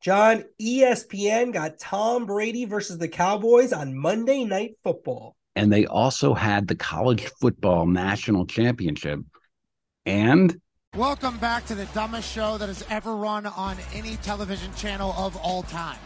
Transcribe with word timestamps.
John, 0.00 0.44
ESPN 0.58 1.52
got 1.52 1.78
Tom 1.78 2.24
Brady 2.24 2.64
versus 2.64 2.96
the 2.96 3.08
Cowboys 3.08 3.70
on 3.70 3.94
Monday 3.94 4.44
Night 4.44 4.76
Football. 4.82 5.36
And 5.54 5.70
they 5.70 5.84
also 5.84 6.32
had 6.32 6.68
the 6.68 6.74
college 6.74 7.26
football 7.38 7.84
national 7.84 8.46
championship. 8.46 9.20
And 10.06 10.58
welcome 10.96 11.36
back 11.36 11.66
to 11.66 11.74
the 11.74 11.84
dumbest 11.86 12.32
show 12.32 12.56
that 12.56 12.68
has 12.68 12.82
ever 12.88 13.14
run 13.14 13.44
on 13.44 13.76
any 13.92 14.16
television 14.16 14.72
channel 14.74 15.14
of 15.18 15.36
all 15.36 15.64
time. 15.64 15.98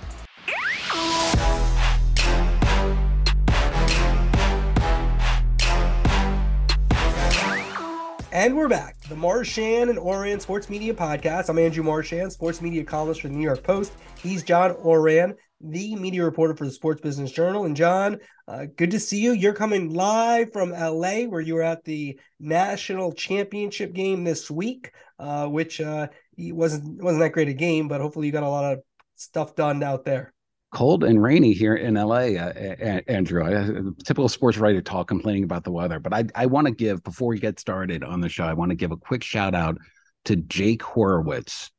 And 8.34 8.56
we're 8.56 8.66
back 8.66 9.00
the 9.02 9.14
Marchand 9.14 9.90
and 9.90 9.98
Ourand 10.00 10.42
Sports 10.42 10.68
Media 10.68 10.92
Podcast. 10.92 11.48
I'm 11.48 11.56
Andrew 11.56 11.84
Marchand, 11.84 12.32
sports 12.32 12.60
media 12.60 12.82
columnist 12.82 13.20
for 13.20 13.28
the 13.28 13.34
New 13.34 13.44
York 13.44 13.62
Post. 13.62 13.92
He's 14.20 14.42
John 14.42 14.72
Ourand, 14.84 15.36
the 15.60 15.94
media 15.94 16.24
reporter 16.24 16.56
for 16.56 16.64
the 16.64 16.72
Sports 16.72 17.00
Business 17.00 17.30
Journal. 17.30 17.64
And 17.64 17.76
John, 17.76 18.18
uh, 18.48 18.66
good 18.76 18.90
to 18.90 18.98
see 18.98 19.20
you. 19.20 19.30
You're 19.30 19.52
coming 19.52 19.94
live 19.94 20.52
from 20.52 20.70
LA, 20.72 21.26
where 21.26 21.40
you 21.40 21.54
were 21.54 21.62
at 21.62 21.84
the 21.84 22.18
national 22.40 23.12
championship 23.12 23.92
game 23.92 24.24
this 24.24 24.50
week, 24.50 24.90
uh, 25.20 25.46
which 25.46 25.80
uh, 25.80 26.08
wasn't 26.36 27.00
wasn't 27.00 27.20
that 27.20 27.34
great 27.34 27.48
a 27.48 27.54
game, 27.54 27.86
but 27.86 28.00
hopefully 28.00 28.26
you 28.26 28.32
got 28.32 28.42
a 28.42 28.48
lot 28.48 28.72
of 28.72 28.80
stuff 29.14 29.54
done 29.54 29.80
out 29.84 30.04
there 30.04 30.33
cold 30.74 31.04
and 31.04 31.22
rainy 31.22 31.52
here 31.52 31.76
in 31.76 31.94
LA, 31.94 32.34
uh, 32.34 33.00
Andrew. 33.06 33.44
Uh, 33.44 33.92
typical 34.04 34.28
sports 34.28 34.58
writer 34.58 34.82
talk 34.82 35.08
complaining 35.08 35.44
about 35.44 35.64
the 35.64 35.70
weather. 35.70 36.00
But 36.00 36.12
I, 36.12 36.24
I 36.34 36.46
want 36.46 36.66
to 36.66 36.72
give, 36.72 37.02
before 37.04 37.28
we 37.28 37.38
get 37.38 37.60
started 37.60 38.02
on 38.02 38.20
the 38.20 38.28
show, 38.28 38.44
I 38.44 38.52
want 38.52 38.70
to 38.70 38.74
give 38.74 38.90
a 38.90 38.96
quick 38.96 39.22
shout 39.22 39.54
out 39.54 39.78
to 40.26 40.36
Jake 40.36 40.82
Horowitz. 40.82 41.70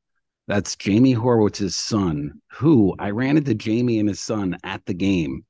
That's 0.48 0.76
Jamie 0.76 1.14
Horowitz's 1.14 1.76
son, 1.76 2.42
who 2.54 2.96
I 2.98 3.12
ran 3.12 3.38
into 3.38 3.54
Jamie 3.54 4.00
and 4.00 4.08
his 4.08 4.22
son 4.22 4.58
at 4.64 4.86
the 4.86 4.94
game. 4.94 5.44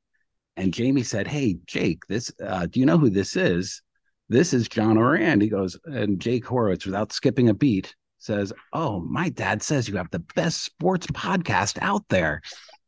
And 0.58 0.74
Jamie 0.74 1.04
said, 1.04 1.28
Hey, 1.28 1.58
Jake, 1.68 2.00
this, 2.08 2.32
uh, 2.44 2.66
do 2.66 2.80
you 2.80 2.86
know 2.86 2.98
who 2.98 3.10
this 3.10 3.36
is? 3.36 3.82
This 4.28 4.54
is 4.54 4.68
John 4.68 4.98
Ourand. 4.98 5.42
He 5.42 5.50
goes, 5.50 5.78
and 5.86 6.20
Jake 6.20 6.46
Horowitz, 6.46 6.86
without 6.86 7.14
skipping 7.14 7.50
a 7.50 7.54
beat, 7.54 7.94
says, 8.18 8.52
Oh, 8.74 9.02
my 9.02 9.30
dad 9.30 9.62
says 9.62 9.88
you 9.88 9.98
have 9.98 10.10
the 10.10 10.24
best 10.34 10.64
sports 10.64 11.06
podcast 11.08 11.78
out 11.82 12.06
there 12.10 12.42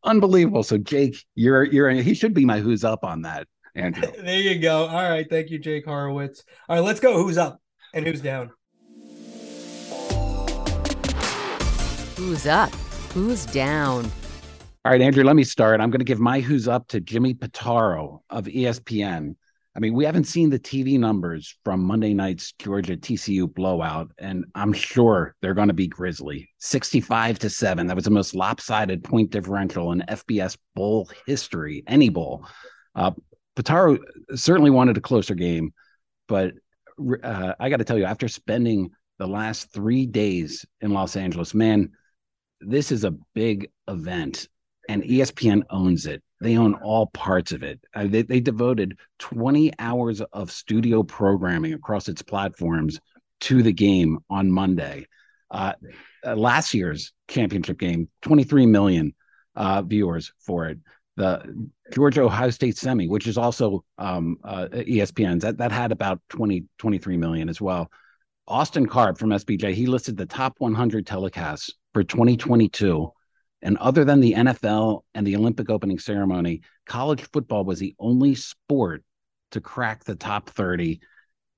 unbelievable. 0.08 0.64
So 0.64 0.78
Jake, 0.78 1.24
you're 1.36 1.64
you're 1.66 1.90
he 1.92 2.16
should 2.16 2.34
be 2.34 2.46
my 2.46 2.60
who's 2.60 2.84
up 2.84 3.04
on 3.04 3.22
that, 3.22 3.48
Andrew. 3.76 4.10
there 4.24 4.40
you 4.40 4.58
go. 4.58 4.88
All 4.88 5.10
right, 5.10 5.30
thank 5.30 5.52
you, 5.52 5.60
Jake 5.60 5.86
Horowitz. 5.86 6.44
All 6.68 6.78
right, 6.78 6.84
let's 6.84 7.00
go. 7.00 7.22
Who's 7.22 7.38
up 7.38 7.62
and 7.94 8.08
who's 8.08 8.22
down? 8.22 8.52
Who's 12.16 12.48
up? 12.48 12.74
Who's 13.14 13.46
down? 13.46 14.10
All 14.84 14.92
right, 14.92 15.02
Andrew, 15.02 15.24
let 15.24 15.36
me 15.36 15.44
start. 15.44 15.82
I'm 15.82 15.92
going 15.92 16.00
to 16.00 16.06
give 16.06 16.20
my 16.20 16.40
who's 16.40 16.68
up 16.68 16.88
to 16.90 17.00
Jimmy 17.00 17.34
Pitaro 17.34 18.22
of 18.30 18.46
ESPN. 18.46 19.36
I 19.78 19.80
mean, 19.80 19.94
we 19.94 20.06
haven't 20.06 20.23
seen 20.23 20.50
the 20.50 20.58
TV 20.58 20.97
numbers 20.97 21.56
from 21.64 21.83
Monday 21.83 22.11
night's 22.11 22.52
Georgia 22.53 22.97
TCU 22.97 23.53
blowout, 23.53 24.11
and 24.17 24.44
I'm 24.56 24.73
sure 24.73 25.36
they're 25.39 25.53
going 25.53 25.67
to 25.67 25.73
be 25.75 25.88
grisly. 25.88 26.50
65 26.58 27.38
to 27.38 27.50
7. 27.52 27.86
That 27.86 27.95
was 27.95 28.05
the 28.05 28.09
most 28.09 28.33
lopsided 28.33 29.03
point 29.03 29.30
differential 29.30 29.92
in 29.92 30.02
FBS 30.09 30.58
bowl 30.75 31.11
history, 31.28 31.83
any 31.86 32.09
bowl. 32.09 32.44
Uh, 32.95 33.11
certainly 34.33 34.72
wanted 34.72 34.98
a 34.98 35.02
closer 35.02 35.36
game, 35.36 35.72
but 36.28 36.55
uh, 37.23 37.53
I 37.59 37.70
got 37.70 37.78
to 37.78 37.83
tell 37.83 38.00
you, 38.00 38.05
after 38.05 38.28
spending 38.28 38.89
the 39.20 39.28
last 39.28 39.72
three 39.72 40.08
days 40.08 40.66
in 40.81 40.89
Los 40.89 41.16
Angeles, 41.16 41.53
man, 41.53 41.92
this 42.61 42.92
is 42.92 43.03
a 43.03 43.16
big 43.36 43.70
event, 43.88 44.48
and 44.89 45.03
ESPN 45.03 45.61
owns 45.70 46.08
it 46.08 46.23
they 46.40 46.58
own 46.58 46.76
all 46.76 47.08
parts 47.08 47.52
of 47.52 47.64
it. 47.64 47.80
Uh, 47.96 48.08
they, 48.08 48.22
they 48.22 48.40
devoted 48.40 48.98
20 49.20 49.72
hours 49.80 50.22
of 50.22 50.52
studio 50.52 51.04
programming 51.04 51.73
across 51.73 52.08
its 52.08 52.22
platforms 52.22 53.00
to 53.42 53.64
the 53.64 53.73
game 53.73 54.20
on 54.30 54.52
Monday. 54.52 55.06
Uh, 55.50 55.73
uh, 56.26 56.36
last 56.36 56.73
year's 56.73 57.14
championship 57.28 57.80
game, 57.80 58.10
23 58.22 58.66
million 58.66 59.14
uh, 59.56 59.82
viewers 59.82 60.34
for 60.39 60.67
it. 60.67 60.80
The 61.16 61.70
Georgia 61.92 62.22
Ohio 62.22 62.52
State 62.52 62.78
semi, 62.78 63.08
which 63.08 63.26
is 63.26 63.38
also 63.38 63.84
um, 63.98 64.38
uh, 64.44 64.67
ESPN's, 64.72 65.42
that, 65.42 65.58
that 65.58 65.72
had 65.72 65.92
about 65.92 66.22
20, 66.30 66.66
23 66.78 67.17
million 67.17 67.50
as 67.50 67.60
well. 67.60 67.90
Austin 68.48 68.86
Karp 68.86 69.17
from 69.17 69.32
SBJ, 69.32 69.73
he 69.73 69.88
listed 69.88 70.16
the 70.16 70.28
top 70.28 70.56
100 70.60 71.08
telecasts 71.08 71.72
for 71.94 72.04
2022 72.04 73.11
and 73.62 73.78
other 73.78 74.06
than 74.06 74.20
the 74.20 74.34
NFL 74.34 75.02
and 75.14 75.26
the 75.26 75.36
Olympic 75.36 75.70
opening 75.70 76.00
ceremony, 76.00 76.62
college 76.86 77.23
football 77.34 77.64
was 77.64 77.80
the 77.80 77.95
only 78.00 78.36
sport 78.36 79.04
to 79.52 79.62
crack 79.62 80.04
the 80.04 80.16
top 80.16 80.50
30. 80.50 81.00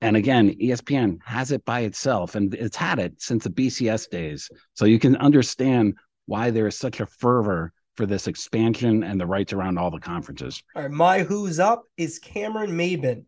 And 0.00 0.16
again, 0.16 0.56
ESPN 0.58 1.18
has 1.24 1.52
it 1.52 1.64
by 1.64 1.80
itself, 1.80 2.34
and 2.34 2.54
it's 2.54 2.76
had 2.76 2.98
it 2.98 3.20
since 3.20 3.44
the 3.44 3.50
BCS 3.50 4.08
days. 4.08 4.48
So 4.74 4.86
you 4.86 4.98
can 4.98 5.16
understand 5.16 5.94
why 6.26 6.50
there 6.50 6.66
is 6.66 6.78
such 6.78 7.00
a 7.00 7.06
fervor 7.06 7.72
for 7.96 8.06
this 8.06 8.26
expansion 8.26 9.02
and 9.02 9.20
the 9.20 9.26
rights 9.26 9.52
around 9.52 9.78
all 9.78 9.90
the 9.90 9.98
conferences. 9.98 10.62
All 10.74 10.82
right, 10.82 10.90
my 10.90 11.22
who's 11.22 11.58
up 11.58 11.82
is 11.98 12.18
Cameron 12.18 12.70
Maybin. 12.70 13.24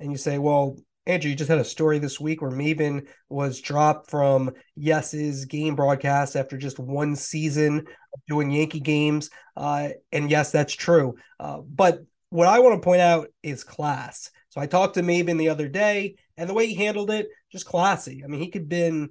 And 0.00 0.10
you 0.10 0.18
say, 0.18 0.38
well, 0.38 0.76
Andrew, 1.06 1.30
you 1.30 1.36
just 1.36 1.50
had 1.50 1.58
a 1.58 1.64
story 1.64 1.98
this 1.98 2.20
week 2.20 2.42
where 2.42 2.50
Maybin 2.50 3.06
was 3.28 3.60
dropped 3.60 4.10
from 4.10 4.52
Yes's 4.74 5.44
game 5.44 5.76
broadcast 5.76 6.34
after 6.34 6.58
just 6.58 6.80
one 6.80 7.14
season 7.14 7.86
doing 8.28 8.50
Yankee 8.50 8.80
games. 8.80 9.30
Uh, 9.56 9.90
and 10.10 10.30
yes, 10.30 10.50
that's 10.50 10.74
true. 10.74 11.14
Uh, 11.38 11.58
but 11.60 12.00
what 12.30 12.48
I 12.48 12.58
want 12.58 12.74
to 12.74 12.84
point 12.84 13.00
out 13.00 13.28
is 13.42 13.62
class. 13.62 14.30
So 14.48 14.60
I 14.60 14.66
talked 14.66 14.94
to 14.94 15.02
Maybin 15.02 15.38
the 15.38 15.50
other 15.50 15.68
day, 15.68 16.16
and 16.36 16.48
the 16.48 16.54
way 16.54 16.66
he 16.66 16.74
handled 16.74 17.10
it, 17.10 17.28
just 17.52 17.66
classy. 17.66 18.22
I 18.24 18.26
mean, 18.26 18.40
he 18.40 18.50
could 18.50 18.62
have 18.62 18.68
been 18.68 19.10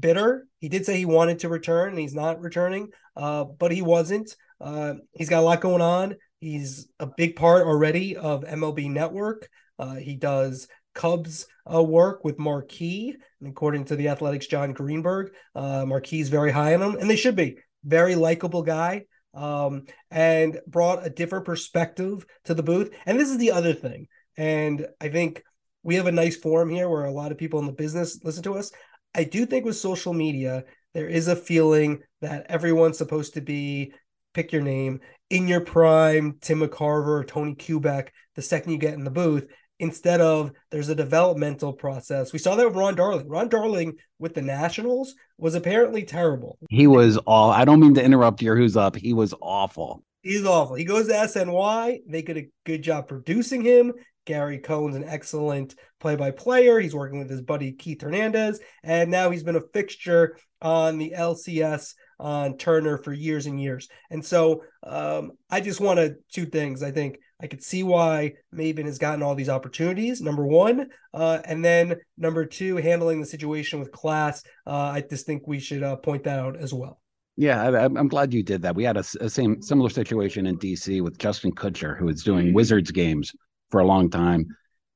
bitter. 0.00 0.48
He 0.58 0.68
did 0.68 0.84
say 0.84 0.96
he 0.96 1.04
wanted 1.04 1.40
to 1.40 1.48
return, 1.48 1.90
and 1.90 1.98
he's 1.98 2.14
not 2.14 2.40
returning, 2.40 2.88
uh, 3.14 3.44
but 3.44 3.70
he 3.70 3.82
wasn't. 3.82 4.34
Uh, 4.60 4.94
he's 5.12 5.28
got 5.28 5.40
a 5.40 5.42
lot 5.42 5.60
going 5.60 5.82
on. 5.82 6.16
He's 6.40 6.88
a 6.98 7.06
big 7.06 7.36
part 7.36 7.66
already 7.66 8.16
of 8.16 8.44
MLB 8.44 8.90
Network. 8.90 9.48
Uh, 9.78 9.96
he 9.96 10.16
does 10.16 10.68
Cubs 10.96 11.46
uh, 11.72 11.82
work 11.82 12.24
with 12.24 12.38
Marquee. 12.38 13.14
And 13.40 13.48
according 13.48 13.84
to 13.86 13.96
the 13.96 14.08
Athletics, 14.08 14.48
Jon 14.48 14.72
Greenberg, 14.72 15.32
uh, 15.54 15.84
Marquee 15.86 16.20
is 16.20 16.28
very 16.28 16.50
high 16.50 16.74
on 16.74 16.82
him, 16.82 16.96
and 16.96 17.08
they 17.08 17.16
should 17.16 17.36
be. 17.36 17.58
Very 17.84 18.16
likable 18.16 18.62
guy, 18.62 19.04
um, 19.32 19.84
and 20.10 20.58
brought 20.66 21.06
a 21.06 21.10
different 21.10 21.44
perspective 21.44 22.26
to 22.46 22.54
the 22.54 22.64
booth. 22.64 22.90
And 23.04 23.20
this 23.20 23.30
is 23.30 23.38
the 23.38 23.52
other 23.52 23.74
thing. 23.74 24.08
And 24.36 24.86
I 25.00 25.08
think 25.08 25.44
we 25.84 25.94
have 25.94 26.08
a 26.08 26.12
nice 26.12 26.36
forum 26.36 26.70
here 26.70 26.88
where 26.88 27.04
a 27.04 27.12
lot 27.12 27.30
of 27.30 27.38
people 27.38 27.60
in 27.60 27.66
the 27.66 27.72
business 27.72 28.18
listen 28.24 28.42
to 28.44 28.54
us. 28.54 28.72
I 29.14 29.22
do 29.22 29.46
think 29.46 29.64
with 29.64 29.76
social 29.76 30.12
media, 30.12 30.64
there 30.94 31.08
is 31.08 31.28
a 31.28 31.36
feeling 31.36 32.00
that 32.22 32.46
everyone's 32.48 32.98
supposed 32.98 33.34
to 33.34 33.40
be 33.40 33.92
pick 34.34 34.52
your 34.52 34.62
name 34.62 35.00
in 35.30 35.48
your 35.48 35.60
prime, 35.60 36.38
Tim 36.40 36.60
McCarver 36.60 37.26
Tony 37.26 37.54
Kubek, 37.54 38.08
the 38.34 38.42
second 38.42 38.72
you 38.72 38.78
get 38.78 38.94
in 38.94 39.04
the 39.04 39.10
booth 39.10 39.46
instead 39.78 40.20
of 40.20 40.52
there's 40.70 40.88
a 40.88 40.94
developmental 40.94 41.72
process. 41.72 42.32
We 42.32 42.38
saw 42.38 42.56
that 42.56 42.66
with 42.66 42.76
Ron 42.76 42.94
Darling. 42.94 43.28
Ron 43.28 43.48
Darling 43.48 43.94
with 44.18 44.34
the 44.34 44.42
Nationals 44.42 45.14
was 45.38 45.54
apparently 45.54 46.04
terrible. 46.04 46.58
He 46.70 46.86
was 46.86 47.16
all 47.18 47.50
I 47.50 47.64
don't 47.64 47.80
mean 47.80 47.94
to 47.94 48.04
interrupt 48.04 48.42
your 48.42 48.56
who's 48.56 48.76
up. 48.76 48.96
He 48.96 49.12
was 49.12 49.34
awful. 49.40 50.02
He's 50.22 50.44
awful. 50.44 50.76
He 50.76 50.84
goes 50.84 51.06
to 51.06 51.14
SNY. 51.14 52.00
They 52.08 52.22
did 52.22 52.36
a 52.36 52.48
good 52.64 52.82
job 52.82 53.06
producing 53.06 53.62
him. 53.62 53.92
Gary 54.24 54.58
Cohen's 54.58 54.96
an 54.96 55.04
excellent 55.04 55.76
play-by-player. 56.00 56.80
He's 56.80 56.96
working 56.96 57.20
with 57.20 57.30
his 57.30 57.42
buddy 57.42 57.72
Keith 57.72 58.02
Hernandez, 58.02 58.58
and 58.82 59.08
now 59.08 59.30
he's 59.30 59.44
been 59.44 59.54
a 59.54 59.60
fixture 59.72 60.36
on 60.60 60.98
the 60.98 61.14
LCS 61.16 61.94
on 62.18 62.56
Turner 62.56 62.98
for 62.98 63.12
years 63.12 63.46
and 63.46 63.60
years. 63.60 63.88
And 64.10 64.24
so 64.24 64.64
um, 64.82 65.32
I 65.48 65.60
just 65.60 65.80
want 65.80 65.98
to 65.98 66.16
two 66.32 66.46
things. 66.46 66.82
I 66.82 66.90
think 66.90 67.18
I 67.40 67.46
could 67.46 67.62
see 67.62 67.82
why 67.82 68.34
Maybin 68.54 68.86
has 68.86 68.98
gotten 68.98 69.22
all 69.22 69.34
these 69.34 69.48
opportunities. 69.48 70.22
Number 70.22 70.46
one, 70.46 70.88
uh, 71.12 71.40
and 71.44 71.64
then 71.64 71.96
number 72.16 72.46
two, 72.46 72.76
handling 72.76 73.20
the 73.20 73.26
situation 73.26 73.78
with 73.78 73.92
class. 73.92 74.42
Uh, 74.66 74.70
I 74.94 75.04
just 75.08 75.26
think 75.26 75.46
we 75.46 75.60
should 75.60 75.82
uh, 75.82 75.96
point 75.96 76.24
that 76.24 76.38
out 76.38 76.56
as 76.56 76.72
well. 76.72 77.00
Yeah, 77.36 77.62
I, 77.62 77.84
am 77.84 78.08
glad 78.08 78.32
you 78.32 78.42
did 78.42 78.62
that. 78.62 78.74
We 78.74 78.84
had 78.84 78.96
a, 78.96 79.04
a, 79.20 79.28
same 79.28 79.60
similar 79.60 79.90
situation 79.90 80.46
in 80.46 80.58
DC 80.58 81.02
with 81.02 81.18
Justin 81.18 81.52
Kutcher, 81.52 81.98
who 81.98 82.06
was 82.06 82.22
doing 82.22 82.54
Wizards 82.54 82.90
games 82.90 83.34
for 83.70 83.80
a 83.80 83.86
long 83.86 84.08
time. 84.08 84.46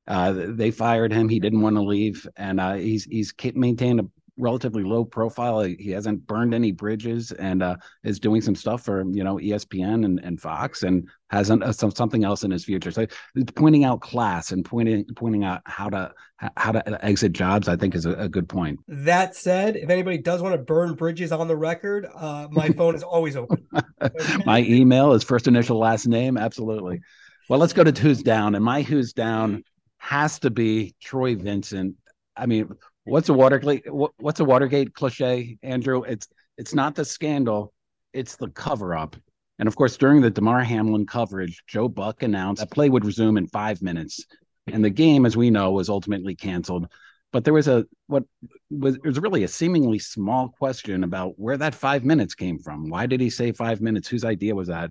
Uh, 0.06 0.46
they 0.48 0.70
fired 0.70 1.12
him. 1.12 1.28
He 1.28 1.38
didn't 1.38 1.60
want 1.60 1.76
to 1.76 1.82
leave, 1.82 2.26
and 2.36 2.58
uh, 2.58 2.74
he's 2.74 3.04
he's 3.04 3.34
maintained 3.54 4.00
a 4.00 4.04
relatively 4.38 4.82
low 4.82 5.04
profile. 5.04 5.60
He 5.62 5.90
hasn't 5.90 6.26
burned 6.26 6.54
any 6.54 6.72
bridges 6.72 7.32
and 7.32 7.62
uh, 7.62 7.76
is 8.04 8.18
doing 8.18 8.40
some 8.40 8.54
stuff 8.54 8.84
for 8.84 9.04
you 9.10 9.24
know 9.24 9.36
ESPN 9.36 10.04
and, 10.04 10.20
and 10.22 10.40
Fox 10.40 10.82
and 10.82 11.08
has 11.30 11.50
uh, 11.50 11.72
some, 11.72 11.90
something 11.90 12.24
else 12.24 12.42
in 12.42 12.50
his 12.50 12.64
future. 12.64 12.90
So 12.90 13.06
pointing 13.54 13.84
out 13.84 14.00
class 14.00 14.52
and 14.52 14.64
pointing 14.64 15.04
pointing 15.16 15.44
out 15.44 15.62
how 15.66 15.88
to 15.90 16.12
how 16.56 16.72
to 16.72 17.04
exit 17.04 17.32
jobs, 17.32 17.68
I 17.68 17.76
think 17.76 17.94
is 17.94 18.06
a, 18.06 18.12
a 18.14 18.28
good 18.28 18.48
point. 18.48 18.80
That 18.88 19.36
said, 19.36 19.76
if 19.76 19.90
anybody 19.90 20.18
does 20.18 20.40
want 20.42 20.54
to 20.54 20.58
burn 20.58 20.94
bridges 20.94 21.32
on 21.32 21.48
the 21.48 21.56
record, 21.56 22.06
uh, 22.14 22.48
my 22.50 22.68
phone 22.70 22.94
is 22.94 23.02
always 23.02 23.36
open. 23.36 23.66
my 24.46 24.60
email 24.62 25.12
is 25.12 25.22
first 25.22 25.46
initial 25.48 25.78
last 25.78 26.06
name. 26.06 26.38
Absolutely. 26.38 27.00
Well, 27.48 27.58
let's 27.58 27.72
go 27.72 27.84
to 27.84 28.00
who's 28.00 28.22
down, 28.22 28.54
and 28.54 28.64
my 28.64 28.82
who's 28.82 29.12
down 29.12 29.64
has 29.98 30.38
to 30.40 30.50
be 30.50 30.94
Troy 31.00 31.36
Vincent. 31.36 31.96
I 32.36 32.46
mean, 32.46 32.70
what's 33.04 33.28
a 33.28 33.34
Watergate? 33.34 33.84
What's 33.88 34.40
a 34.40 34.44
Watergate 34.44 34.94
cliche, 34.94 35.58
Andrew? 35.62 36.02
It's 36.02 36.28
it's 36.56 36.74
not 36.74 36.94
the 36.94 37.04
scandal, 37.04 37.72
it's 38.12 38.36
the 38.36 38.48
cover 38.48 38.96
up. 38.96 39.16
And 39.58 39.68
of 39.68 39.76
course, 39.76 39.96
during 39.96 40.22
the 40.22 40.30
Damar 40.30 40.62
Hamlin 40.62 41.06
coverage, 41.06 41.62
Joe 41.66 41.88
Buck 41.88 42.22
announced 42.22 42.60
that 42.60 42.70
play 42.70 42.88
would 42.88 43.04
resume 43.04 43.36
in 43.36 43.46
five 43.46 43.82
minutes, 43.82 44.24
and 44.66 44.84
the 44.84 44.90
game, 44.90 45.26
as 45.26 45.36
we 45.36 45.50
know, 45.50 45.72
was 45.72 45.88
ultimately 45.88 46.34
canceled. 46.34 46.86
But 47.32 47.44
there 47.44 47.54
was 47.54 47.68
a 47.68 47.86
what 48.06 48.24
was 48.70 48.96
it 48.96 49.04
was 49.04 49.20
really 49.20 49.44
a 49.44 49.48
seemingly 49.48 49.98
small 49.98 50.48
question 50.48 51.04
about 51.04 51.38
where 51.38 51.56
that 51.56 51.74
five 51.74 52.04
minutes 52.04 52.34
came 52.34 52.58
from. 52.58 52.88
Why 52.88 53.06
did 53.06 53.20
he 53.20 53.30
say 53.30 53.52
five 53.52 53.80
minutes? 53.80 54.08
Whose 54.08 54.24
idea 54.24 54.54
was 54.54 54.68
that? 54.68 54.90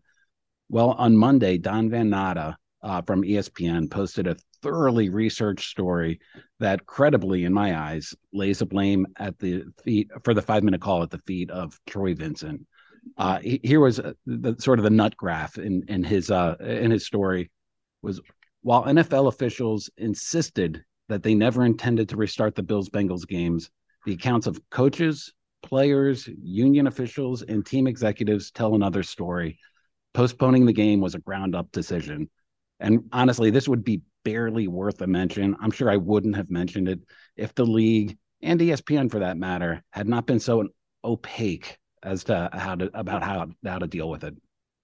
Well, 0.69 0.91
on 0.91 1.17
Monday, 1.17 1.57
Don 1.57 1.89
Van 1.89 2.09
Natta 2.09 2.55
uh, 2.83 3.01
from 3.01 3.23
ESPN 3.23 3.89
posted 3.89 4.27
a 4.27 4.37
thoroughly 4.61 5.09
researched 5.09 5.69
story 5.69 6.19
that 6.59 6.85
credibly, 6.85 7.45
in 7.45 7.53
my 7.53 7.77
eyes, 7.77 8.13
lays 8.33 8.59
the 8.59 8.65
blame 8.65 9.07
at 9.17 9.37
the 9.39 9.63
feet 9.83 10.09
for 10.23 10.33
the 10.33 10.41
five 10.41 10.63
minute 10.63 10.81
call 10.81 11.03
at 11.03 11.09
the 11.09 11.19
feet 11.19 11.49
of 11.51 11.79
Troy 11.87 12.13
Vincent. 12.13 12.65
Uh, 13.17 13.39
here 13.41 13.79
was 13.79 13.99
uh, 13.99 14.13
the 14.25 14.55
sort 14.59 14.79
of 14.79 14.83
the 14.83 14.89
nut 14.89 15.15
graph 15.15 15.57
in 15.57 15.83
in 15.87 16.03
his 16.03 16.29
uh, 16.31 16.55
in 16.59 16.91
his 16.91 17.05
story 17.05 17.49
was 18.01 18.21
while 18.61 18.85
NFL 18.85 19.27
officials 19.27 19.89
insisted 19.97 20.83
that 21.07 21.23
they 21.23 21.33
never 21.33 21.65
intended 21.65 22.09
to 22.09 22.17
restart 22.17 22.55
the 22.55 22.63
Bills 22.63 22.89
Bengals 22.89 23.27
games, 23.27 23.69
the 24.05 24.13
accounts 24.13 24.47
of 24.47 24.59
coaches, 24.69 25.33
players, 25.63 26.29
union 26.41 26.87
officials, 26.87 27.41
and 27.41 27.65
team 27.65 27.87
executives 27.87 28.51
tell 28.51 28.75
another 28.75 29.03
story. 29.03 29.57
Postponing 30.13 30.65
the 30.65 30.73
game 30.73 31.01
was 31.01 31.15
a 31.15 31.19
ground 31.19 31.55
up 31.55 31.71
decision. 31.71 32.29
And 32.79 33.03
honestly, 33.11 33.49
this 33.49 33.67
would 33.67 33.83
be 33.83 34.01
barely 34.23 34.67
worth 34.67 35.01
a 35.01 35.07
mention. 35.07 35.55
I'm 35.61 35.71
sure 35.71 35.89
I 35.89 35.97
wouldn't 35.97 36.35
have 36.35 36.49
mentioned 36.49 36.87
it 36.89 36.99
if 37.35 37.53
the 37.55 37.65
league 37.65 38.17
and 38.41 38.59
ESPN, 38.59 39.11
for 39.11 39.19
that 39.19 39.37
matter, 39.37 39.83
had 39.91 40.07
not 40.07 40.25
been 40.25 40.39
so 40.39 40.67
opaque 41.03 41.77
as 42.03 42.23
to 42.25 42.49
how 42.53 42.75
to 42.75 42.89
about 42.97 43.23
how 43.23 43.47
how 43.65 43.79
to 43.79 43.87
deal 43.87 44.09
with 44.09 44.23
it. 44.23 44.35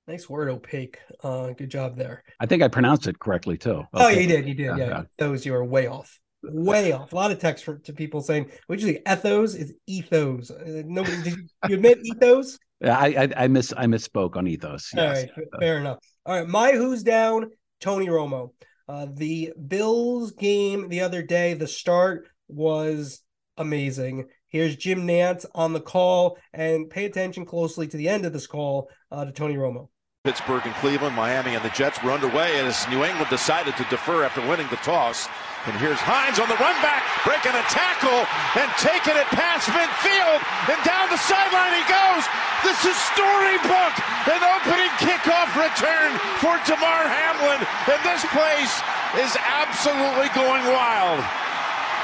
Nice 0.07 0.29
word, 0.29 0.49
opaque. 0.49 0.99
Uh, 1.23 1.51
good 1.51 1.69
job 1.69 1.97
there. 1.97 2.23
I 2.39 2.45
think 2.45 2.61
I 2.61 2.67
pronounced 2.67 3.07
it 3.07 3.17
correctly 3.17 3.57
too. 3.57 3.71
Okay. 3.71 3.87
Oh, 3.93 4.07
you 4.09 4.27
did, 4.27 4.47
you 4.47 4.53
did. 4.53 4.77
Yeah, 4.77 4.87
yeah. 4.87 5.03
those 5.17 5.45
you 5.45 5.53
were 5.53 5.65
way 5.65 5.87
off, 5.87 6.19
way 6.43 6.91
off. 6.91 7.13
A 7.13 7.15
lot 7.15 7.31
of 7.31 7.39
text 7.39 7.63
for, 7.63 7.77
to 7.79 7.93
people 7.93 8.21
saying, 8.21 8.51
"What 8.67 8.79
you 8.79 8.87
say? 8.87 9.01
Ethos 9.09 9.55
is 9.55 9.73
ethos." 9.87 10.51
Uh, 10.51 10.83
nobody 10.85 11.23
did 11.23 11.37
you, 11.37 11.47
you 11.69 11.75
admit 11.75 11.99
ethos? 12.03 12.59
Yeah, 12.81 12.99
I, 12.99 13.05
I 13.05 13.43
I 13.45 13.47
miss 13.47 13.73
I 13.75 13.85
misspoke 13.85 14.35
on 14.35 14.47
ethos. 14.47 14.91
Yes. 14.93 14.99
All 14.99 15.43
right, 15.43 15.47
fair 15.61 15.77
enough. 15.77 15.99
All 16.25 16.37
right, 16.37 16.47
my 16.47 16.73
who's 16.73 17.03
down. 17.03 17.51
Tony 17.79 18.07
Romo. 18.07 18.51
Uh, 18.87 19.07
the 19.11 19.51
Bills 19.67 20.31
game 20.31 20.89
the 20.89 21.01
other 21.01 21.23
day, 21.23 21.53
the 21.53 21.67
start 21.67 22.27
was 22.47 23.21
amazing. 23.57 24.27
Here's 24.47 24.75
Jim 24.75 25.07
Nantz 25.07 25.45
on 25.55 25.73
the 25.73 25.81
call, 25.81 26.37
and 26.53 26.89
pay 26.89 27.05
attention 27.05 27.45
closely 27.45 27.87
to 27.87 27.97
the 27.97 28.07
end 28.07 28.25
of 28.25 28.33
this 28.33 28.47
call 28.47 28.89
uh, 29.11 29.25
to 29.25 29.31
Tony 29.31 29.55
Romo. 29.55 29.89
Pittsburgh 30.25 30.65
and 30.65 30.73
Cleveland, 30.81 31.13
Miami, 31.13 31.53
and 31.53 31.61
the 31.61 31.69
Jets 31.77 32.01
were 32.01 32.09
underway 32.09 32.57
as 32.57 32.89
New 32.89 33.05
England 33.05 33.29
decided 33.29 33.77
to 33.77 33.85
defer 33.93 34.25
after 34.25 34.41
winning 34.41 34.65
the 34.73 34.81
toss. 34.81 35.29
And 35.69 35.77
here's 35.77 36.01
Hines 36.01 36.41
on 36.41 36.49
the 36.49 36.57
run 36.57 36.73
back, 36.81 37.05
breaking 37.21 37.53
a 37.53 37.61
tackle 37.69 38.25
and 38.57 38.65
taking 38.81 39.13
it 39.13 39.29
past 39.29 39.69
midfield. 39.69 40.41
And 40.65 40.81
down 40.81 41.13
the 41.13 41.21
sideline 41.21 41.77
he 41.77 41.85
goes. 41.85 42.25
This 42.65 42.89
is 42.89 42.97
storybook. 43.13 43.93
An 44.25 44.41
opening 44.41 44.89
kickoff 44.97 45.53
return 45.53 46.17
for 46.41 46.57
Damar 46.65 47.05
Hamlin. 47.05 47.61
And 47.85 48.01
this 48.01 48.25
place 48.33 48.73
is 49.21 49.37
absolutely 49.37 50.33
going 50.33 50.65
wild. 50.73 51.21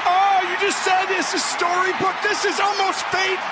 Oh, 0.06 0.38
you 0.46 0.54
just 0.62 0.78
said 0.86 1.10
this 1.10 1.34
is 1.34 1.42
storybook. 1.42 2.14
This 2.22 2.46
is 2.46 2.62
almost 2.62 3.02
fate. 3.10 3.42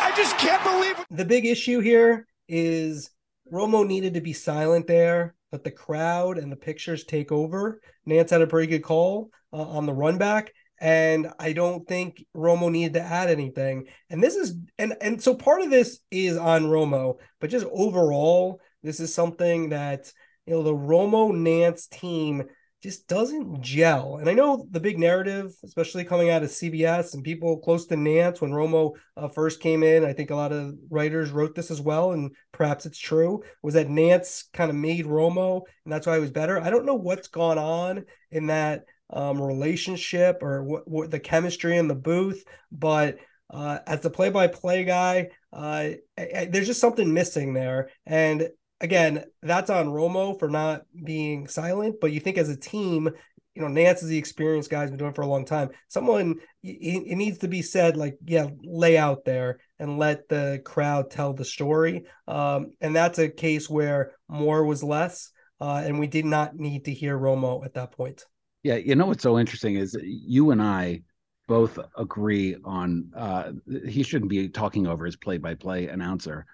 I 0.00 0.16
just 0.16 0.32
can't 0.40 0.64
believe. 0.64 0.96
The 1.12 1.28
big 1.28 1.44
issue 1.44 1.84
here 1.84 2.24
is 2.48 3.10
Romo 3.52 3.86
needed 3.86 4.14
to 4.14 4.20
be 4.20 4.32
silent 4.32 4.86
there 4.86 5.34
let 5.52 5.64
the 5.64 5.70
crowd 5.70 6.38
and 6.38 6.52
the 6.52 6.56
pictures 6.56 7.04
take 7.04 7.32
over. 7.32 7.80
Nantz 8.06 8.30
had 8.30 8.42
a 8.42 8.46
pretty 8.46 8.66
good 8.68 8.82
call 8.82 9.30
uh, 9.52 9.62
on 9.62 9.86
the 9.86 9.94
run 9.94 10.18
back. 10.18 10.52
And 10.80 11.28
I 11.40 11.54
don't 11.54 11.88
think 11.88 12.24
Romo 12.36 12.70
needed 12.70 12.94
to 12.94 13.02
add 13.02 13.30
anything. 13.30 13.86
And 14.10 14.22
this 14.22 14.36
is 14.36 14.54
and 14.78 14.94
and 15.00 15.20
so 15.20 15.34
part 15.34 15.62
of 15.62 15.70
this 15.70 15.98
is 16.10 16.36
on 16.36 16.66
Romo, 16.66 17.16
but 17.40 17.50
just 17.50 17.66
overall, 17.72 18.60
this 18.84 19.00
is 19.00 19.12
something 19.12 19.70
that 19.70 20.12
you 20.46 20.54
know 20.54 20.62
the 20.62 20.72
Romo 20.72 21.32
Nantz 21.32 21.88
team 21.88 22.44
just 22.82 23.08
doesn't 23.08 23.60
gel. 23.60 24.18
And 24.18 24.28
I 24.28 24.34
know 24.34 24.66
the 24.70 24.78
big 24.78 24.98
narrative, 24.98 25.52
especially 25.64 26.04
coming 26.04 26.30
out 26.30 26.44
of 26.44 26.50
CBS 26.50 27.14
and 27.14 27.24
people 27.24 27.58
close 27.58 27.86
to 27.86 27.96
Nantz 27.96 28.40
when 28.40 28.52
Romo 28.52 28.92
uh, 29.16 29.28
first 29.28 29.60
came 29.60 29.82
in, 29.82 30.04
I 30.04 30.12
think 30.12 30.30
a 30.30 30.36
lot 30.36 30.52
of 30.52 30.74
writers 30.88 31.30
wrote 31.30 31.56
this 31.56 31.70
as 31.70 31.80
well, 31.80 32.12
and 32.12 32.30
perhaps 32.52 32.86
it's 32.86 32.98
true, 32.98 33.42
was 33.62 33.74
that 33.74 33.88
Nantz 33.88 34.44
kind 34.52 34.70
of 34.70 34.76
made 34.76 35.06
Romo, 35.06 35.62
and 35.84 35.92
that's 35.92 36.06
why 36.06 36.14
he 36.14 36.20
was 36.20 36.30
better. 36.30 36.60
I 36.60 36.70
don't 36.70 36.86
know 36.86 36.94
what's 36.94 37.28
gone 37.28 37.58
on 37.58 38.04
in 38.30 38.46
that 38.46 38.84
um, 39.10 39.42
relationship 39.42 40.42
or 40.42 40.62
what, 40.62 40.88
what, 40.88 41.10
the 41.10 41.18
chemistry 41.18 41.76
in 41.76 41.88
the 41.88 41.94
booth, 41.94 42.44
but 42.70 43.18
uh, 43.50 43.78
as 43.86 44.02
the 44.02 44.10
play-by-play 44.10 44.84
guy, 44.84 45.28
uh, 45.52 45.56
I, 45.56 45.98
I, 46.18 46.48
there's 46.50 46.66
just 46.66 46.80
something 46.80 47.12
missing 47.12 47.54
there. 47.54 47.88
And 48.06 48.50
again, 48.80 49.24
that's 49.42 49.70
on 49.70 49.86
Romo 49.86 50.38
for 50.38 50.48
not 50.48 50.82
being 51.04 51.48
silent. 51.48 51.96
But 52.00 52.12
you 52.12 52.20
think 52.20 52.38
as 52.38 52.48
a 52.48 52.56
team, 52.56 53.10
you 53.54 53.62
know, 53.62 53.68
Nantz 53.68 54.02
is 54.02 54.08
the 54.08 54.18
experienced 54.18 54.70
guy, 54.70 54.82
has 54.82 54.90
been 54.90 54.98
doing 54.98 55.14
for 55.14 55.22
a 55.22 55.26
long 55.26 55.44
time. 55.44 55.70
Someone 55.88 56.36
it, 56.62 57.16
needs 57.16 57.38
to 57.38 57.48
be 57.48 57.62
said, 57.62 57.96
like, 57.96 58.16
yeah, 58.24 58.46
lay 58.62 58.96
out 58.96 59.24
there 59.24 59.58
and 59.80 59.98
let 59.98 60.28
the 60.28 60.60
crowd 60.64 61.10
tell 61.10 61.32
the 61.32 61.44
story. 61.44 62.04
Um, 62.28 62.72
and 62.80 62.94
that's 62.94 63.18
a 63.18 63.28
case 63.28 63.68
where 63.68 64.12
more 64.28 64.64
was 64.64 64.84
less, 64.84 65.30
uh, 65.60 65.82
and 65.84 65.98
we 65.98 66.06
did 66.06 66.24
not 66.24 66.54
need 66.54 66.84
to 66.84 66.92
hear 66.92 67.18
Romo 67.18 67.64
at 67.64 67.74
that 67.74 67.92
point. 67.92 68.24
Yeah, 68.62 68.76
you 68.76 68.94
know 68.94 69.06
what's 69.06 69.22
so 69.22 69.38
interesting 69.38 69.74
is 69.76 69.96
you 70.02 70.50
and 70.50 70.62
I 70.62 71.02
both 71.48 71.78
agree 71.96 72.56
on 72.64 73.10
uh, 73.16 73.52
he 73.86 74.02
shouldn't 74.02 74.30
be 74.30 74.48
talking 74.50 74.86
over 74.86 75.04
his 75.04 75.16
play-by-play 75.16 75.88
announcer, 75.88 76.44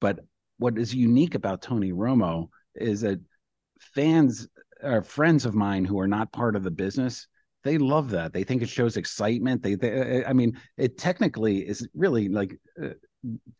but 0.00 0.20
what 0.62 0.78
is 0.78 0.94
unique 0.94 1.34
about 1.34 1.60
Tony 1.62 1.92
Romo 1.92 2.48
is 2.74 3.00
that 3.02 3.20
fans 3.80 4.48
or 4.82 5.02
friends 5.02 5.44
of 5.44 5.54
mine 5.54 5.84
who 5.84 5.98
are 5.98 6.08
not 6.08 6.32
part 6.32 6.56
of 6.56 6.62
the 6.62 6.70
business 6.70 7.26
they 7.64 7.78
love 7.78 8.10
that. 8.10 8.32
They 8.32 8.44
think 8.44 8.62
it 8.62 8.68
shows 8.68 8.96
excitement. 8.96 9.62
They, 9.62 9.74
they 9.74 10.24
i 10.24 10.32
mean 10.32 10.58
it 10.76 10.98
technically 10.98 11.58
is 11.58 11.86
really 11.94 12.28
like 12.28 12.58
uh, 12.82 12.88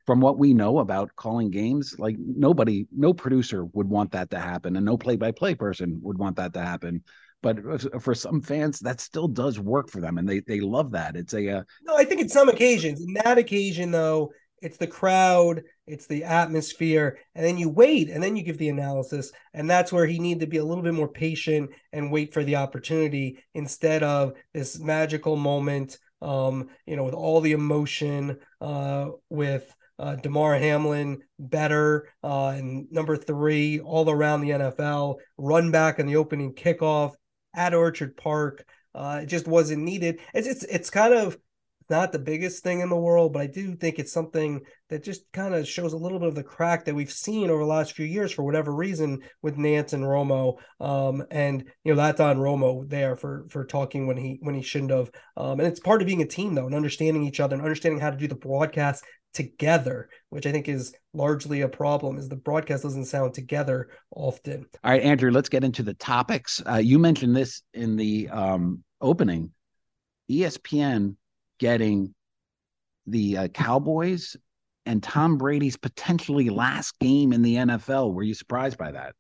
from 0.05 0.21
what 0.21 0.39
we 0.39 0.55
know 0.55 0.81
about 0.81 1.15
calling 1.15 1.51
games 1.51 1.95
like 1.99 2.17
nobody 2.19 2.87
no 2.91 3.15
producer 3.15 3.65
would 3.67 3.89
want 3.89 4.11
that 4.11 4.29
to 4.31 4.41
happen 4.41 4.75
and 4.75 4.85
no 4.85 4.97
play-by-play 4.97 5.55
person 5.55 6.01
would 6.03 6.19
want 6.19 6.37
that 6.37 6.53
to 6.55 6.61
happen. 6.61 7.03
But 7.43 8.03
for 8.03 8.15
some 8.15 8.41
fans 8.41 8.81
that 8.81 9.01
still 9.01 9.29
does 9.29 9.59
work 9.59 9.89
for 9.89 10.01
them 10.01 10.19
and 10.19 10.29
they 10.29 10.41
they 10.41 10.61
love 10.61 10.93
that. 10.93 11.17
It's 11.17 11.35
a 11.35 11.59
uh, 11.59 11.63
no 11.83 11.97
i 11.97 12.05
think 12.05 12.21
in 12.21 12.29
some 12.29 12.49
occasions 12.49 13.01
in 13.01 13.15
that 13.25 13.39
occasion 13.39 13.91
though 13.91 14.33
it's 14.63 14.77
the 14.77 14.87
crowd, 14.87 15.65
it's 15.87 16.07
the 16.07 16.25
atmosphere, 16.25 17.19
and 17.35 17.45
then 17.45 17.59
you 17.59 17.69
wait 17.69 18.09
and 18.09 18.23
then 18.23 18.37
you 18.37 18.43
give 18.43 18.59
the 18.59 18.69
analysis. 18.69 19.33
And 19.53 19.69
that's 19.69 19.93
where 19.93 20.07
he 20.07 20.19
needed 20.19 20.41
to 20.41 20.47
be 20.47 20.59
a 20.59 20.65
little 20.65 20.85
bit 20.85 20.95
more 20.95 21.09
patient 21.09 21.71
and 21.93 22.13
wait 22.13 22.33
for 22.33 22.45
the 22.45 22.57
opportunity 22.57 23.39
instead 23.55 24.03
of 24.03 24.35
this 24.55 24.79
magical 24.79 25.37
moment, 25.37 25.99
um, 26.23 26.69
you 26.87 26.97
know, 26.97 27.05
with 27.05 27.15
all 27.15 27.41
the 27.41 27.53
emotion, 27.53 28.39
uh, 28.61 29.09
with 29.29 29.75
uh, 29.99 30.17
Damar 30.17 30.57
Hamlin 30.57 31.23
better, 31.39 32.09
uh, 32.23 32.49
and 32.49 32.91
number 32.91 33.17
three, 33.17 33.81
all 33.81 34.09
around 34.09 34.41
the 34.41 34.51
NFL, 34.51 35.17
run 35.37 35.71
back 35.71 35.99
in 35.99 36.07
the 36.07 36.17
opening 36.17 36.55
kickoff 36.55 37.15
at 37.55 37.75
Orchard 37.75 38.17
Park. 38.17 38.65
Uh, 38.95 39.21
it 39.23 39.27
just 39.27 39.49
wasn't 39.49 39.83
needed. 39.83 40.21
It's, 40.35 40.47
it's, 40.47 40.65
it's 40.65 40.91
kind 40.91 41.15
of 41.15 41.37
not 41.89 42.13
the 42.13 42.19
biggest 42.19 42.63
thing 42.63 42.81
in 42.81 42.89
the 42.89 42.97
world, 42.97 43.33
but 43.33 43.43
I 43.43 43.47
do 43.47 43.75
think 43.75 43.99
it's 43.99 44.13
something 44.13 44.61
that 44.89 45.03
just 45.03 45.23
kind 45.33 45.55
of 45.55 45.67
shows 45.67 45.93
a 45.93 45.99
little 45.99 46.19
bit 46.19 46.29
of 46.29 46.35
the 46.35 46.43
crack 46.43 46.85
that 46.85 46.95
we've 46.95 47.13
seen 47.13 47.51
over 47.51 47.61
the 47.61 47.69
last 47.69 47.93
few 47.93 48.07
years 48.07 48.33
for 48.33 48.43
whatever 48.43 48.75
reason 48.75 49.21
with 49.41 49.57
Nantz 49.57 49.93
and 49.93 50.05
Romo. 50.05 50.59
Um, 50.81 51.25
and 51.31 51.65
you 51.85 51.93
know 51.93 51.97
that's 51.97 52.21
on 52.21 52.39
Romo 52.39 52.89
there 52.89 53.17
for 53.17 53.47
for 53.49 53.65
talking 53.65 54.07
when 54.07 54.17
he 54.17 54.39
when 54.43 54.55
he 54.55 54.63
shouldn't 54.63 54.91
have. 54.91 55.11
Um, 55.37 55.61
and 55.61 55.69
it's 55.69 55.81
part 55.81 56.03
of 56.03 56.07
being 56.07 56.23
a 56.23 56.27
team 56.27 56.55
though, 56.55 56.67
and 56.67 56.75
understanding 56.75 57.25
each 57.25 57.41
other 57.41 57.55
and 57.55 57.63
understanding 57.63 58.01
how 58.01 58.11
to 58.11 58.17
do 58.17 58.29
the 58.29 58.35
broadcast 58.35 59.05
together, 59.33 60.09
which 60.31 60.47
I 60.47 60.53
think 60.53 60.69
is 60.69 60.95
largely 61.15 61.63
a 61.63 61.69
problem. 61.69 62.19
Is 62.19 62.29
the 62.29 62.37
broadcast 62.37 62.83
doesn't 62.83 63.07
sound 63.07 63.35
together 63.35 63.89
often. 64.11 64.67
All 64.85 64.91
right, 64.91 65.03
Andrew, 65.03 65.31
let's 65.31 65.49
get 65.49 65.65
into 65.65 65.83
the 65.83 65.95
topics. 65.95 66.63
Uh, 66.69 66.77
you 66.77 66.99
mentioned 66.99 67.35
this 67.35 67.63
in 67.75 67.97
the 67.97 68.29
um, 68.29 68.83
opening. 69.01 69.53
ESPN 70.31 71.17
getting 71.63 72.13
the 73.07 73.39
uh, 73.39 73.49
Cowboys 73.49 74.37
and 74.85 75.01
Tom 75.01 75.39
Brady's 75.39 75.77
potentially 75.77 76.51
last 76.51 76.99
game 76.99 77.33
in 77.33 77.41
the 77.41 77.55
NFL. 77.55 78.13
Were 78.13 78.25
you 78.25 78.35
surprised 78.35 78.77
by 78.77 78.91
that? 78.91 79.15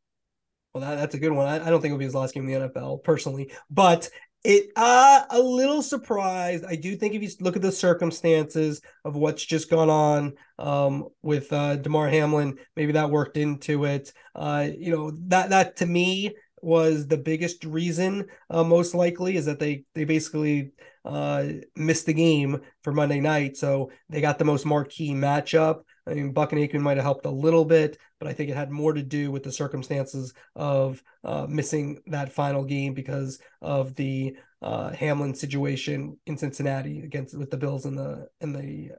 Well, 0.75 0.81
that, 0.83 0.97
that's 0.97 1.15
a 1.15 1.21
good 1.21 1.31
one. 1.31 1.47
I, 1.47 1.65
I, 1.65 1.71
don't 1.71 1.81
think 1.81 1.93
it'll 1.93 1.99
be 1.99 2.05
his 2.05 2.17
last 2.17 2.35
game 2.35 2.49
in 2.49 2.61
the 2.61 2.69
NFL 2.69 3.05
personally, 3.05 3.53
but 3.71 4.11
it 4.43 4.73
uh 4.75 5.23
a 5.31 5.39
little 5.39 5.83
surprised. 5.83 6.65
I 6.65 6.75
do 6.75 6.97
think 6.97 7.15
if 7.15 7.23
you 7.23 7.31
look 7.39 7.55
at 7.55 7.63
the 7.63 7.71
circumstances 7.71 8.81
of 9.05 9.15
what's 9.15 9.45
just 9.45 9.71
gone 9.71 9.89
on 9.89 10.33
um 10.59 11.07
with 11.23 11.53
uh 11.53 11.77
Damar 11.77 12.09
Hamlin, 12.09 12.59
maybe 12.75 12.91
that 12.93 13.11
worked 13.11 13.37
into 13.37 13.85
it. 13.85 14.13
Uh, 14.35 14.67
you 14.77 14.91
know, 14.91 15.13
that 15.29 15.51
that 15.51 15.77
to 15.77 15.87
me 15.87 16.35
was 16.61 17.07
the 17.07 17.19
biggest 17.19 17.65
reason 17.65 18.27
uh, 18.51 18.65
most 18.65 18.97
likely 18.97 19.37
is 19.37 19.45
that 19.47 19.61
they 19.61 19.85
they 19.95 20.05
basically 20.05 20.73
uh, 21.05 21.45
missed 21.77 22.07
the 22.07 22.15
game 22.15 22.61
for 22.83 22.93
Monday 22.93 23.21
night. 23.21 23.57
So 23.57 23.91
they 24.09 24.21
got 24.21 24.39
the 24.39 24.45
most 24.45 24.67
marquee 24.67 25.13
matchup. 25.13 25.83
I 26.07 26.15
mean, 26.15 26.33
Buck 26.33 26.53
and 26.53 26.61
Aikman 26.61 26.81
might 26.81 26.97
have 26.97 27.05
helped 27.05 27.27
a 27.27 27.31
little 27.31 27.65
bit, 27.65 27.99
but 28.19 28.29
I 28.29 28.33
think 28.33 28.51
it 28.51 28.57
had 28.57 28.71
more 28.71 28.93
to 28.93 29.03
do 29.03 29.31
with 29.31 29.43
the 29.45 29.53
circumstances 29.53 30.35
of 30.57 31.03
uh, 31.25 31.47
missing 31.49 32.01
that 32.07 32.33
final 32.33 32.65
game 32.65 32.95
because 32.95 33.39
of 33.61 33.95
the 33.95 34.37
uh, 34.63 34.91
Hamlin 34.91 35.35
situation 35.35 36.19
in 36.27 36.37
Cincinnati 36.37 37.01
against 37.01 37.37
with 37.37 37.51
the 37.51 37.57
Bills 37.57 37.85
and 37.85 37.97
the 37.97 38.29
and 38.41 38.55
the 38.55 38.91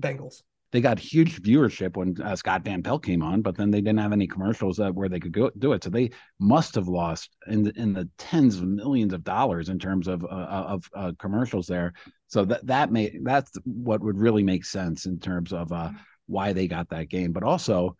Bengals 0.00 0.42
they 0.72 0.80
got 0.80 0.98
huge 0.98 1.42
viewership 1.42 1.96
when 1.96 2.16
uh, 2.22 2.34
Scott 2.34 2.64
Van 2.64 2.82
Pelt 2.82 3.04
came 3.04 3.22
on, 3.22 3.42
but 3.42 3.56
then 3.56 3.70
they 3.70 3.82
didn't 3.82 4.00
have 4.00 4.12
any 4.12 4.26
commercials 4.26 4.80
uh, 4.80 4.90
where 4.90 5.08
they 5.08 5.20
could 5.20 5.32
go 5.32 5.50
do 5.58 5.72
it. 5.74 5.84
So 5.84 5.90
they 5.90 6.10
must 6.40 6.74
have 6.74 6.88
lost 6.88 7.30
in 7.46 7.62
the, 7.62 7.72
in 7.78 7.92
the 7.92 8.08
tens 8.16 8.56
of 8.56 8.64
millions 8.64 9.12
of 9.12 9.22
dollars 9.22 9.68
in 9.68 9.78
terms 9.78 10.08
of 10.08 10.24
uh, 10.24 10.28
uh 10.28 10.66
of 10.68 10.90
uh, 10.96 11.12
commercials 11.18 11.66
there. 11.66 11.92
So 12.26 12.46
that 12.46 12.66
that 12.66 12.90
may 12.90 13.18
that's 13.22 13.52
what 13.64 14.00
would 14.00 14.18
really 14.18 14.42
make 14.42 14.64
sense 14.64 15.04
in 15.04 15.20
terms 15.20 15.52
of 15.52 15.70
uh, 15.72 15.90
why 16.26 16.54
they 16.54 16.66
got 16.66 16.88
that 16.88 17.10
game. 17.10 17.32
But 17.32 17.42
also, 17.42 17.96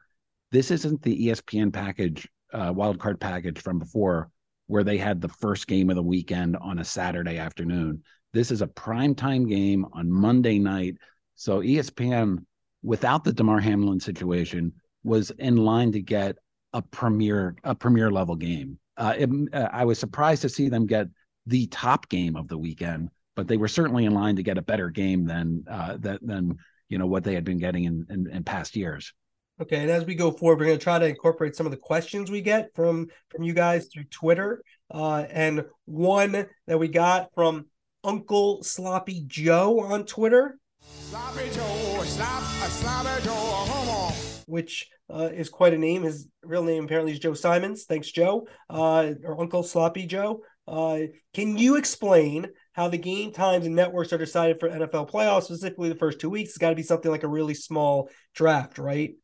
this 0.51 0.71
isn't 0.71 1.03
the 1.03 1.29
ESPN 1.29 1.73
package 1.73 2.27
wild 2.55 2.99
card 2.99 3.21
package 3.21 3.61
from 3.61 3.79
before 3.79 4.31
where 4.67 4.85
they 4.85 4.97
had 4.97 5.21
the 5.21 5.29
first 5.29 5.67
game 5.67 5.91
of 5.91 5.97
the 5.97 6.03
weekend 6.03 6.57
on 6.57 6.79
a 6.79 6.85
Saturday 6.85 7.37
afternoon. 7.37 8.03
This 8.33 8.51
is 8.51 8.63
a 8.63 8.67
prime 8.67 9.15
time 9.15 9.47
game 9.47 9.85
on 9.93 10.11
Monday 10.11 10.59
night. 10.59 10.97
So 11.35 11.61
ESPN 11.61 12.45
without 12.83 13.25
the 13.25 13.33
Damar 13.33 13.61
Hamlin 13.61 14.01
situation, 14.01 14.73
was 15.05 15.31
in 15.33 15.57
line 15.57 15.93
to 15.93 16.01
get 16.01 16.37
a 16.73 16.83
premier 16.83 17.57
a 17.65 17.75
premier 17.75 18.11
level 18.11 18.37
game. 18.37 18.79
Uh, 18.97 19.15
it, 19.17 19.31
uh, 19.53 19.69
I 19.73 19.85
was 19.85 19.99
surprised 19.99 20.43
to 20.43 20.49
see 20.49 20.69
them 20.69 20.87
get 20.87 21.09
the 21.47 21.67
top 21.69 22.09
game 22.09 22.37
of 22.37 22.49
the 22.49 22.59
weekend, 22.59 23.11
but 23.35 23.49
they 23.49 23.57
were 23.57 23.69
certainly 23.69 24.05
in 24.05 24.15
line 24.15 24.37
to 24.37 24.43
get 24.43 24.59
a 24.59 24.63
better 24.63 24.91
game 24.91 25.25
than 25.25 25.65
uh, 25.69 25.97
that 26.01 26.25
than 26.27 26.57
you 26.89 26.99
know 26.99 27.07
what 27.07 27.25
they 27.25 27.35
had 27.35 27.45
been 27.45 27.59
getting 27.59 27.85
in, 27.85 28.07
in, 28.11 28.31
in 28.31 28.45
past 28.45 28.77
years. 28.77 29.13
Okay, 29.61 29.77
and 29.77 29.91
as 29.91 30.05
we 30.05 30.15
go 30.15 30.31
forward, 30.31 30.59
we're 30.59 30.67
going 30.67 30.79
to 30.79 30.83
try 30.83 30.99
to 30.99 31.07
incorporate 31.07 31.55
some 31.55 31.67
of 31.67 31.73
the 31.73 31.79
questions 31.79 32.31
we 32.31 32.41
get 32.41 32.75
from 32.75 33.09
from 33.29 33.43
you 33.43 33.55
guys 33.55 33.87
through 33.87 34.05
Twitter, 34.05 34.63
uh, 34.91 35.25
and 35.31 35.65
one 35.85 36.47
that 36.67 36.79
we 36.79 36.89
got 36.89 37.33
from 37.35 37.67
Uncle 38.05 38.63
Sloppy 38.63 39.25
Joe 39.27 39.81
on 39.81 40.05
Twitter. 40.05 40.59
Sloppy 40.83 41.51
Joe, 41.51 42.03
slop, 42.05 42.43
sloppy 42.43 43.23
Joe, 43.25 43.65
come 43.67 43.89
on. 43.89 44.13
Which 44.47 44.89
uh, 45.13 45.29
is 45.33 45.49
quite 45.49 45.75
a 45.75 45.79
name. 45.79 46.03
His 46.03 46.27
real 46.43 46.65
name 46.65 46.85
apparently 46.85 47.13
is 47.13 47.19
Joe 47.19 47.35
Simons. 47.35 47.85
Thanks, 47.85 48.11
Joe, 48.11 48.47
uh, 48.71 49.13
or 49.25 49.41
Uncle 49.41 49.63
Sloppy 49.63 50.07
Joe. 50.07 50.41
Uh, 50.67 51.01
can 51.35 51.59
you 51.59 51.77
explain 51.77 52.49
how 52.73 52.89
the 52.89 52.99
game 52.99 53.33
times 53.33 53.67
and 53.67 53.75
networks 53.75 54.13
are 54.13 54.19
decided 54.19 54.61
for 54.61 54.69
NFL 54.71 55.11
playoffs, 55.11 55.45
specifically 55.45 55.89
the 55.89 55.95
first 55.95 56.21
two 56.21 56.31
weeks? 56.31 56.51
It's 56.51 56.59
got 56.59 56.71
to 56.71 56.77
be 56.77 56.83
something 56.83 57.11
like 57.11 57.25
a 57.25 57.29
really 57.29 57.55
small 57.55 58.09
draft, 58.35 58.79
right? 58.79 59.15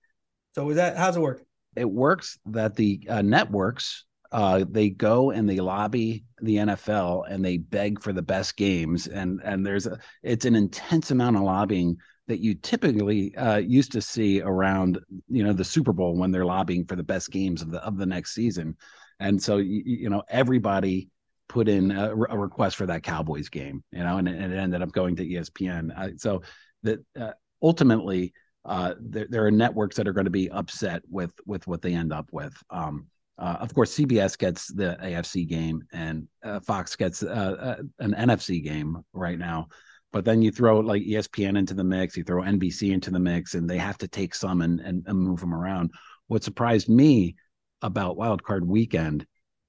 So 0.54 0.68
is 0.70 0.76
that 0.76 0.96
how's 0.96 1.16
it 1.16 1.20
work? 1.20 1.42
It 1.76 1.88
works 1.88 2.38
that 2.46 2.74
the 2.74 3.06
uh, 3.08 3.22
networks 3.22 4.04
uh, 4.30 4.64
they 4.68 4.90
go 4.90 5.30
and 5.30 5.48
they 5.48 5.58
lobby 5.58 6.24
the 6.42 6.56
NFL 6.56 7.24
and 7.30 7.44
they 7.44 7.56
beg 7.56 8.00
for 8.00 8.12
the 8.12 8.22
best 8.22 8.56
games, 8.56 9.06
and 9.06 9.40
and 9.42 9.64
there's 9.64 9.86
a 9.86 9.98
it's 10.22 10.44
an 10.44 10.54
intense 10.54 11.10
amount 11.10 11.36
of 11.36 11.42
lobbying 11.42 11.96
that 12.26 12.40
you 12.40 12.54
typically 12.54 13.34
uh, 13.36 13.56
used 13.56 13.90
to 13.92 14.02
see 14.02 14.42
around 14.42 14.98
you 15.28 15.42
know 15.42 15.54
the 15.54 15.64
Super 15.64 15.92
Bowl 15.92 16.16
when 16.16 16.30
they're 16.30 16.44
lobbying 16.44 16.84
for 16.84 16.94
the 16.94 17.02
best 17.02 17.30
games 17.30 17.62
of 17.62 17.70
the 17.70 17.82
of 17.82 17.96
the 17.96 18.04
next 18.04 18.34
season, 18.34 18.76
and 19.18 19.42
so 19.42 19.56
you, 19.56 19.82
you 19.84 20.10
know 20.10 20.22
everybody 20.28 21.08
put 21.48 21.66
in 21.66 21.90
a, 21.90 22.10
a, 22.10 22.36
request 22.36 22.76
for 22.76 22.84
that 22.84 23.02
Cowboys 23.02 23.48
game, 23.48 23.82
you 23.90 24.04
know, 24.04 24.18
and, 24.18 24.28
and 24.28 24.52
it 24.52 24.58
ended 24.58 24.82
up 24.82 24.92
going 24.92 25.16
to 25.16 25.26
ESPN. 25.26 25.98
Uh, 25.98 26.10
so 26.16 26.42
that 26.82 27.04
uh, 27.18 27.32
ultimately. 27.62 28.32
Uh, 28.64 28.92
there, 29.00 29.26
there, 29.30 29.46
are 29.46 29.50
networks 29.50 29.96
that 29.96 30.06
are 30.06 30.12
going 30.12 30.26
to 30.26 30.30
be 30.30 30.50
upset 30.50 31.00
with 31.08 31.32
with 31.46 31.66
what 31.66 31.80
they 31.80 31.94
end 31.94 32.12
up 32.12 32.28
with. 32.32 32.52
Um, 32.68 33.06
uh, 33.38 33.56
of 33.60 33.72
course, 33.72 33.96
CBS 33.96 34.36
gets 34.36 34.66
the 34.72 34.96
AFC 35.00 35.46
game, 35.46 35.82
and 35.92 36.26
uh, 36.44 36.58
Fox 36.60 36.96
gets 36.96 37.22
uh, 37.22 37.76
uh 37.78 37.82
an 38.00 38.14
NFC 38.14 38.62
game 38.62 39.04
right 39.12 39.38
now. 39.38 39.68
But 40.12 40.24
then 40.24 40.42
you 40.42 40.50
throw 40.50 40.80
like 40.80 41.02
ESPN 41.02 41.56
into 41.56 41.74
the 41.74 41.84
mix, 41.84 42.16
you 42.16 42.24
throw 42.24 42.42
NBC 42.42 42.92
into 42.92 43.10
the 43.10 43.20
mix, 43.20 43.54
and 43.54 43.68
they 43.68 43.78
have 43.78 43.98
to 43.98 44.08
take 44.08 44.34
some 44.34 44.62
and, 44.62 44.80
and, 44.80 45.04
and 45.06 45.18
move 45.18 45.40
them 45.40 45.54
around. 45.54 45.92
What 46.26 46.42
surprised 46.42 46.88
me 46.88 47.36
about 47.82 48.16
Wild 48.16 48.42
Card 48.42 48.66
Weekend 48.66 49.26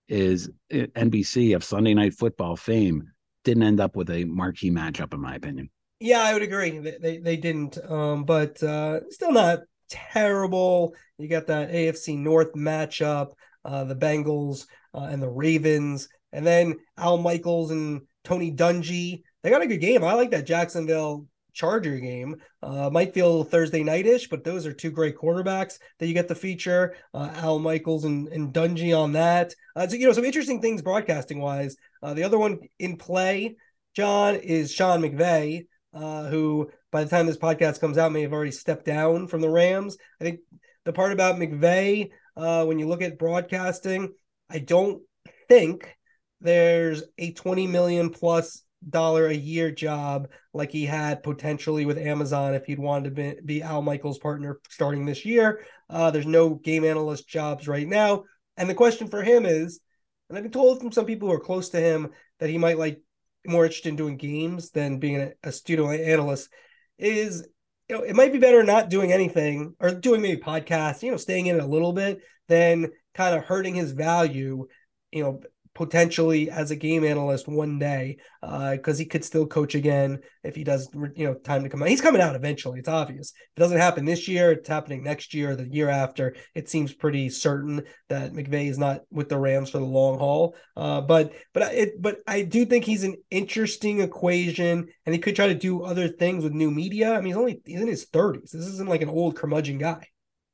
is 0.07 0.49
uh, 0.73 0.87
NBC 0.95 1.55
of 1.55 1.63
Sunday 1.63 1.93
Night 1.93 2.13
Football 2.13 2.55
fame 2.55 3.11
didn't 3.43 3.63
end 3.63 3.79
up 3.79 3.95
with 3.95 4.09
a 4.09 4.25
marquee 4.25 4.71
matchup, 4.71 5.13
in 5.13 5.21
my 5.21 5.35
opinion. 5.35 5.69
Yeah, 5.99 6.21
I 6.21 6.33
would 6.33 6.41
agree. 6.41 6.79
They 6.79 6.97
they, 6.99 7.17
they 7.17 7.37
didn't, 7.37 7.77
um, 7.87 8.23
but 8.23 8.61
uh, 8.63 9.01
still 9.09 9.33
not 9.33 9.59
terrible. 9.89 10.95
You 11.17 11.27
got 11.27 11.47
that 11.47 11.71
AFC 11.71 12.17
North 12.17 12.53
matchup 12.53 13.33
uh, 13.69 13.83
the 13.83 13.95
Bengals 13.95 14.65
uh, 14.95 15.07
and 15.11 15.21
the 15.21 15.29
Ravens, 15.29 16.09
and 16.33 16.45
then 16.45 16.75
Al 16.97 17.17
Michaels 17.17 17.69
and 17.69 18.01
Tony 18.23 18.51
Dungy. 18.51 19.21
They 19.43 19.51
got 19.51 19.61
a 19.61 19.67
good 19.67 19.77
game. 19.77 20.03
I 20.03 20.13
like 20.13 20.31
that 20.31 20.47
Jacksonville 20.47 21.27
Charger 21.53 21.99
game. 21.99 22.35
Uh, 22.63 22.89
might 22.89 23.13
feel 23.13 23.43
Thursday 23.43 23.83
nightish, 23.83 24.27
but 24.27 24.43
those 24.43 24.65
are 24.65 24.73
two 24.73 24.91
great 24.91 25.15
quarterbacks 25.15 25.77
that 25.99 26.07
you 26.07 26.13
get 26.13 26.27
to 26.27 26.35
feature. 26.35 26.95
Uh, 27.13 27.29
Al 27.35 27.59
Michaels 27.59 28.05
and, 28.05 28.27
and 28.29 28.53
Dungy 28.53 28.97
on 28.97 29.13
that. 29.13 29.53
Uh, 29.75 29.87
so 29.87 29.95
you 29.95 30.07
know 30.07 30.13
some 30.13 30.25
interesting 30.25 30.61
things 30.61 30.81
broadcasting 30.81 31.39
wise. 31.39 31.75
Uh, 32.01 32.13
the 32.13 32.23
other 32.23 32.39
one 32.39 32.59
in 32.79 32.97
play, 32.97 33.55
John, 33.95 34.35
is 34.35 34.71
Sean 34.71 35.01
McVay, 35.01 35.67
uh, 35.93 36.27
who 36.27 36.71
by 36.91 37.03
the 37.03 37.09
time 37.09 37.27
this 37.27 37.37
podcast 37.37 37.79
comes 37.79 37.97
out 37.97 38.11
may 38.11 38.23
have 38.23 38.33
already 38.33 38.51
stepped 38.51 38.85
down 38.85 39.27
from 39.27 39.41
the 39.41 39.49
Rams. 39.49 39.97
I 40.19 40.23
think 40.23 40.39
the 40.85 40.93
part 40.93 41.11
about 41.11 41.35
McVay 41.35 42.09
uh, 42.39 42.65
when 42.65 42.79
you 42.79 42.87
look 42.87 43.01
at 43.01 43.19
broadcasting, 43.19 44.13
I 44.49 44.59
don't 44.59 45.01
think 45.47 45.95
there's 46.41 47.03
a 47.17 47.33
20 47.33 47.67
million 47.67 48.09
plus 48.09 48.63
dollar 48.87 49.27
a 49.27 49.33
year 49.33 49.71
job 49.71 50.29
like 50.53 50.71
he 50.71 50.85
had 50.85 51.21
potentially 51.21 51.85
with 51.85 51.97
Amazon 51.97 52.53
if 52.53 52.65
he'd 52.65 52.79
wanted 52.79 53.03
to 53.03 53.11
be, 53.11 53.41
be 53.43 53.61
Al 53.61 53.81
Michaels' 53.81 54.19
partner 54.19 54.59
starting 54.69 55.05
this 55.05 55.25
year. 55.25 55.65
Uh, 55.89 56.11
there's 56.11 56.25
no 56.25 56.55
game 56.55 56.85
analyst 56.85 57.27
jobs 57.27 57.67
right 57.67 57.87
now. 57.87 58.23
And 58.55 58.69
the 58.69 58.75
question 58.75 59.09
for 59.09 59.21
him 59.21 59.45
is, 59.45 59.81
and 60.29 60.37
I've 60.37 60.43
been 60.43 60.51
told 60.51 60.79
from 60.79 60.91
some 60.91 61.05
people 61.05 61.27
who 61.27 61.33
are 61.33 61.39
close 61.39 61.69
to 61.69 61.79
him 61.79 62.09
that 62.39 62.49
he 62.49 62.57
might 62.57 62.77
like 62.77 63.01
more 63.45 63.65
interested 63.65 63.89
in 63.89 63.95
doing 63.95 64.17
games 64.17 64.69
than 64.71 64.99
being 64.99 65.17
a, 65.17 65.31
a 65.43 65.51
studio 65.51 65.89
analyst, 65.89 66.49
is 66.97 67.47
you 67.89 67.97
know, 67.97 68.03
it 68.03 68.15
might 68.15 68.31
be 68.31 68.39
better 68.39 68.63
not 68.63 68.89
doing 68.89 69.11
anything 69.11 69.75
or 69.79 69.91
doing 69.91 70.21
maybe 70.21 70.39
podcasts, 70.39 71.01
you 71.01 71.11
know, 71.11 71.17
staying 71.17 71.47
in 71.47 71.55
it 71.55 71.63
a 71.63 71.67
little 71.67 71.93
bit 71.93 72.21
than 72.47 72.91
kind 73.15 73.35
of 73.35 73.43
hurting 73.43 73.75
his 73.75 73.91
value, 73.91 74.67
you 75.11 75.23
know, 75.23 75.41
potentially 75.75 76.49
as 76.49 76.71
a 76.71 76.75
game 76.75 77.03
analyst 77.03 77.47
one 77.47 77.79
day 77.79 78.17
uh, 78.43 78.71
because 78.71 78.97
uh, 78.97 78.99
he 78.99 79.05
could 79.05 79.23
still 79.23 79.45
coach 79.45 79.75
again 79.75 80.19
if 80.43 80.55
he 80.55 80.63
does 80.63 80.89
you 81.15 81.25
know 81.25 81.33
time 81.33 81.63
to 81.63 81.69
come 81.69 81.81
out. 81.81 81.89
He's 81.89 82.01
coming 82.01 82.21
out 82.21 82.35
eventually 82.35 82.79
it's 82.79 82.89
obvious. 82.89 83.31
If 83.31 83.57
it 83.57 83.59
doesn't 83.59 83.77
happen 83.77 84.05
this 84.05 84.27
year 84.27 84.51
it's 84.51 84.67
happening 84.67 85.03
next 85.03 85.33
year 85.33 85.55
the 85.55 85.67
year 85.67 85.89
after 85.89 86.35
it 86.55 86.69
seems 86.69 86.93
pretty 86.93 87.29
certain 87.29 87.83
that 88.09 88.33
mcvay 88.33 88.69
is 88.69 88.77
not 88.77 89.01
with 89.11 89.29
the 89.29 89.37
rams 89.37 89.69
for 89.69 89.79
the 89.79 89.85
long 89.85 90.17
haul. 90.17 90.55
Uh, 90.75 91.01
but 91.01 91.33
but 91.53 91.73
it 91.73 92.01
but 92.01 92.17
i 92.27 92.41
do 92.41 92.65
think 92.65 92.85
he's 92.85 93.03
an 93.03 93.15
interesting 93.29 94.01
equation 94.01 94.87
and 95.05 95.15
he 95.15 95.19
could 95.19 95.35
try 95.35 95.47
to 95.47 95.55
do 95.55 95.83
other 95.83 96.07
things 96.07 96.43
with 96.43 96.53
new 96.53 96.71
media. 96.71 97.13
I 97.13 97.17
mean 97.17 97.27
he's 97.27 97.37
only 97.37 97.61
he's 97.65 97.81
in 97.81 97.87
his 97.87 98.05
30s 98.07 98.51
this 98.51 98.65
isn't 98.65 98.89
like 98.89 99.01
an 99.01 99.09
old 99.09 99.35
curmudgeon 99.35 99.77
guy 99.77 100.07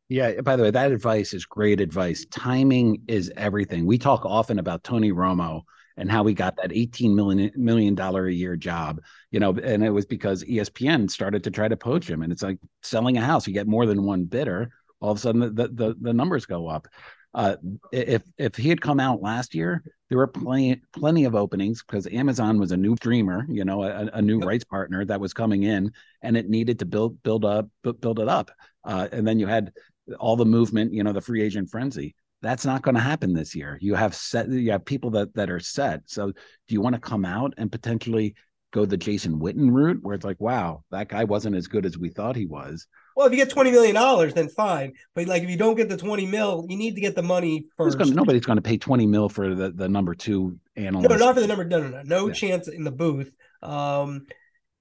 yeah, 0.10 0.42
by 0.42 0.56
the 0.56 0.64
way, 0.64 0.72
that 0.72 0.92
advice 0.92 1.34
is 1.34 1.46
great 1.46 1.82
advice. 1.82 2.26
Timing 2.30 3.02
is 3.08 3.32
everything. 3.36 3.86
We 3.86 3.98
talk 3.98 4.26
often 4.26 4.60
about 4.60 4.84
Tony 4.84 5.12
Romo 5.12 5.64
and 5.98 6.12
how 6.12 6.26
he 6.26 6.34
got 6.34 6.58
that 6.58 6.72
18 6.74 7.16
million 7.16 7.52
million 7.56 7.96
dollar 7.96 8.28
a 8.28 8.34
year 8.34 8.56
job, 8.56 9.02
you 9.32 9.40
know, 9.40 9.52
and 9.52 9.84
it 9.84 9.90
was 9.90 10.06
because 10.06 10.44
ESPN 10.44 11.10
started 11.10 11.44
to 11.46 11.52
try 11.52 11.68
to 11.68 11.78
poach 11.78 12.10
him. 12.10 12.22
And 12.22 12.32
it's 12.32 12.44
like 12.44 12.60
selling 12.84 13.18
a 13.18 13.22
house. 13.22 13.48
You 13.48 13.54
get 13.54 13.68
more 13.68 13.86
than 13.86 14.04
one 14.04 14.26
bidder, 14.26 14.72
all 15.00 15.12
of 15.12 15.18
a 15.18 15.22
sudden 15.22 15.42
the 15.42 15.68
the, 15.70 15.96
the 16.00 16.14
numbers 16.14 16.46
go 16.46 16.68
up. 16.68 16.88
Uh, 17.34 17.58
if 17.92 18.24
if 18.38 18.56
he 18.56 18.70
had 18.70 18.82
come 18.82 19.00
out 19.00 19.22
last 19.22 19.56
year, 19.56 19.84
there 20.10 20.18
were 20.18 20.28
plenty 20.28 20.82
plenty 20.94 21.26
of 21.26 21.36
openings 21.36 21.84
because 21.84 22.08
Amazon 22.08 22.60
was 22.60 22.72
a 22.72 22.78
new 22.78 22.96
dreamer 22.96 23.46
you 23.50 23.66
know, 23.66 23.84
a, 23.84 24.10
a 24.14 24.22
new 24.22 24.40
rights 24.40 24.64
partner 24.64 25.04
that 25.04 25.20
was 25.20 25.34
coming 25.34 25.64
in, 25.64 25.92
and 26.22 26.38
it 26.38 26.50
needed 26.50 26.80
to 26.80 26.86
build 26.86 27.22
build 27.24 27.44
up 27.44 27.68
build 27.82 28.20
it 28.20 28.30
up. 28.30 28.52
Uh, 28.86 29.08
and 29.12 29.28
then 29.28 29.40
you 29.40 29.48
had 29.48 29.72
all 30.20 30.36
the 30.36 30.46
movement, 30.46 30.94
you 30.94 31.04
know, 31.04 31.14
the 31.14 31.22
free 31.22 31.42
agent 31.42 31.70
frenzy. 31.70 32.16
That's 32.42 32.66
not 32.66 32.82
going 32.82 32.96
to 32.96 33.02
happen 33.02 33.34
this 33.34 33.56
year. 33.56 33.78
You 33.82 33.96
have 33.96 34.14
set, 34.14 34.50
you 34.50 34.72
have 34.72 34.86
people 34.86 35.10
that 35.12 35.34
that 35.36 35.50
are 35.50 35.60
set. 35.60 36.02
So, 36.06 36.32
do 36.32 36.74
you 36.74 36.82
want 36.82 36.94
to 36.96 37.02
come 37.02 37.26
out 37.26 37.54
and 37.58 37.72
potentially 37.72 38.36
go 38.72 38.86
the 38.86 38.98
Jason 38.98 39.40
Witten 39.40 39.72
route, 39.72 40.00
where 40.02 40.14
it's 40.14 40.26
like, 40.26 40.40
wow, 40.40 40.84
that 40.92 41.08
guy 41.08 41.24
wasn't 41.24 41.56
as 41.56 41.68
good 41.68 41.86
as 41.86 41.98
we 41.98 42.10
thought 42.10 42.36
he 42.36 42.46
was? 42.46 42.88
Well, 43.16 43.26
if 43.26 43.32
you 43.32 43.38
get 43.38 43.50
twenty 43.50 43.72
million 43.72 43.96
dollars, 43.96 44.34
then 44.34 44.50
fine. 44.50 44.94
But 45.16 45.28
like, 45.28 45.44
if 45.44 45.50
you 45.50 45.58
don't 45.58 45.76
get 45.76 45.90
the 45.90 45.98
twenty 45.98 46.26
mil, 46.26 46.66
you 46.70 46.78
need 46.78 46.96
to 46.96 47.02
get 47.02 47.16
the 47.16 47.24
money 47.24 47.66
first. 47.78 47.98
Gonna, 47.98 48.12
nobody's 48.12 48.46
going 48.46 48.58
to 48.58 48.62
pay 48.62 48.78
twenty 48.78 49.08
mil 49.08 49.30
for 49.30 49.56
the 49.56 49.72
the 49.72 49.88
number 49.88 50.14
two 50.14 50.60
analyst. 50.76 51.10
No, 51.10 51.16
not 51.16 51.34
for 51.34 51.42
the 51.42 51.48
number. 51.48 51.64
No, 51.64 51.80
no, 51.80 51.90
no, 51.90 52.02
no 52.04 52.28
yeah. 52.28 52.34
chance 52.34 52.68
in 52.68 52.84
the 52.84 52.92
booth. 52.92 53.32
Um, 53.64 54.28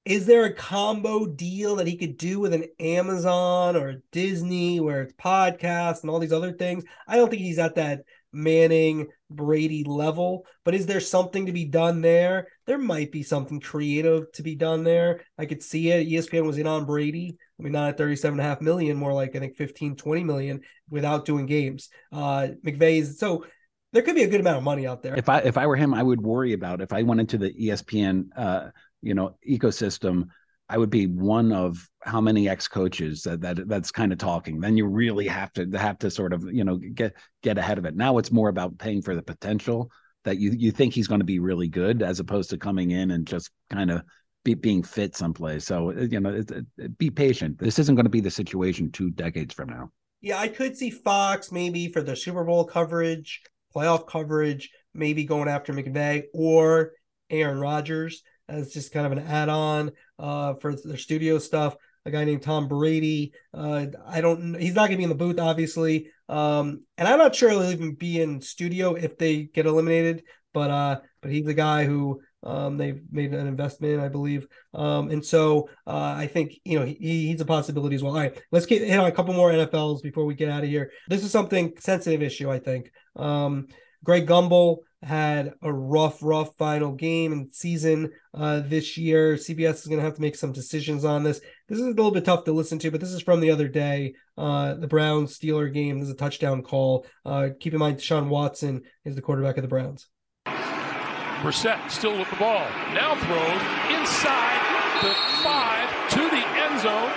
is 0.04 0.26
there 0.26 0.44
a 0.44 0.52
combo 0.52 1.26
deal 1.26 1.76
that 1.76 1.86
he 1.86 1.96
could 1.96 2.18
do 2.18 2.38
with 2.38 2.52
an 2.52 2.64
Amazon 2.78 3.74
or 3.74 4.02
Disney 4.12 4.78
where 4.78 5.02
it's 5.02 5.14
podcasts 5.14 6.02
and 6.02 6.10
all 6.10 6.18
these 6.18 6.32
other 6.32 6.52
things? 6.52 6.84
I 7.08 7.16
don't 7.16 7.30
think 7.30 7.42
he's 7.42 7.58
at 7.58 7.76
that 7.76 8.02
Manning 8.30 9.08
Brady 9.30 9.84
level, 9.84 10.44
but 10.64 10.74
is 10.74 10.86
there 10.86 11.00
something 11.00 11.46
to 11.46 11.52
be 11.52 11.64
done 11.64 12.02
there? 12.02 12.48
There 12.66 12.78
might 12.78 13.12
be 13.12 13.22
something 13.22 13.60
creative 13.60 14.30
to 14.32 14.42
be 14.42 14.56
done 14.56 14.84
there. 14.84 15.22
I 15.38 15.46
could 15.46 15.62
see 15.62 15.90
it. 15.90 16.08
ESPN 16.08 16.44
was 16.44 16.58
in 16.58 16.66
on 16.66 16.84
Brady. 16.84 17.36
I 17.58 17.62
mean, 17.62 17.72
not 17.72 17.88
at 17.88 17.98
37 17.98 18.38
and 18.38 18.46
a 18.46 18.48
half 18.48 18.60
million, 18.60 18.96
more 18.96 19.14
like 19.14 19.36
I 19.36 19.38
think 19.38 19.56
15, 19.56 19.96
20 19.96 20.24
million 20.24 20.60
without 20.90 21.24
doing 21.24 21.46
games. 21.46 21.88
Uh 22.12 22.48
McVay's 22.64 23.18
so 23.18 23.44
there 23.92 24.02
could 24.02 24.16
be 24.16 24.24
a 24.24 24.28
good 24.28 24.40
amount 24.40 24.58
of 24.58 24.64
money 24.64 24.86
out 24.86 25.02
there. 25.02 25.14
If 25.16 25.28
I 25.28 25.38
if 25.38 25.56
I 25.56 25.66
were 25.66 25.76
him, 25.76 25.94
I 25.94 26.02
would 26.02 26.20
worry 26.20 26.52
about 26.52 26.80
if 26.80 26.92
I 26.92 27.04
went 27.04 27.20
into 27.20 27.38
the 27.38 27.52
ESPN 27.52 28.26
uh 28.36 28.70
you 29.04 29.14
know 29.14 29.36
ecosystem 29.48 30.24
i 30.68 30.78
would 30.78 30.90
be 30.90 31.06
one 31.06 31.52
of 31.52 31.88
how 32.04 32.20
many 32.20 32.48
ex 32.48 32.68
coaches 32.68 33.22
that, 33.22 33.40
that 33.40 33.68
that's 33.68 33.90
kind 33.90 34.12
of 34.12 34.18
talking. 34.18 34.60
Then 34.60 34.76
you 34.76 34.86
really 34.86 35.26
have 35.26 35.52
to 35.54 35.66
have 35.72 35.98
to 36.00 36.10
sort 36.10 36.32
of 36.32 36.44
you 36.52 36.64
know 36.64 36.76
get 36.76 37.14
get 37.42 37.58
ahead 37.58 37.78
of 37.78 37.84
it. 37.86 37.96
Now 37.96 38.18
it's 38.18 38.30
more 38.30 38.48
about 38.48 38.78
paying 38.78 39.02
for 39.02 39.14
the 39.14 39.22
potential 39.22 39.90
that 40.24 40.38
you 40.38 40.52
you 40.52 40.70
think 40.70 40.94
he's 40.94 41.08
going 41.08 41.20
to 41.20 41.24
be 41.24 41.38
really 41.38 41.68
good 41.68 42.02
as 42.02 42.20
opposed 42.20 42.50
to 42.50 42.58
coming 42.58 42.90
in 42.90 43.10
and 43.12 43.26
just 43.26 43.50
kind 43.70 43.90
of 43.90 44.02
be, 44.44 44.54
being 44.54 44.82
fit 44.82 45.16
someplace. 45.16 45.64
So 45.64 45.90
uh, 45.90 46.02
you 46.02 46.20
know 46.20 46.30
it, 46.30 46.50
it, 46.76 46.98
be 46.98 47.10
patient. 47.10 47.58
This 47.58 47.78
isn't 47.78 47.94
going 47.94 48.06
to 48.06 48.10
be 48.10 48.20
the 48.20 48.30
situation 48.30 48.90
two 48.90 49.10
decades 49.10 49.54
from 49.54 49.70
now. 49.70 49.90
Yeah 50.20 50.38
i 50.38 50.48
could 50.48 50.74
see 50.74 50.90
fox 50.90 51.52
maybe 51.52 51.88
for 51.88 52.02
the 52.02 52.16
super 52.16 52.44
bowl 52.44 52.64
coverage 52.64 53.42
playoff 53.74 54.06
coverage 54.06 54.70
maybe 54.94 55.24
going 55.24 55.48
after 55.48 55.74
mcvay 55.74 56.22
or 56.32 56.92
aaron 57.28 57.58
rodgers 57.60 58.22
as 58.48 58.72
just 58.72 58.92
kind 58.92 59.06
of 59.06 59.12
an 59.12 59.26
add-on 59.26 59.92
uh, 60.18 60.54
for 60.54 60.74
their 60.74 60.96
studio 60.96 61.38
stuff. 61.38 61.76
A 62.06 62.10
guy 62.10 62.24
named 62.24 62.42
Tom 62.42 62.68
Brady. 62.68 63.32
Uh, 63.54 63.86
I 64.06 64.20
don't. 64.20 64.54
He's 64.54 64.74
not 64.74 64.88
going 64.88 64.92
to 64.92 64.96
be 64.98 65.04
in 65.04 65.08
the 65.08 65.14
booth, 65.14 65.40
obviously, 65.40 66.10
um, 66.28 66.82
and 66.98 67.08
I'm 67.08 67.18
not 67.18 67.34
sure 67.34 67.48
he'll 67.48 67.64
even 67.70 67.94
be 67.94 68.20
in 68.20 68.42
studio 68.42 68.94
if 68.94 69.16
they 69.16 69.44
get 69.44 69.64
eliminated. 69.64 70.24
But 70.52 70.70
uh, 70.70 71.00
but 71.22 71.32
he's 71.32 71.46
the 71.46 71.54
guy 71.54 71.86
who 71.86 72.20
um, 72.44 72.76
they've 72.76 73.00
made 73.10 73.32
an 73.32 73.46
investment, 73.46 74.00
I 74.00 74.08
believe. 74.08 74.46
Um, 74.74 75.10
and 75.10 75.24
so 75.24 75.68
uh, 75.86 76.14
I 76.16 76.26
think, 76.26 76.60
you 76.64 76.78
know, 76.78 76.84
he, 76.84 76.96
he's 77.28 77.40
a 77.40 77.46
possibility 77.46 77.96
as 77.96 78.02
well. 78.02 78.14
All 78.14 78.20
right, 78.20 78.38
let's 78.52 78.66
get 78.66 78.82
hit 78.82 78.98
on 78.98 79.06
a 79.06 79.12
couple 79.12 79.34
more 79.34 79.50
NFLs 79.50 80.02
before 80.02 80.24
we 80.26 80.34
get 80.34 80.50
out 80.50 80.62
of 80.62 80.68
here. 80.68 80.90
This 81.08 81.24
is 81.24 81.30
something 81.30 81.72
sensitive 81.80 82.22
issue, 82.22 82.50
I 82.50 82.58
think. 82.58 82.92
Um, 83.16 83.68
Greg 84.04 84.26
Gumbel 84.26 84.78
had 85.04 85.52
a 85.62 85.72
rough, 85.72 86.18
rough 86.22 86.56
final 86.56 86.92
game 86.92 87.32
and 87.32 87.54
season 87.54 88.10
uh, 88.32 88.60
this 88.60 88.96
year. 88.96 89.34
CBS 89.34 89.74
is 89.74 89.86
going 89.86 89.98
to 89.98 90.04
have 90.04 90.14
to 90.14 90.20
make 90.20 90.34
some 90.34 90.52
decisions 90.52 91.04
on 91.04 91.22
this. 91.22 91.40
This 91.68 91.78
is 91.78 91.84
a 91.84 91.90
little 91.90 92.10
bit 92.10 92.24
tough 92.24 92.44
to 92.44 92.52
listen 92.52 92.78
to, 92.80 92.90
but 92.90 93.00
this 93.00 93.12
is 93.12 93.22
from 93.22 93.40
the 93.40 93.50
other 93.50 93.68
day. 93.68 94.14
Uh, 94.36 94.74
the 94.74 94.88
Browns 94.88 95.38
Steeler 95.38 95.72
game. 95.72 96.00
This 96.00 96.08
is 96.08 96.14
a 96.14 96.16
touchdown 96.16 96.62
call. 96.62 97.06
Uh, 97.24 97.50
keep 97.60 97.74
in 97.74 97.78
mind, 97.78 98.00
Sean 98.00 98.28
Watson 98.28 98.82
is 99.04 99.14
the 99.14 99.22
quarterback 99.22 99.58
of 99.58 99.62
the 99.62 99.68
Browns. 99.68 100.08
Brissett 100.46 101.90
still 101.90 102.18
with 102.18 102.30
the 102.30 102.36
ball. 102.36 102.66
Now 102.94 103.14
throws 103.16 104.00
inside 104.00 104.60
the 105.02 105.14
five 105.42 106.08
to 106.10 106.20
the 106.30 106.44
end 106.64 106.80
zone. 106.80 107.12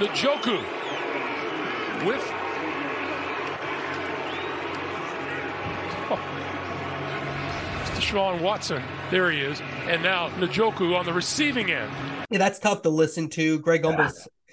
Njoku 0.00 0.58
with 2.04 2.43
Deshaun 8.14 8.40
Watson. 8.42 8.80
There 9.10 9.30
he 9.30 9.40
is. 9.40 9.60
And 9.86 10.00
now 10.02 10.28
Njoku 10.30 10.96
on 10.96 11.04
the 11.04 11.12
receiving 11.12 11.72
end. 11.72 11.90
Yeah, 12.30 12.38
that's 12.38 12.60
tough 12.60 12.82
to 12.82 12.88
listen 12.88 13.28
to. 13.30 13.58
Greg 13.58 13.82
Gumbel 13.82 14.12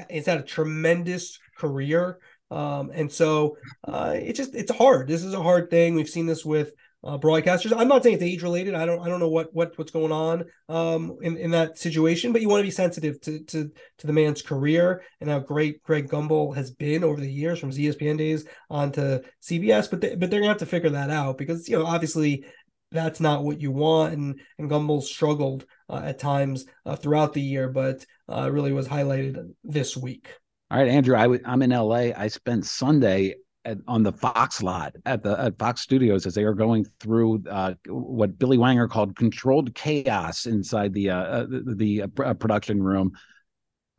has 0.10 0.26
had 0.26 0.40
a 0.40 0.44
tremendous 0.44 1.38
career. 1.58 2.18
Um, 2.50 2.92
and 2.92 3.12
so 3.12 3.58
uh, 3.88 4.16
it's 4.18 4.38
just 4.38 4.56
it's 4.56 4.72
hard. 4.72 5.08
This 5.08 5.24
is 5.24 5.36
a 5.36 5.44
hard 5.44 5.70
thing. 5.70 5.94
We've 5.94 6.10
seen 6.10 6.26
this 6.26 6.44
with 6.44 6.74
uh, 7.04 7.18
broadcasters. 7.18 7.74
I'm 7.76 7.88
not 7.88 8.04
saying 8.04 8.16
it's 8.16 8.24
age 8.24 8.44
related. 8.44 8.76
I 8.76 8.86
don't 8.86 9.00
I 9.00 9.08
don't 9.08 9.20
know 9.20 9.30
what 9.30 9.54
what 9.54 9.78
what's 9.78 9.92
going 9.92 10.12
on 10.12 10.46
um, 10.70 11.18
in 11.22 11.38
in 11.38 11.52
that 11.52 11.78
situation, 11.78 12.32
but 12.32 12.42
you 12.42 12.50
want 12.50 12.60
to 12.60 12.68
be 12.68 12.72
sensitive 12.72 13.20
to 13.22 13.40
to 13.46 13.72
to 14.00 14.08
the 14.08 14.14
man's 14.14 14.42
career 14.42 15.02
and 15.20 15.30
how 15.30 15.40
great 15.40 15.82
Greg 15.84 16.10
Gumbel 16.10 16.56
has 16.56 16.72
been 16.72 17.04
over 17.04 17.20
the 17.20 17.32
years 17.32 17.60
from 17.60 17.70
his 17.70 17.80
ESPN 17.80 18.18
days 18.18 18.46
on 18.70 18.92
to 18.94 19.24
CBS. 19.42 19.90
But 19.90 20.02
they, 20.02 20.16
but 20.16 20.30
they're 20.30 20.42
gonna 20.42 20.52
have 20.52 20.58
to 20.60 20.66
figure 20.66 20.92
that 20.92 21.10
out 21.10 21.38
because 21.38 21.68
you 21.68 21.80
know 21.80 21.86
obviously 21.86 22.46
that's 22.92 23.20
not 23.20 23.44
what 23.44 23.62
you 23.62 23.72
want. 23.72 24.14
And 24.14 24.40
and 24.58 24.70
Gumbel 24.70 25.02
struggled 25.02 25.66
uh, 25.90 26.02
at 26.04 26.20
times 26.20 26.66
uh, 26.86 26.96
throughout 26.96 27.34
the 27.34 27.42
year, 27.42 27.70
but 27.70 28.06
uh, 28.30 28.50
really 28.52 28.72
was 28.72 28.88
highlighted 28.88 29.54
this 29.64 29.96
week. 29.96 30.34
All 30.70 30.78
right, 30.78 30.88
Andrew, 30.88 31.18
i 31.18 31.24
w- 31.24 31.42
I'm 31.46 31.62
in 31.62 31.72
LA. 31.72 32.12
I 32.16 32.28
spent 32.28 32.66
Sunday 32.66 33.36
at, 33.66 33.78
on 33.88 34.04
the 34.04 34.12
Fox 34.12 34.62
lot 34.64 34.96
at 35.06 35.24
the 35.24 35.40
at 35.40 35.58
Fox 35.58 35.82
Studios 35.82 36.26
as 36.26 36.34
they 36.34 36.44
are 36.44 36.54
going 36.54 36.86
through 37.00 37.44
uh, 37.50 37.74
what 37.88 38.38
Billy 38.38 38.58
Wanger 38.58 38.90
called 38.90 39.16
controlled 39.16 39.74
chaos 39.76 40.46
inside 40.46 40.94
the 40.94 41.10
uh, 41.10 41.18
uh 41.18 41.46
the, 41.46 41.76
the 41.76 42.24
uh, 42.24 42.34
production 42.34 42.82
room. 42.82 43.14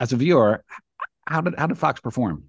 As 0.00 0.12
a 0.12 0.16
viewer, 0.16 0.64
how 1.26 1.40
did 1.40 1.58
how 1.58 1.66
did 1.66 1.78
Fox 1.78 2.00
perform? 2.00 2.44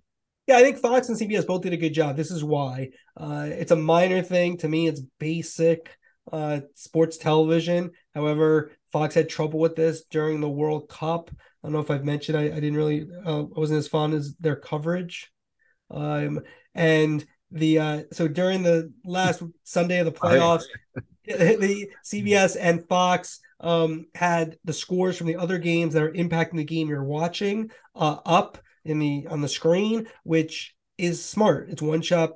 Yeah, 0.47 0.57
I 0.57 0.61
think 0.61 0.77
Fox 0.77 1.07
and 1.07 1.17
CBS 1.17 1.47
both 1.47 1.61
did 1.61 1.73
a 1.73 1.77
good 1.77 1.93
job. 1.93 2.17
This 2.17 2.31
is 2.31 2.43
why. 2.43 2.89
Uh, 3.15 3.47
it's 3.49 3.71
a 3.71 3.77
minor 3.77 4.21
thing 4.21 4.57
to 4.57 4.67
me. 4.67 4.87
It's 4.87 5.01
basic 5.19 5.97
uh, 6.31 6.61
sports 6.75 7.17
television. 7.17 7.91
However, 8.13 8.71
Fox 8.91 9.15
had 9.15 9.29
trouble 9.29 9.59
with 9.59 9.75
this 9.75 10.03
during 10.05 10.39
the 10.39 10.49
World 10.49 10.89
Cup. 10.89 11.29
I 11.31 11.67
don't 11.67 11.73
know 11.73 11.79
if 11.79 11.91
I've 11.91 12.05
mentioned. 12.05 12.37
I, 12.37 12.43
I 12.43 12.59
didn't 12.59 12.75
really. 12.75 13.07
Uh, 13.25 13.41
I 13.41 13.59
wasn't 13.59 13.79
as 13.79 13.87
fond 13.87 14.13
as 14.13 14.35
their 14.37 14.55
coverage. 14.55 15.31
Um, 15.89 16.41
and 16.75 17.25
the 17.51 17.79
uh, 17.79 18.03
so 18.11 18.27
during 18.27 18.63
the 18.63 18.91
last 19.05 19.43
Sunday 19.63 19.99
of 19.99 20.05
the 20.05 20.11
playoffs, 20.19 20.63
the 21.25 21.89
CBS 22.05 22.57
and 22.59 22.87
Fox 22.87 23.39
um, 23.59 24.07
had 24.13 24.57
the 24.65 24.73
scores 24.73 25.17
from 25.17 25.27
the 25.27 25.37
other 25.37 25.57
games 25.57 25.93
that 25.93 26.03
are 26.03 26.11
impacting 26.11 26.57
the 26.57 26.63
game 26.63 26.89
you're 26.89 27.03
watching 27.03 27.71
uh, 27.95 28.17
up 28.25 28.57
in 28.85 28.99
the 28.99 29.27
on 29.29 29.41
the 29.41 29.47
screen, 29.47 30.07
which 30.23 30.75
is 30.97 31.23
smart. 31.23 31.69
It's 31.69 31.81
one 31.81 32.01
shot 32.01 32.31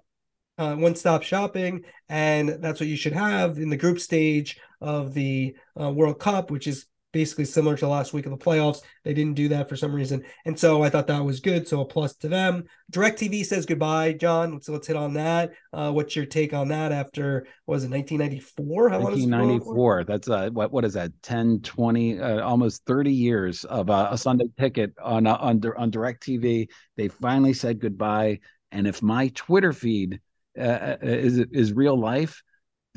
uh, 0.57 0.75
one 0.75 0.95
stop 0.95 1.23
shopping, 1.23 1.83
and 2.09 2.49
that's 2.61 2.79
what 2.79 2.89
you 2.89 2.97
should 2.97 3.13
have 3.13 3.57
in 3.57 3.69
the 3.69 3.77
group 3.77 3.99
stage 3.99 4.59
of 4.81 5.13
the 5.13 5.55
uh, 5.79 5.91
World 5.91 6.19
Cup, 6.19 6.51
which 6.51 6.67
is 6.67 6.85
basically 7.13 7.45
similar 7.45 7.75
to 7.75 7.87
last 7.87 8.13
week 8.13 8.25
of 8.25 8.31
the 8.31 8.37
playoffs. 8.37 8.81
They 9.03 9.13
didn't 9.13 9.35
do 9.35 9.47
that 9.47 9.69
for 9.69 9.75
some 9.75 9.91
reason. 9.93 10.23
And 10.45 10.59
so 10.59 10.83
I 10.83 10.89
thought 10.89 11.07
that 11.07 11.23
was 11.23 11.39
good. 11.39 11.67
So 11.67 11.81
a 11.81 11.85
plus 11.85 12.15
to 12.17 12.27
them. 12.27 12.65
DirecTV 12.91 13.45
says 13.45 13.65
goodbye, 13.65 14.13
John. 14.13 14.61
So 14.61 14.73
let's 14.73 14.85
hit 14.85 14.95
on 14.95 15.13
that. 15.13 15.53
Uh, 15.73 15.91
what's 15.91 16.15
your 16.15 16.25
take 16.25 16.53
on 16.53 16.67
that 16.67 16.91
after, 16.91 17.47
was 17.65 17.83
it 17.83 17.89
1994? 17.89 18.89
How 18.89 18.99
1994. 18.99 20.03
That's 20.03 20.29
uh, 20.29 20.49
what, 20.51 20.71
what 20.71 20.85
is 20.85 20.93
that? 20.93 21.11
10, 21.23 21.61
20, 21.61 22.19
uh, 22.19 22.41
almost 22.41 22.85
30 22.85 23.11
years 23.11 23.63
of 23.63 23.89
uh, 23.89 24.09
a 24.11 24.17
Sunday 24.17 24.49
ticket 24.59 24.93
on, 25.01 25.25
uh, 25.25 25.37
on, 25.37 25.61
on 25.77 25.89
DirecTV. 25.89 26.67
They 26.97 27.07
finally 27.07 27.53
said 27.53 27.79
goodbye. 27.79 28.39
And 28.71 28.85
if 28.85 29.01
my 29.01 29.29
Twitter 29.29 29.73
feed 29.73 30.19
uh, 30.57 30.61
uh 30.61 30.97
is, 31.01 31.39
is 31.51 31.73
real 31.73 31.99
life, 31.99 32.41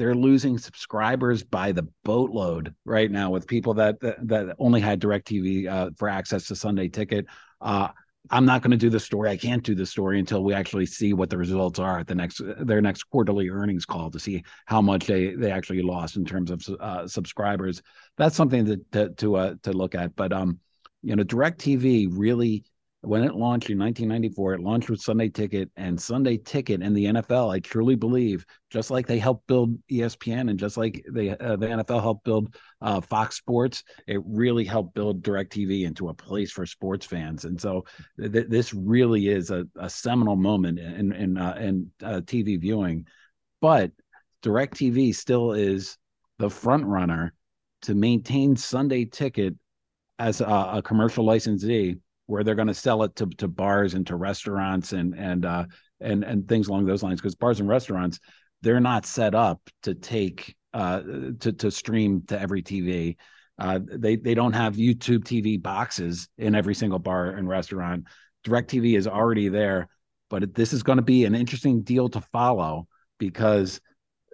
they're 0.00 0.14
losing 0.14 0.56
subscribers 0.56 1.42
by 1.42 1.72
the 1.72 1.86
boatload 2.04 2.74
right 2.84 3.10
now 3.10 3.30
with 3.30 3.46
people 3.46 3.74
that 3.74 4.00
that, 4.00 4.16
that 4.28 4.56
only 4.58 4.80
had 4.80 5.00
DirecTV 5.00 5.68
uh, 5.68 5.90
for 5.96 6.08
access 6.08 6.46
to 6.46 6.56
Sunday 6.56 6.88
Ticket. 6.88 7.26
Uh, 7.60 7.88
I'm 8.30 8.44
not 8.44 8.62
going 8.62 8.70
to 8.70 8.76
do 8.76 8.90
the 8.90 9.00
story. 9.00 9.30
I 9.30 9.36
can't 9.36 9.62
do 9.62 9.74
the 9.74 9.84
story 9.86 10.18
until 10.18 10.44
we 10.44 10.54
actually 10.54 10.86
see 10.86 11.12
what 11.12 11.30
the 11.30 11.38
results 11.38 11.78
are 11.78 11.98
at 11.98 12.06
the 12.06 12.14
next 12.14 12.40
their 12.60 12.80
next 12.80 13.04
quarterly 13.04 13.48
earnings 13.48 13.84
call 13.84 14.10
to 14.10 14.18
see 14.18 14.42
how 14.66 14.80
much 14.80 15.06
they 15.06 15.34
they 15.34 15.50
actually 15.50 15.82
lost 15.82 16.16
in 16.16 16.24
terms 16.24 16.50
of 16.50 16.66
uh, 16.80 17.06
subscribers. 17.06 17.82
That's 18.16 18.36
something 18.36 18.64
to 18.66 18.76
to 18.92 19.08
to, 19.10 19.36
uh, 19.36 19.54
to 19.64 19.72
look 19.72 19.94
at. 19.94 20.16
But 20.16 20.32
um, 20.32 20.60
you 21.02 21.16
know, 21.16 21.24
DirecTV 21.24 22.08
really 22.10 22.64
when 23.02 23.24
it 23.24 23.34
launched 23.34 23.70
in 23.70 23.78
1994, 23.78 24.54
it 24.54 24.60
launched 24.60 24.90
with 24.90 25.00
Sunday 25.00 25.30
Ticket 25.30 25.70
and 25.76 26.00
Sunday 26.00 26.36
Ticket 26.36 26.82
and 26.82 26.94
the 26.94 27.06
NFL. 27.06 27.52
I 27.52 27.58
truly 27.58 27.94
believe, 27.94 28.44
just 28.68 28.90
like 28.90 29.06
they 29.06 29.18
helped 29.18 29.46
build 29.46 29.78
ESPN 29.90 30.50
and 30.50 30.58
just 30.58 30.76
like 30.76 31.02
they 31.10 31.30
uh, 31.30 31.56
the 31.56 31.66
NFL 31.66 32.02
helped 32.02 32.24
build 32.24 32.54
uh, 32.82 33.00
Fox 33.00 33.36
Sports, 33.36 33.84
it 34.06 34.20
really 34.26 34.64
helped 34.64 34.94
build 34.94 35.22
DirecTV 35.22 35.84
into 35.84 36.10
a 36.10 36.14
place 36.14 36.52
for 36.52 36.66
sports 36.66 37.06
fans. 37.06 37.46
And 37.46 37.58
so 37.58 37.86
th- 38.18 38.48
this 38.48 38.74
really 38.74 39.28
is 39.28 39.50
a, 39.50 39.66
a 39.76 39.88
seminal 39.88 40.36
moment 40.36 40.78
in 40.78 41.12
in 41.12 41.38
uh, 41.38 41.56
in 41.58 41.90
uh, 42.02 42.20
TV 42.20 42.60
viewing. 42.60 43.06
But 43.62 43.92
DirecTV 44.42 45.14
still 45.14 45.52
is 45.52 45.96
the 46.38 46.50
front 46.50 46.84
runner 46.84 47.32
to 47.82 47.94
maintain 47.94 48.56
Sunday 48.56 49.06
Ticket 49.06 49.54
as 50.18 50.42
a, 50.42 50.44
a 50.44 50.82
commercial 50.84 51.24
licensee 51.24 51.96
where 52.30 52.44
they're 52.44 52.54
going 52.54 52.68
to 52.68 52.74
sell 52.74 53.02
it 53.02 53.14
to, 53.16 53.26
to 53.26 53.48
bars 53.48 53.94
and 53.94 54.06
to 54.06 54.16
restaurants 54.16 54.92
and 54.92 55.14
and 55.14 55.44
uh, 55.44 55.64
and 56.00 56.24
and 56.24 56.48
things 56.48 56.68
along 56.68 56.86
those 56.86 57.02
lines 57.02 57.20
because 57.20 57.34
bars 57.34 57.60
and 57.60 57.68
restaurants 57.68 58.20
they're 58.62 58.80
not 58.80 59.06
set 59.06 59.34
up 59.34 59.60
to 59.82 59.94
take 59.94 60.54
uh, 60.72 61.00
to 61.40 61.52
to 61.52 61.70
stream 61.70 62.22
to 62.28 62.40
every 62.40 62.62
TV. 62.62 63.16
Uh, 63.58 63.80
they 63.84 64.16
they 64.16 64.34
don't 64.34 64.52
have 64.52 64.76
YouTube 64.76 65.24
TV 65.24 65.60
boxes 65.60 66.28
in 66.38 66.54
every 66.54 66.74
single 66.74 66.98
bar 66.98 67.26
and 67.26 67.48
restaurant. 67.48 68.04
DirecTV 68.46 68.96
is 68.96 69.06
already 69.06 69.48
there, 69.48 69.88
but 70.30 70.54
this 70.54 70.72
is 70.72 70.82
going 70.82 70.96
to 70.96 71.02
be 71.02 71.24
an 71.24 71.34
interesting 71.34 71.82
deal 71.82 72.08
to 72.08 72.20
follow 72.32 72.86
because 73.18 73.80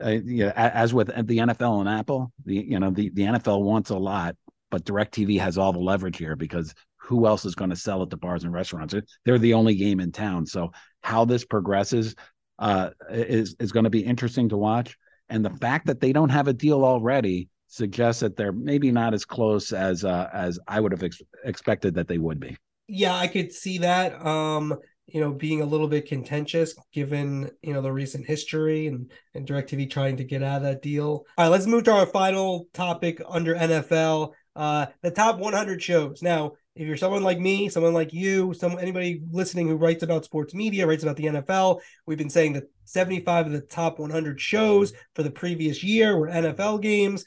uh, 0.04 0.11
you 0.11 0.44
know, 0.44 0.52
as 0.54 0.92
with 0.92 1.09
the 1.09 1.38
NFL 1.38 1.80
and 1.80 1.88
Apple, 1.88 2.32
the 2.44 2.54
you 2.54 2.78
know 2.78 2.90
the 2.90 3.09
the 3.11 3.22
NFL 3.22 3.62
wants 3.62 3.90
a 3.90 3.96
lot, 3.96 4.37
but 4.70 4.85
DirecTV 4.85 5.40
has 5.40 5.56
all 5.56 5.72
the 5.72 5.78
leverage 5.78 6.18
here 6.18 6.37
because 6.37 6.74
who 7.06 7.26
else 7.26 7.44
is 7.44 7.54
going 7.54 7.70
to 7.70 7.76
sell 7.76 8.02
at 8.02 8.10
the 8.10 8.16
bars 8.16 8.42
and 8.42 8.52
restaurants? 8.52 8.94
They're 9.24 9.38
the 9.38 9.54
only 9.54 9.76
game 9.76 10.00
in 10.00 10.10
town. 10.10 10.44
So 10.44 10.72
how 11.02 11.24
this 11.24 11.44
progresses 11.44 12.16
uh, 12.58 12.90
is 13.10 13.54
is 13.60 13.70
going 13.70 13.84
to 13.84 13.90
be 13.90 14.04
interesting 14.04 14.48
to 14.48 14.56
watch. 14.56 14.98
And 15.28 15.44
the 15.44 15.50
fact 15.50 15.86
that 15.86 16.00
they 16.00 16.12
don't 16.12 16.30
have 16.30 16.48
a 16.48 16.52
deal 16.52 16.84
already 16.84 17.48
suggests 17.68 18.20
that 18.20 18.36
they're 18.36 18.52
maybe 18.52 18.90
not 18.90 19.14
as 19.14 19.24
close 19.24 19.72
as 19.72 20.04
uh, 20.04 20.28
as 20.32 20.58
I 20.66 20.80
would 20.80 20.92
have 20.92 21.02
ex- 21.02 21.22
expected 21.44 21.94
that 21.94 22.08
they 22.08 22.18
would 22.18 22.40
be. 22.40 22.56
Yeah, 22.88 23.14
I 23.14 23.28
could 23.28 23.52
see 23.52 23.78
that. 23.78 24.24
Um, 24.24 24.76
you 25.06 25.20
know, 25.20 25.32
being 25.32 25.60
a 25.60 25.66
little 25.66 25.86
bit 25.86 26.08
contentious 26.08 26.74
given 26.92 27.50
you 27.62 27.72
know 27.72 27.82
the 27.82 27.92
recent 27.92 28.26
history 28.26 28.88
and 28.88 29.12
and 29.34 29.46
Directv 29.46 29.90
trying 29.90 30.16
to 30.16 30.24
get 30.24 30.42
out 30.42 30.58
of 30.58 30.62
that 30.62 30.82
deal. 30.82 31.24
All 31.38 31.44
right, 31.44 31.48
let's 31.48 31.66
move 31.66 31.84
to 31.84 31.92
our 31.92 32.06
final 32.06 32.66
topic 32.72 33.20
under 33.28 33.54
NFL. 33.54 34.32
Uh, 34.56 34.86
the 35.02 35.10
top 35.10 35.38
100 35.38 35.82
shows. 35.82 36.22
Now, 36.22 36.52
if 36.76 36.86
you're 36.86 36.96
someone 36.98 37.22
like 37.22 37.40
me, 37.40 37.70
someone 37.70 37.94
like 37.94 38.12
you, 38.12 38.52
some 38.52 38.78
anybody 38.78 39.22
listening 39.32 39.66
who 39.66 39.76
writes 39.76 40.02
about 40.02 40.26
sports 40.26 40.52
media, 40.52 40.86
writes 40.86 41.02
about 41.02 41.16
the 41.16 41.24
NFL, 41.24 41.80
we've 42.04 42.18
been 42.18 42.28
saying 42.28 42.52
that 42.52 42.70
75 42.84 43.46
of 43.46 43.52
the 43.52 43.62
top 43.62 43.98
100 43.98 44.38
shows 44.38 44.92
for 45.14 45.22
the 45.22 45.30
previous 45.30 45.82
year 45.82 46.18
were 46.18 46.28
NFL 46.28 46.82
games. 46.82 47.24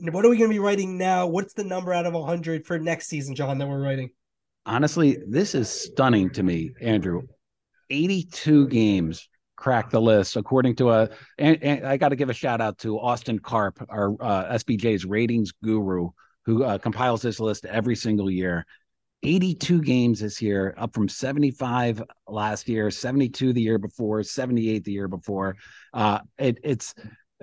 What 0.00 0.24
are 0.24 0.28
we 0.28 0.38
going 0.38 0.50
to 0.50 0.54
be 0.54 0.58
writing 0.58 0.98
now? 0.98 1.28
What's 1.28 1.54
the 1.54 1.62
number 1.62 1.92
out 1.92 2.04
of 2.04 2.14
100 2.14 2.66
for 2.66 2.80
next 2.80 3.06
season, 3.06 3.36
John, 3.36 3.58
that 3.58 3.68
we're 3.68 3.80
writing? 3.80 4.10
Honestly, 4.66 5.18
this 5.28 5.54
is 5.54 5.70
stunning 5.70 6.28
to 6.30 6.42
me, 6.42 6.72
Andrew. 6.80 7.22
82 7.90 8.66
games 8.68 9.28
cracked 9.54 9.92
the 9.92 10.00
list 10.00 10.36
according 10.36 10.74
to 10.74 10.90
a 10.90 11.08
and, 11.36 11.62
and 11.62 11.86
I 11.86 11.98
got 11.98 12.08
to 12.08 12.16
give 12.16 12.30
a 12.30 12.34
shout 12.34 12.62
out 12.62 12.78
to 12.78 12.98
Austin 12.98 13.38
Karp 13.38 13.84
our 13.90 14.14
uh, 14.18 14.54
SBJ's 14.54 15.04
ratings 15.04 15.52
guru 15.62 16.08
who 16.50 16.64
uh, 16.64 16.78
compiles 16.78 17.22
this 17.22 17.40
list 17.40 17.64
every 17.64 17.96
single 17.96 18.30
year. 18.30 18.66
82 19.22 19.82
games 19.82 20.20
this 20.20 20.40
year, 20.40 20.74
up 20.78 20.94
from 20.94 21.08
75 21.08 22.02
last 22.26 22.68
year, 22.68 22.90
72 22.90 23.52
the 23.52 23.60
year 23.60 23.78
before, 23.78 24.22
78 24.22 24.82
the 24.82 24.92
year 24.92 25.08
before. 25.08 25.56
Uh, 25.92 26.20
it, 26.38 26.58
it's 26.62 26.94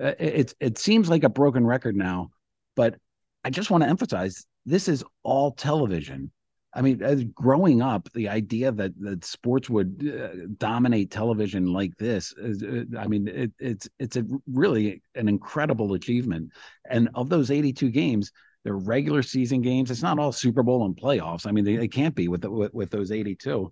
uh, 0.02 0.12
it, 0.18 0.54
it 0.60 0.78
seems 0.78 1.08
like 1.08 1.24
a 1.24 1.28
broken 1.28 1.64
record 1.64 1.96
now, 1.96 2.30
but 2.74 2.96
I 3.44 3.50
just 3.50 3.70
want 3.70 3.84
to 3.84 3.88
emphasize 3.88 4.44
this 4.66 4.88
is 4.88 5.04
all 5.22 5.52
television. 5.52 6.32
I 6.74 6.82
mean, 6.82 7.02
as 7.02 7.24
growing 7.24 7.80
up, 7.80 8.08
the 8.12 8.28
idea 8.28 8.70
that 8.72 8.92
that 9.00 9.24
sports 9.24 9.70
would 9.70 10.06
uh, 10.06 10.46
dominate 10.58 11.10
television 11.10 11.72
like 11.72 11.96
this 11.96 12.34
is, 12.36 12.62
uh, 12.62 12.84
I 12.98 13.06
mean, 13.06 13.26
it, 13.26 13.52
it's 13.58 13.88
it's 13.98 14.16
a 14.16 14.24
really 14.52 15.02
an 15.14 15.28
incredible 15.28 15.94
achievement. 15.94 16.50
And 16.90 17.08
of 17.14 17.30
those 17.30 17.50
82 17.50 17.90
games, 17.90 18.32
regular 18.74 19.22
season 19.22 19.62
games. 19.62 19.90
It's 19.90 20.02
not 20.02 20.18
all 20.18 20.32
Super 20.32 20.62
Bowl 20.62 20.84
and 20.84 20.96
playoffs. 20.96 21.46
I 21.46 21.52
mean, 21.52 21.64
they, 21.64 21.76
they 21.76 21.88
can't 21.88 22.14
be 22.14 22.28
with, 22.28 22.42
the, 22.42 22.50
with, 22.50 22.74
with 22.74 22.90
those 22.90 23.12
82. 23.12 23.70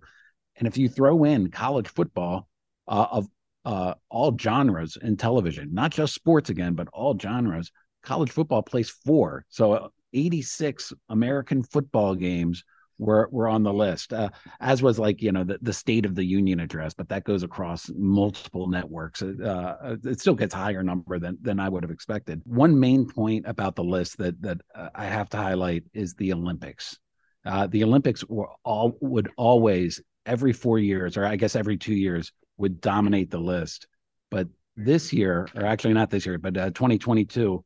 And 0.57 0.67
if 0.67 0.77
you 0.77 0.89
throw 0.89 1.23
in 1.23 1.51
college 1.51 1.87
football 1.87 2.47
uh, 2.87 3.07
of 3.11 3.27
uh, 3.65 3.93
all 4.09 4.37
genres 4.37 4.97
in 5.01 5.17
television, 5.17 5.73
not 5.73 5.91
just 5.91 6.13
sports 6.13 6.49
again, 6.49 6.73
but 6.73 6.87
all 6.93 7.17
genres, 7.17 7.71
college 8.03 8.31
football 8.31 8.61
plays 8.61 8.89
four. 8.89 9.45
So 9.49 9.73
uh, 9.73 9.87
86 10.13 10.93
American 11.09 11.63
football 11.63 12.15
games 12.15 12.63
were 12.97 13.29
were 13.31 13.47
on 13.47 13.63
the 13.63 13.73
list, 13.73 14.13
uh, 14.13 14.29
as 14.59 14.81
was 14.81 14.97
like 14.99 15.21
you 15.21 15.31
know 15.31 15.43
the, 15.43 15.59
the 15.61 15.73
State 15.73 16.05
of 16.05 16.15
the 16.15 16.25
Union 16.25 16.59
address, 16.59 16.93
but 16.93 17.09
that 17.09 17.23
goes 17.23 17.43
across 17.43 17.89
multiple 17.95 18.67
networks. 18.67 19.21
Uh, 19.21 19.35
uh, 19.43 19.95
it 20.03 20.19
still 20.19 20.35
gets 20.35 20.53
higher 20.53 20.83
number 20.83 21.19
than 21.19 21.37
than 21.41 21.59
I 21.59 21.69
would 21.69 21.83
have 21.83 21.91
expected. 21.91 22.41
One 22.45 22.79
main 22.79 23.07
point 23.07 23.45
about 23.47 23.75
the 23.75 23.83
list 23.83 24.17
that 24.17 24.41
that 24.41 24.61
uh, 24.73 24.89
I 24.95 25.05
have 25.05 25.29
to 25.29 25.37
highlight 25.37 25.83
is 25.93 26.13
the 26.15 26.33
Olympics. 26.33 26.97
Uh, 27.45 27.67
the 27.67 27.83
Olympics 27.83 28.23
were 28.27 28.49
all 28.63 28.97
would 29.01 29.29
always 29.37 30.01
every 30.25 30.53
four 30.53 30.79
years, 30.79 31.17
or 31.17 31.25
I 31.25 31.35
guess 31.35 31.55
every 31.55 31.77
two 31.77 31.95
years, 31.95 32.31
would 32.57 32.81
dominate 32.81 33.31
the 33.31 33.39
list. 33.39 33.87
But 34.29 34.47
this 34.75 35.13
year, 35.13 35.47
or 35.55 35.65
actually 35.65 35.93
not 35.93 36.09
this 36.09 36.25
year, 36.25 36.37
but 36.37 36.57
uh, 36.57 36.65
2022, 36.71 37.63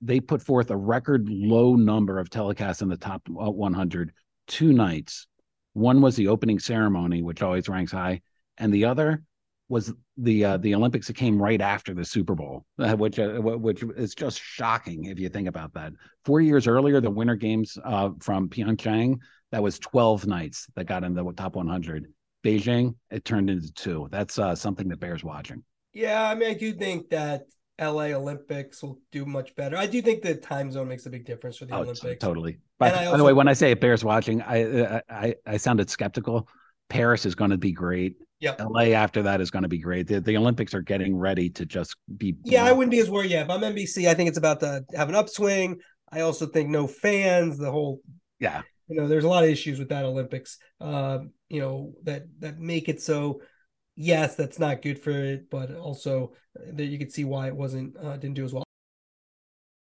they 0.00 0.20
put 0.20 0.42
forth 0.42 0.70
a 0.70 0.76
record 0.76 1.28
low 1.28 1.76
number 1.76 2.18
of 2.18 2.28
telecasts 2.28 2.82
in 2.82 2.88
the 2.88 2.96
top 2.96 3.22
100 3.28 4.12
two 4.46 4.72
nights. 4.72 5.26
One 5.72 6.00
was 6.00 6.16
the 6.16 6.28
opening 6.28 6.58
ceremony, 6.58 7.22
which 7.22 7.42
always 7.42 7.68
ranks 7.68 7.92
high, 7.92 8.22
and 8.58 8.72
the 8.72 8.84
other 8.84 9.22
was 9.68 9.92
the 10.16 10.44
uh, 10.44 10.56
the 10.58 10.74
Olympics 10.74 11.06
that 11.06 11.16
came 11.16 11.40
right 11.40 11.60
after 11.60 11.94
the 11.94 12.04
Super 12.04 12.34
Bowl, 12.34 12.64
uh, 12.78 12.94
which 12.94 13.18
uh, 13.18 13.40
which 13.40 13.82
is 13.96 14.14
just 14.14 14.40
shocking 14.40 15.04
if 15.04 15.18
you 15.18 15.28
think 15.28 15.48
about 15.48 15.72
that. 15.74 15.92
Four 16.24 16.40
years 16.40 16.66
earlier, 16.66 17.00
the 17.00 17.10
Winter 17.10 17.34
Games 17.34 17.78
uh, 17.84 18.10
from 18.20 18.48
Pyeongchang, 18.48 19.18
that 19.50 19.62
was 19.62 19.78
twelve 19.78 20.26
nights 20.26 20.68
that 20.76 20.84
got 20.84 21.04
in 21.04 21.14
the 21.14 21.32
top 21.32 21.56
100. 21.56 22.06
Beijing, 22.44 22.94
it 23.10 23.24
turned 23.24 23.48
into 23.48 23.72
two. 23.72 24.06
That's 24.10 24.38
uh, 24.38 24.54
something 24.54 24.88
that 24.88 25.00
bears 25.00 25.24
watching. 25.24 25.64
Yeah, 25.94 26.28
I 26.28 26.34
mean, 26.34 26.50
I 26.50 26.54
do 26.54 26.74
think 26.74 27.08
that 27.10 27.44
LA 27.80 28.12
Olympics 28.12 28.82
will 28.82 29.00
do 29.10 29.24
much 29.24 29.54
better. 29.56 29.76
I 29.76 29.86
do 29.86 30.00
think 30.00 30.22
the 30.22 30.34
time 30.34 30.70
zone 30.70 30.88
makes 30.88 31.06
a 31.06 31.10
big 31.10 31.24
difference 31.24 31.56
for 31.56 31.64
the 31.64 31.74
oh, 31.74 31.82
Olympics. 31.82 32.22
Totally. 32.22 32.58
By, 32.78 32.90
also, 32.90 33.12
by, 33.12 33.16
the 33.16 33.24
way, 33.24 33.32
when 33.32 33.48
I 33.48 33.52
say 33.52 33.72
it 33.72 33.80
bears 33.80 34.04
watching, 34.04 34.42
I 34.42 35.00
I 35.08 35.34
I 35.46 35.56
sounded 35.56 35.90
skeptical. 35.90 36.48
Paris 36.88 37.26
is 37.26 37.34
going 37.34 37.50
to 37.50 37.58
be 37.58 37.72
great. 37.72 38.16
Yeah. 38.40 38.56
LA 38.60 38.92
after 38.92 39.22
that 39.22 39.40
is 39.40 39.50
going 39.50 39.62
to 39.62 39.68
be 39.68 39.78
great. 39.78 40.06
The, 40.06 40.20
the 40.20 40.36
Olympics 40.36 40.74
are 40.74 40.82
getting 40.82 41.16
ready 41.16 41.48
to 41.50 41.64
just 41.64 41.96
be. 42.16 42.36
Yeah, 42.44 42.64
I 42.64 42.72
wouldn't 42.72 42.90
be 42.90 43.00
as 43.00 43.10
worried. 43.10 43.30
Yeah, 43.30 43.42
if 43.42 43.50
I'm 43.50 43.60
NBC, 43.60 44.08
I 44.08 44.14
think 44.14 44.28
it's 44.28 44.38
about 44.38 44.60
to 44.60 44.84
have 44.94 45.08
an 45.08 45.14
upswing. 45.14 45.80
I 46.12 46.20
also 46.20 46.46
think 46.46 46.68
no 46.68 46.86
fans. 46.86 47.58
The 47.58 47.70
whole. 47.70 48.00
Yeah. 48.38 48.62
You 48.88 49.00
know, 49.00 49.08
there's 49.08 49.24
a 49.24 49.28
lot 49.28 49.44
of 49.44 49.50
issues 49.50 49.78
with 49.78 49.88
that 49.88 50.04
Olympics. 50.04 50.58
Uh, 50.80 51.20
you 51.48 51.60
know 51.60 51.92
that 52.02 52.24
that 52.40 52.58
make 52.58 52.88
it 52.88 53.00
so 53.00 53.40
yes, 53.96 54.36
that's 54.36 54.58
not 54.58 54.82
good 54.82 54.98
for 54.98 55.10
it, 55.10 55.50
but 55.50 55.74
also 55.74 56.32
that 56.72 56.86
you 56.86 56.98
could 56.98 57.12
see 57.12 57.24
why 57.24 57.48
it 57.48 57.56
wasn't 57.56 57.96
uh, 57.96 58.16
didn't 58.16 58.34
do 58.34 58.44
as 58.44 58.52
well. 58.52 58.64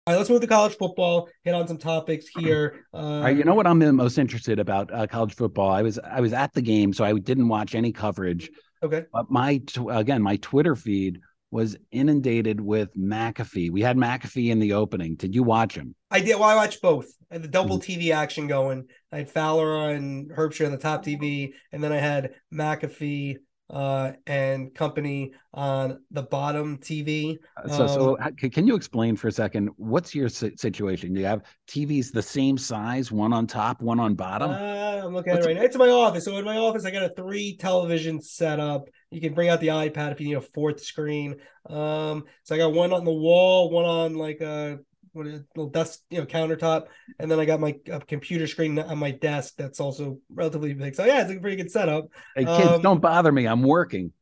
All 0.07 0.13
right, 0.13 0.17
let's 0.17 0.29
move 0.29 0.41
to 0.41 0.47
college 0.47 0.75
football. 0.77 1.29
Hit 1.43 1.53
on 1.53 1.67
some 1.67 1.77
topics 1.77 2.25
here. 2.39 2.85
Um, 2.93 3.05
All 3.05 3.21
right, 3.21 3.37
you 3.37 3.43
know 3.43 3.53
what 3.53 3.67
I'm 3.67 3.95
most 3.95 4.17
interested 4.17 4.59
about 4.59 4.93
uh, 4.93 5.07
college 5.07 5.35
football? 5.35 5.69
I 5.71 5.81
was 5.81 5.99
I 5.99 6.19
was 6.19 6.33
at 6.33 6.53
the 6.53 6.61
game, 6.61 6.93
so 6.93 7.03
I 7.03 7.13
didn't 7.13 7.47
watch 7.47 7.75
any 7.75 7.91
coverage. 7.91 8.49
Okay. 8.83 9.05
But 9.13 9.29
my 9.29 9.57
tw- 9.59 9.89
again, 9.91 10.21
my 10.23 10.37
Twitter 10.37 10.75
feed 10.75 11.19
was 11.51 11.75
inundated 11.91 12.59
with 12.61 12.95
McAfee. 12.95 13.69
We 13.69 13.81
had 13.81 13.97
McAfee 13.97 14.49
in 14.49 14.59
the 14.59 14.73
opening. 14.73 15.15
Did 15.15 15.35
you 15.35 15.43
watch 15.43 15.75
him? 15.75 15.93
I 16.09 16.21
did. 16.21 16.35
Well, 16.39 16.49
I 16.49 16.55
watched 16.55 16.81
both. 16.81 17.11
I 17.29 17.35
had 17.35 17.43
the 17.43 17.47
double 17.49 17.77
Mm-hmm. 17.77 18.03
TV 18.03 18.13
action 18.13 18.47
going. 18.47 18.87
I 19.11 19.17
had 19.17 19.29
Fowler 19.29 19.89
and 19.91 20.31
Herbstreit 20.31 20.65
on 20.65 20.71
the 20.71 20.77
top 20.77 21.05
TV, 21.05 21.51
and 21.71 21.83
then 21.83 21.91
I 21.91 21.97
had 21.97 22.31
McAfee 22.53 23.37
uh, 23.71 24.11
and 24.27 24.73
company 24.75 25.33
on 25.53 26.01
the 26.11 26.23
bottom 26.23 26.77
TV. 26.77 27.39
So, 27.67 27.87
so 27.87 28.17
Um, 28.19 28.35
c- 28.39 28.49
can 28.49 28.67
you 28.67 28.75
explain 28.75 29.15
for 29.15 29.27
a 29.29 29.31
second 29.31 29.69
what's 29.77 30.13
your 30.13 30.29
situation? 30.29 31.13
Do 31.13 31.19
you 31.21 31.25
have 31.25 31.43
TVs 31.67 32.11
the 32.11 32.21
same 32.21 32.57
size, 32.57 33.11
one 33.11 33.33
on 33.33 33.47
top, 33.47 33.81
one 33.81 33.99
on 33.99 34.13
bottom? 34.15 34.51
Uh, 34.51 35.01
I'm 35.05 35.13
looking 35.13 35.31
at 35.31 35.35
What's 35.35 35.45
it 35.45 35.49
right 35.49 35.57
now. 35.57 35.63
It's 35.63 35.77
my 35.77 35.89
office. 35.89 36.25
So 36.25 36.37
in 36.37 36.45
my 36.45 36.57
office, 36.57 36.85
I 36.85 36.91
got 36.91 37.03
a 37.03 37.13
three 37.15 37.57
television 37.57 38.21
setup. 38.21 38.89
You 39.09 39.21
can 39.21 39.33
bring 39.33 39.49
out 39.49 39.59
the 39.59 39.67
iPad 39.67 40.11
if 40.11 40.19
you 40.21 40.27
need 40.27 40.37
a 40.37 40.41
fourth 40.41 40.81
screen. 40.83 41.35
Um, 41.69 42.25
so 42.43 42.55
I 42.55 42.57
got 42.57 42.73
one 42.73 42.93
on 42.93 43.05
the 43.05 43.11
wall, 43.11 43.69
one 43.71 43.85
on 43.85 44.15
like 44.15 44.41
a 44.41 44.79
what 45.13 45.27
is 45.27 45.39
it, 45.41 45.45
little 45.55 45.69
desk, 45.69 45.99
you 46.09 46.19
know, 46.19 46.25
countertop, 46.25 46.87
and 47.19 47.29
then 47.29 47.39
I 47.39 47.45
got 47.45 47.59
my 47.59 47.75
uh, 47.91 47.99
computer 47.99 48.47
screen 48.47 48.77
on 48.79 48.97
my 48.97 49.11
desk 49.11 49.55
that's 49.57 49.79
also 49.79 50.19
relatively 50.29 50.73
big. 50.73 50.95
So 50.95 51.05
yeah, 51.05 51.21
it's 51.21 51.31
a 51.31 51.39
pretty 51.39 51.57
good 51.57 51.71
setup. 51.71 52.05
hey, 52.35 52.45
kids, 52.45 52.75
um, 52.75 52.81
don't 52.81 53.01
bother 53.01 53.31
me. 53.31 53.45
I'm 53.47 53.63
working. 53.63 54.13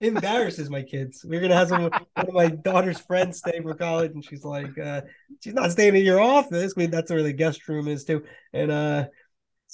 embarrasses 0.00 0.68
my 0.70 0.82
kids. 0.82 1.24
We 1.26 1.36
are 1.36 1.40
gonna 1.40 1.54
have 1.54 1.68
some 1.68 1.82
one 1.82 1.92
of 2.16 2.34
my 2.34 2.48
daughter's 2.48 3.00
friends 3.00 3.38
stay 3.38 3.60
for 3.62 3.74
college, 3.74 4.12
and 4.12 4.24
she's 4.24 4.44
like, 4.44 4.76
uh, 4.78 5.02
she's 5.42 5.54
not 5.54 5.72
staying 5.72 5.96
in 5.96 6.04
your 6.04 6.20
office. 6.20 6.74
I 6.76 6.80
mean, 6.80 6.90
that's 6.90 7.10
where 7.10 7.22
the 7.22 7.32
guest 7.32 7.66
room 7.68 7.88
is 7.88 8.04
too. 8.04 8.22
And 8.52 8.70
uh 8.70 9.06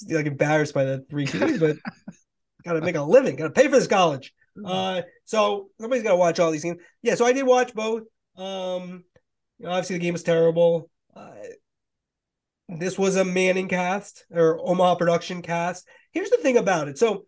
like 0.09 0.25
embarrassed 0.25 0.73
by 0.73 0.83
the 0.85 1.05
three 1.09 1.27
kids, 1.27 1.59
but 1.59 1.77
gotta 2.65 2.81
make 2.81 2.95
a 2.95 3.01
living, 3.01 3.35
gotta 3.35 3.51
pay 3.51 3.65
for 3.65 3.71
this 3.71 3.87
college. 3.87 4.33
Uh 4.65 5.01
so 5.25 5.69
somebody's 5.79 6.03
gotta 6.03 6.15
watch 6.15 6.39
all 6.39 6.51
these 6.51 6.61
things. 6.63 6.81
Yeah, 7.01 7.15
so 7.15 7.25
I 7.25 7.33
did 7.33 7.45
watch 7.45 7.73
both. 7.73 8.03
Um 8.37 9.03
you 9.61 9.67
know, 9.67 9.73
obviously 9.73 9.97
the 9.97 10.01
game 10.01 10.13
was 10.13 10.23
terrible. 10.23 10.89
Uh, 11.15 11.33
this 12.67 12.97
was 12.97 13.15
a 13.15 13.23
Manning 13.23 13.67
cast 13.67 14.25
or 14.31 14.59
Omaha 14.59 14.95
production 14.95 15.43
cast. 15.43 15.87
Here's 16.13 16.31
the 16.31 16.37
thing 16.37 16.57
about 16.57 16.87
it. 16.87 16.97
So 16.97 17.25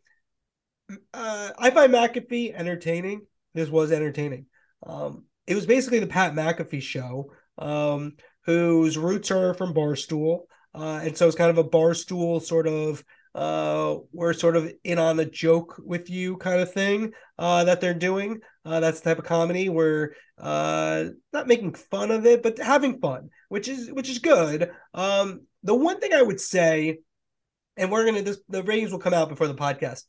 uh, 1.13 1.49
I 1.57 1.69
find 1.69 1.93
McAfee 1.93 2.55
entertaining. 2.55 3.27
This 3.53 3.69
was 3.69 3.91
entertaining. 3.91 4.47
Um, 4.81 5.25
it 5.45 5.53
was 5.53 5.67
basically 5.67 5.99
the 5.99 6.07
Pat 6.07 6.33
McAfee 6.33 6.81
show, 6.81 7.31
um, 7.59 8.13
whose 8.45 8.97
roots 8.97 9.29
are 9.29 9.53
from 9.53 9.75
Barstool, 9.75 10.45
uh, 10.73 11.01
and 11.03 11.15
so 11.15 11.27
it's 11.27 11.37
kind 11.37 11.51
of 11.51 11.59
a 11.59 11.69
Barstool 11.69 12.41
sort 12.41 12.65
of 12.65 13.03
uh, 13.35 13.97
we're 14.11 14.33
sort 14.33 14.55
of 14.55 14.71
in 14.83 14.99
on 14.99 15.19
a 15.19 15.25
joke 15.25 15.81
with 15.83 16.09
you 16.09 16.37
kind 16.37 16.61
of 16.61 16.71
thing 16.71 17.13
uh, 17.39 17.63
that 17.63 17.81
they're 17.81 17.93
doing. 17.93 18.39
Uh, 18.63 18.79
that's 18.79 18.99
the 19.01 19.09
type 19.09 19.19
of 19.19 19.25
comedy 19.25 19.69
where 19.69 20.15
uh, 20.37 21.05
not 21.31 21.47
making 21.47 21.73
fun 21.73 22.11
of 22.11 22.25
it, 22.25 22.43
but 22.43 22.59
having 22.59 22.99
fun, 22.99 23.29
which 23.49 23.67
is 23.67 23.91
which 23.91 24.09
is 24.09 24.19
good. 24.19 24.71
Um, 24.93 25.41
the 25.63 25.73
one 25.75 25.99
thing 25.99 26.13
I 26.13 26.21
would 26.21 26.39
say, 26.39 26.99
and 27.75 27.91
we're 27.91 28.05
gonna 28.05 28.21
this 28.21 28.39
the 28.49 28.63
ratings 28.63 28.91
will 28.91 28.99
come 28.99 29.13
out 29.13 29.29
before 29.29 29.47
the 29.47 29.55
podcast. 29.55 30.03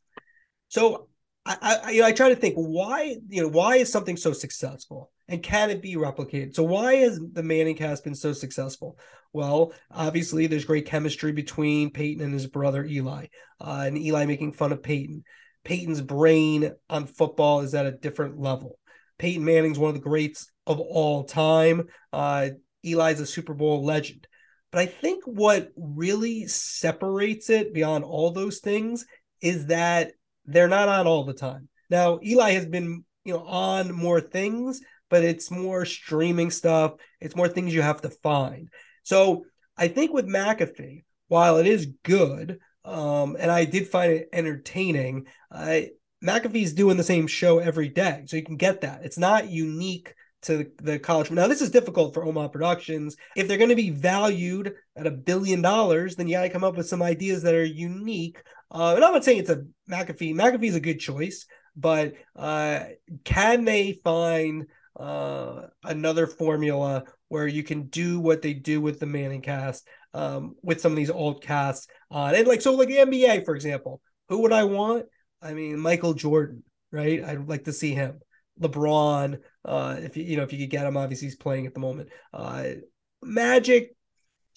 So 0.68 1.08
I, 1.46 1.80
I 1.86 1.90
you 1.92 2.00
know 2.02 2.06
I 2.06 2.12
try 2.12 2.28
to 2.28 2.36
think 2.36 2.56
why 2.56 3.16
you 3.28 3.42
know 3.42 3.48
why 3.48 3.76
is 3.76 3.90
something 3.90 4.16
so 4.16 4.32
successful 4.32 5.10
and 5.28 5.42
can 5.42 5.70
it 5.70 5.82
be 5.82 5.96
replicated? 5.96 6.54
So 6.54 6.62
why 6.62 6.96
has 6.96 7.20
the 7.32 7.42
Manning 7.42 7.76
cast 7.76 8.04
been 8.04 8.14
so 8.14 8.32
successful? 8.32 8.98
Well, 9.32 9.72
obviously 9.90 10.46
there's 10.46 10.64
great 10.64 10.86
chemistry 10.86 11.32
between 11.32 11.90
Peyton 11.90 12.24
and 12.24 12.32
his 12.32 12.46
brother 12.46 12.84
Eli, 12.84 13.26
uh, 13.60 13.84
and 13.86 13.98
Eli 13.98 14.26
making 14.26 14.52
fun 14.52 14.72
of 14.72 14.82
Peyton. 14.82 15.24
Peyton's 15.64 16.00
brain 16.00 16.72
on 16.90 17.06
football 17.06 17.60
is 17.60 17.74
at 17.74 17.86
a 17.86 17.92
different 17.92 18.38
level. 18.38 18.78
Peyton 19.18 19.44
Manning's 19.44 19.78
one 19.78 19.88
of 19.88 19.94
the 19.94 20.00
greats 20.08 20.50
of 20.66 20.78
all 20.80 21.24
time. 21.24 21.88
Uh, 22.12 22.50
Eli's 22.84 23.20
a 23.20 23.26
Super 23.26 23.54
Bowl 23.54 23.84
legend. 23.84 24.26
But 24.70 24.80
I 24.80 24.86
think 24.86 25.24
what 25.24 25.70
really 25.76 26.46
separates 26.46 27.48
it 27.48 27.72
beyond 27.72 28.04
all 28.04 28.30
those 28.30 28.58
things 28.58 29.06
is 29.40 29.66
that 29.66 30.12
they're 30.46 30.68
not 30.68 30.88
on 30.88 31.06
all 31.06 31.24
the 31.24 31.32
time. 31.32 31.68
Now, 31.90 32.18
Eli 32.24 32.52
has 32.52 32.66
been, 32.66 33.04
you 33.24 33.34
know, 33.34 33.44
on 33.44 33.92
more 33.92 34.20
things, 34.20 34.80
but 35.10 35.24
it's 35.24 35.50
more 35.50 35.84
streaming 35.84 36.50
stuff. 36.50 36.94
It's 37.20 37.36
more 37.36 37.48
things 37.48 37.74
you 37.74 37.82
have 37.82 38.02
to 38.02 38.10
find. 38.10 38.68
So 39.02 39.44
I 39.76 39.88
think 39.88 40.12
with 40.12 40.26
McAfee, 40.26 41.04
while 41.28 41.58
it 41.58 41.66
is 41.66 41.86
good, 42.02 42.58
um, 42.84 43.36
and 43.38 43.50
I 43.50 43.64
did 43.64 43.88
find 43.88 44.12
it 44.12 44.28
entertaining, 44.32 45.26
uh, 45.50 45.80
McAfee's 46.22 46.72
doing 46.72 46.96
the 46.96 47.02
same 47.02 47.26
show 47.26 47.58
every 47.58 47.88
day. 47.88 48.22
So 48.26 48.36
you 48.36 48.44
can 48.44 48.56
get 48.56 48.80
that. 48.82 49.04
It's 49.04 49.18
not 49.18 49.50
unique 49.50 50.14
to 50.42 50.70
the 50.82 50.98
college. 50.98 51.30
Now, 51.30 51.46
this 51.46 51.62
is 51.62 51.70
difficult 51.70 52.14
for 52.14 52.24
Omaha 52.24 52.48
Productions. 52.48 53.16
If 53.36 53.48
they're 53.48 53.58
going 53.58 53.70
to 53.70 53.76
be 53.76 53.90
valued 53.90 54.74
at 54.96 55.06
a 55.06 55.10
billion 55.10 55.62
dollars, 55.62 56.16
then 56.16 56.28
you 56.28 56.36
got 56.36 56.42
to 56.42 56.50
come 56.50 56.64
up 56.64 56.76
with 56.76 56.88
some 56.88 57.02
ideas 57.02 57.42
that 57.42 57.54
are 57.54 57.64
unique. 57.64 58.42
Uh, 58.70 58.94
and 58.94 59.04
I'm 59.04 59.12
not 59.12 59.24
saying 59.24 59.38
it's 59.38 59.50
a 59.50 59.64
McAfee. 59.90 60.34
McAfee 60.34 60.68
is 60.68 60.76
a 60.76 60.80
good 60.80 61.00
choice, 61.00 61.46
but 61.76 62.14
uh, 62.36 62.80
can 63.24 63.64
they 63.64 64.00
find 64.04 64.66
uh, 64.98 65.62
another 65.82 66.26
formula 66.26 67.04
where 67.28 67.46
you 67.46 67.62
can 67.62 67.84
do 67.84 68.20
what 68.20 68.42
they 68.42 68.54
do 68.54 68.80
with 68.80 69.00
the 69.00 69.06
Manning 69.06 69.42
cast, 69.42 69.86
um, 70.12 70.54
with 70.62 70.80
some 70.80 70.92
of 70.92 70.96
these 70.96 71.10
old 71.10 71.42
casts? 71.42 71.86
Uh, 72.10 72.32
and 72.34 72.46
like, 72.46 72.62
so 72.62 72.74
like 72.74 72.88
the 72.88 72.98
NBA, 72.98 73.44
for 73.44 73.54
example, 73.54 74.00
who 74.28 74.42
would 74.42 74.52
I 74.52 74.64
want? 74.64 75.06
I 75.42 75.52
mean, 75.52 75.78
Michael 75.78 76.14
Jordan, 76.14 76.62
right? 76.90 77.22
I'd 77.22 77.48
like 77.48 77.64
to 77.64 77.72
see 77.72 77.92
him. 77.94 78.20
LeBron, 78.60 79.40
uh, 79.64 79.96
if 79.98 80.16
you 80.16 80.22
you 80.24 80.36
know 80.36 80.44
if 80.44 80.52
you 80.52 80.58
could 80.60 80.70
get 80.70 80.86
him, 80.86 80.96
obviously 80.96 81.26
he's 81.26 81.36
playing 81.36 81.66
at 81.66 81.74
the 81.74 81.80
moment. 81.80 82.10
Uh, 82.32 82.66
Magic, 83.22 83.94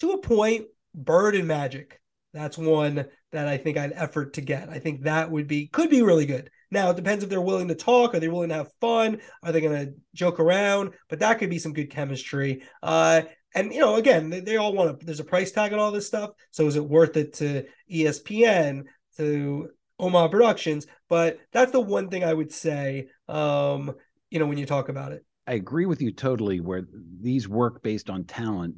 to 0.00 0.12
a 0.12 0.18
point, 0.18 0.66
Bird 0.94 1.34
and 1.34 1.48
Magic. 1.48 2.00
That's 2.32 2.56
one 2.56 3.06
that 3.32 3.48
I 3.48 3.56
think 3.56 3.76
I'd 3.76 3.92
effort 3.92 4.34
to 4.34 4.40
get. 4.40 4.68
I 4.68 4.78
think 4.78 5.02
that 5.02 5.30
would 5.30 5.48
be 5.48 5.66
could 5.66 5.90
be 5.90 6.02
really 6.02 6.26
good. 6.26 6.50
Now 6.70 6.90
it 6.90 6.96
depends 6.96 7.24
if 7.24 7.30
they're 7.30 7.40
willing 7.40 7.68
to 7.68 7.74
talk, 7.74 8.14
are 8.14 8.20
they 8.20 8.28
willing 8.28 8.50
to 8.50 8.56
have 8.56 8.72
fun, 8.80 9.20
are 9.42 9.52
they 9.52 9.60
going 9.60 9.86
to 9.86 9.94
joke 10.14 10.38
around? 10.38 10.92
But 11.08 11.20
that 11.20 11.38
could 11.38 11.50
be 11.50 11.58
some 11.58 11.72
good 11.72 11.90
chemistry. 11.90 12.62
Uh, 12.82 13.22
and 13.54 13.72
you 13.72 13.80
know, 13.80 13.96
again, 13.96 14.30
they, 14.30 14.40
they 14.40 14.56
all 14.56 14.72
want 14.72 15.00
to. 15.00 15.06
There's 15.06 15.20
a 15.20 15.24
price 15.24 15.50
tag 15.50 15.72
on 15.72 15.78
all 15.78 15.90
this 15.90 16.06
stuff, 16.06 16.30
so 16.50 16.66
is 16.66 16.76
it 16.76 16.84
worth 16.84 17.16
it 17.16 17.32
to 17.34 17.64
ESPN 17.90 18.84
to 19.16 19.70
Omaha 19.98 20.28
Productions? 20.28 20.86
But 21.08 21.38
that's 21.52 21.72
the 21.72 21.80
one 21.80 22.10
thing 22.10 22.24
I 22.24 22.34
would 22.34 22.52
say. 22.52 23.08
Um, 23.26 23.94
you 24.30 24.38
know, 24.38 24.46
when 24.46 24.58
you 24.58 24.66
talk 24.66 24.90
about 24.90 25.12
it. 25.12 25.24
I 25.46 25.54
agree 25.54 25.86
with 25.86 26.02
you 26.02 26.12
totally 26.12 26.60
where 26.60 26.86
these 27.20 27.48
work 27.48 27.82
based 27.82 28.10
on 28.10 28.24
talent. 28.24 28.74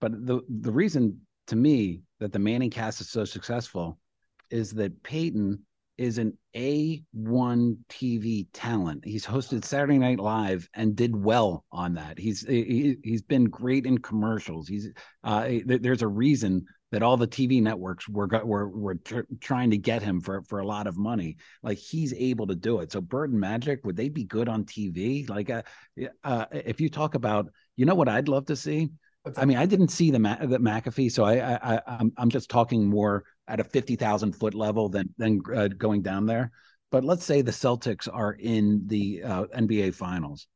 But 0.00 0.12
the 0.24 0.40
the 0.48 0.70
reason 0.70 1.20
to 1.48 1.56
me 1.56 2.02
that 2.20 2.32
the 2.32 2.38
Manning 2.38 2.70
cast 2.70 3.00
is 3.00 3.10
so 3.10 3.24
successful 3.24 3.98
is 4.50 4.70
that 4.74 5.02
Peyton 5.02 5.65
is 5.98 6.18
an 6.18 6.36
A1 6.54 7.76
TV 7.88 8.46
talent. 8.52 9.04
He's 9.04 9.26
hosted 9.26 9.64
Saturday 9.64 9.98
Night 9.98 10.18
Live 10.18 10.68
and 10.74 10.94
did 10.94 11.16
well 11.16 11.64
on 11.72 11.94
that. 11.94 12.18
He's 12.18 12.46
he, 12.46 12.96
he's 13.02 13.22
been 13.22 13.44
great 13.44 13.86
in 13.86 13.98
commercials. 13.98 14.68
He's 14.68 14.90
uh, 15.24 15.48
there's 15.64 16.02
a 16.02 16.08
reason 16.08 16.66
that 16.92 17.02
all 17.02 17.16
the 17.16 17.26
TV 17.26 17.62
networks 17.62 18.08
were 18.08 18.28
were 18.44 18.68
were 18.68 18.94
tr- 18.96 19.20
trying 19.40 19.70
to 19.70 19.78
get 19.78 20.02
him 20.02 20.20
for 20.20 20.42
for 20.42 20.60
a 20.60 20.66
lot 20.66 20.86
of 20.86 20.96
money. 20.96 21.36
Like 21.62 21.78
he's 21.78 22.12
able 22.14 22.46
to 22.46 22.54
do 22.54 22.80
it. 22.80 22.92
So 22.92 23.00
Bird 23.00 23.30
and 23.30 23.40
Magic 23.40 23.84
would 23.84 23.96
they 23.96 24.08
be 24.08 24.24
good 24.24 24.48
on 24.48 24.64
TV? 24.64 25.28
Like 25.28 25.50
uh, 25.50 25.62
uh, 26.22 26.46
if 26.52 26.80
you 26.80 26.88
talk 26.88 27.14
about, 27.14 27.46
you 27.76 27.86
know 27.86 27.94
what 27.94 28.08
I'd 28.08 28.28
love 28.28 28.46
to 28.46 28.56
see. 28.56 28.90
I 29.36 29.44
mean, 29.44 29.56
I 29.56 29.66
didn't 29.66 29.88
see 29.88 30.10
the 30.12 30.20
Ma- 30.20 30.38
the 30.40 30.58
McAfee, 30.58 31.10
so 31.10 31.24
I, 31.24 31.74
I 31.74 31.80
I'm 31.86 32.12
I'm 32.16 32.30
just 32.30 32.48
talking 32.48 32.86
more 32.86 33.24
at 33.48 33.60
a 33.60 33.64
fifty 33.64 33.96
thousand 33.96 34.32
foot 34.32 34.54
level 34.54 34.88
than 34.88 35.12
than 35.18 35.40
uh, 35.54 35.68
going 35.68 36.02
down 36.02 36.26
there. 36.26 36.50
But 36.90 37.04
let's 37.04 37.24
say 37.24 37.42
the 37.42 37.50
Celtics 37.50 38.08
are 38.12 38.32
in 38.34 38.82
the 38.86 39.22
uh, 39.22 39.44
NBA 39.56 39.94
Finals. 39.94 40.46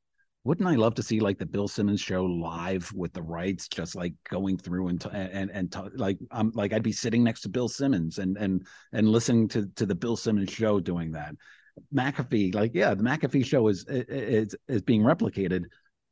Wouldn't 0.45 0.69
I 0.69 0.77
love 0.77 0.95
to 0.95 1.03
see 1.03 1.21
like 1.21 1.39
the 1.39 1.45
Bill 1.45 1.69
Simmons 1.69 2.01
show 2.01 2.25
live 2.25 2.91
with 2.95 3.13
the 3.13 3.23
rights, 3.23 3.69
just 3.69 3.95
like 3.95 4.15
going 4.29 4.57
through 4.57 4.89
and 4.89 5.01
t- 5.01 5.11
and 5.13 5.51
and 5.51 5.71
t- 5.71 5.81
like 5.95 6.19
I'm 6.31 6.51
like 6.55 6.73
I'd 6.73 6.83
be 6.83 6.93
sitting 6.93 7.23
next 7.23 7.43
to 7.43 7.51
Bill 7.51 7.69
Simmons 7.69 8.19
and 8.19 8.39
and 8.39 8.67
and 8.93 9.09
listening 9.09 9.49
to 9.49 9.67
to 9.77 9.85
the 9.85 9.95
Bill 9.95 10.17
Simmons 10.17 10.51
show 10.51 10.81
doing 10.81 11.13
that. 11.13 11.35
McAfee, 11.95 12.55
like 12.55 12.73
yeah, 12.75 12.95
the 12.95 13.03
McAfee 13.03 13.45
show 13.45 13.69
is 13.69 13.85
is 13.89 14.57
is 14.67 14.83
being 14.83 15.03
replicated, 15.03 15.65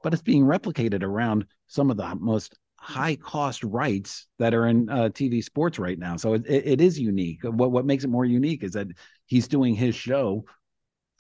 but 0.03 0.13
it's 0.13 0.23
being 0.23 0.45
replicated 0.45 1.03
around 1.03 1.47
some 1.67 1.91
of 1.91 1.97
the 1.97 2.15
most 2.17 2.59
high 2.79 3.17
cost 3.17 3.65
rights 3.65 4.27
that 4.39 4.55
are 4.55 4.67
in 4.67 4.89
uh, 4.89 5.09
TV 5.11 5.43
sports 5.43 5.79
right 5.79 5.99
now. 5.99 6.17
So 6.17 6.35
it, 6.35 6.45
it 6.47 6.81
is 6.81 6.99
unique. 6.99 7.41
What 7.43 7.73
what 7.73 7.85
makes 7.85 8.05
it 8.05 8.09
more 8.09 8.25
unique 8.25 8.63
is 8.63 8.73
that 8.73 8.89
he's 9.27 9.49
doing 9.49 9.75
his 9.75 9.95
show 9.95 10.45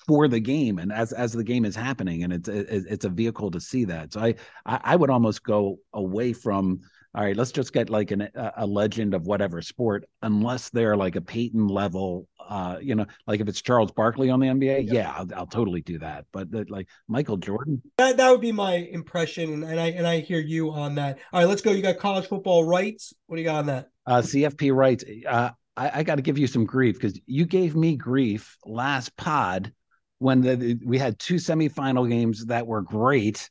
for 0.07 0.29
the 0.29 0.41
game 0.41 0.79
and 0.79 0.93
as 0.93 1.13
as 1.13 1.33
the 1.33 1.45
game 1.45 1.65
is 1.65 1.77
happening 1.77 2.23
and 2.25 2.33
it's 2.33 2.49
it's 2.49 3.05
a 3.05 3.11
vehicle 3.11 3.51
to 3.51 3.61
see 3.61 3.85
that 3.85 4.13
so 4.13 4.21
i 4.21 4.35
i 4.65 4.97
would 4.97 5.11
almost 5.11 5.43
go 5.43 5.77
away 5.93 6.33
from 6.33 6.81
all 7.15 7.25
right 7.25 7.37
let's 7.37 7.53
just 7.53 7.73
get 7.73 7.91
like 7.91 8.11
an, 8.11 8.29
a 8.57 8.67
legend 8.67 9.13
of 9.13 9.27
whatever 9.27 9.61
sport 9.61 10.09
unless 10.23 10.71
they're 10.71 10.97
like 10.97 11.17
a 11.17 11.21
peyton 11.21 11.67
level 11.67 12.27
uh 12.49 12.79
you 12.81 12.95
know 12.95 13.07
like 13.27 13.41
if 13.41 13.49
it's 13.49 13.63
charles 13.63 13.93
barkley 13.93 14.31
on 14.31 14.41
the 14.41 14.47
nba 14.47 14.85
yeah, 14.85 14.93
yeah 14.93 15.13
I'll, 15.17 15.27
I'll, 15.35 15.47
totally 15.47 15.81
do 15.81 15.99
that. 15.99 16.27
But 16.33 16.51
the, 16.51 16.65
like 16.69 16.89
michael 17.07 17.37
jordan. 17.37 17.83
That, 17.99 18.17
that 18.17 18.31
would 18.31 18.41
be 18.41 18.53
my 18.53 18.75
impression 18.75 19.63
and 19.63 19.81
i 19.81 19.89
and 19.89 20.07
i 20.07 20.21
hear 20.21 20.41
you 20.41 20.71
on 20.71 20.95
that. 20.97 21.19
All 21.33 21.41
right 21.41 21.49
let's 21.49 21.63
go. 21.63 21.71
You 21.71 21.83
got 21.83 21.99
college 21.99 22.27
football 22.27 22.65
rights. 22.65 23.13
What 23.27 23.37
do 23.37 23.43
you 23.43 23.49
got 23.49 23.57
on 23.57 23.67
that? 23.67 23.89
Uh 24.07 24.23
cfp 24.23 24.75
rights. 24.75 25.05
Uh 25.29 25.51
I, 25.77 26.01
I 26.01 26.03
got 26.03 26.17
to 26.17 26.23
give 26.23 26.39
you 26.39 26.49
some 26.49 26.65
grief 26.65 26.97
because 26.97 27.19
you 27.27 27.47
gave 27.47 27.77
me 27.77 27.97
grief 27.97 28.57
last 28.67 29.17
pod 29.17 29.73
when 30.19 30.41
the, 30.41 30.79
we 30.85 30.99
had 30.99 31.19
two 31.19 31.37
semifinal 31.37 32.09
games 32.09 32.47
that 32.47 32.67
were 32.67 32.83
great. 32.83 33.49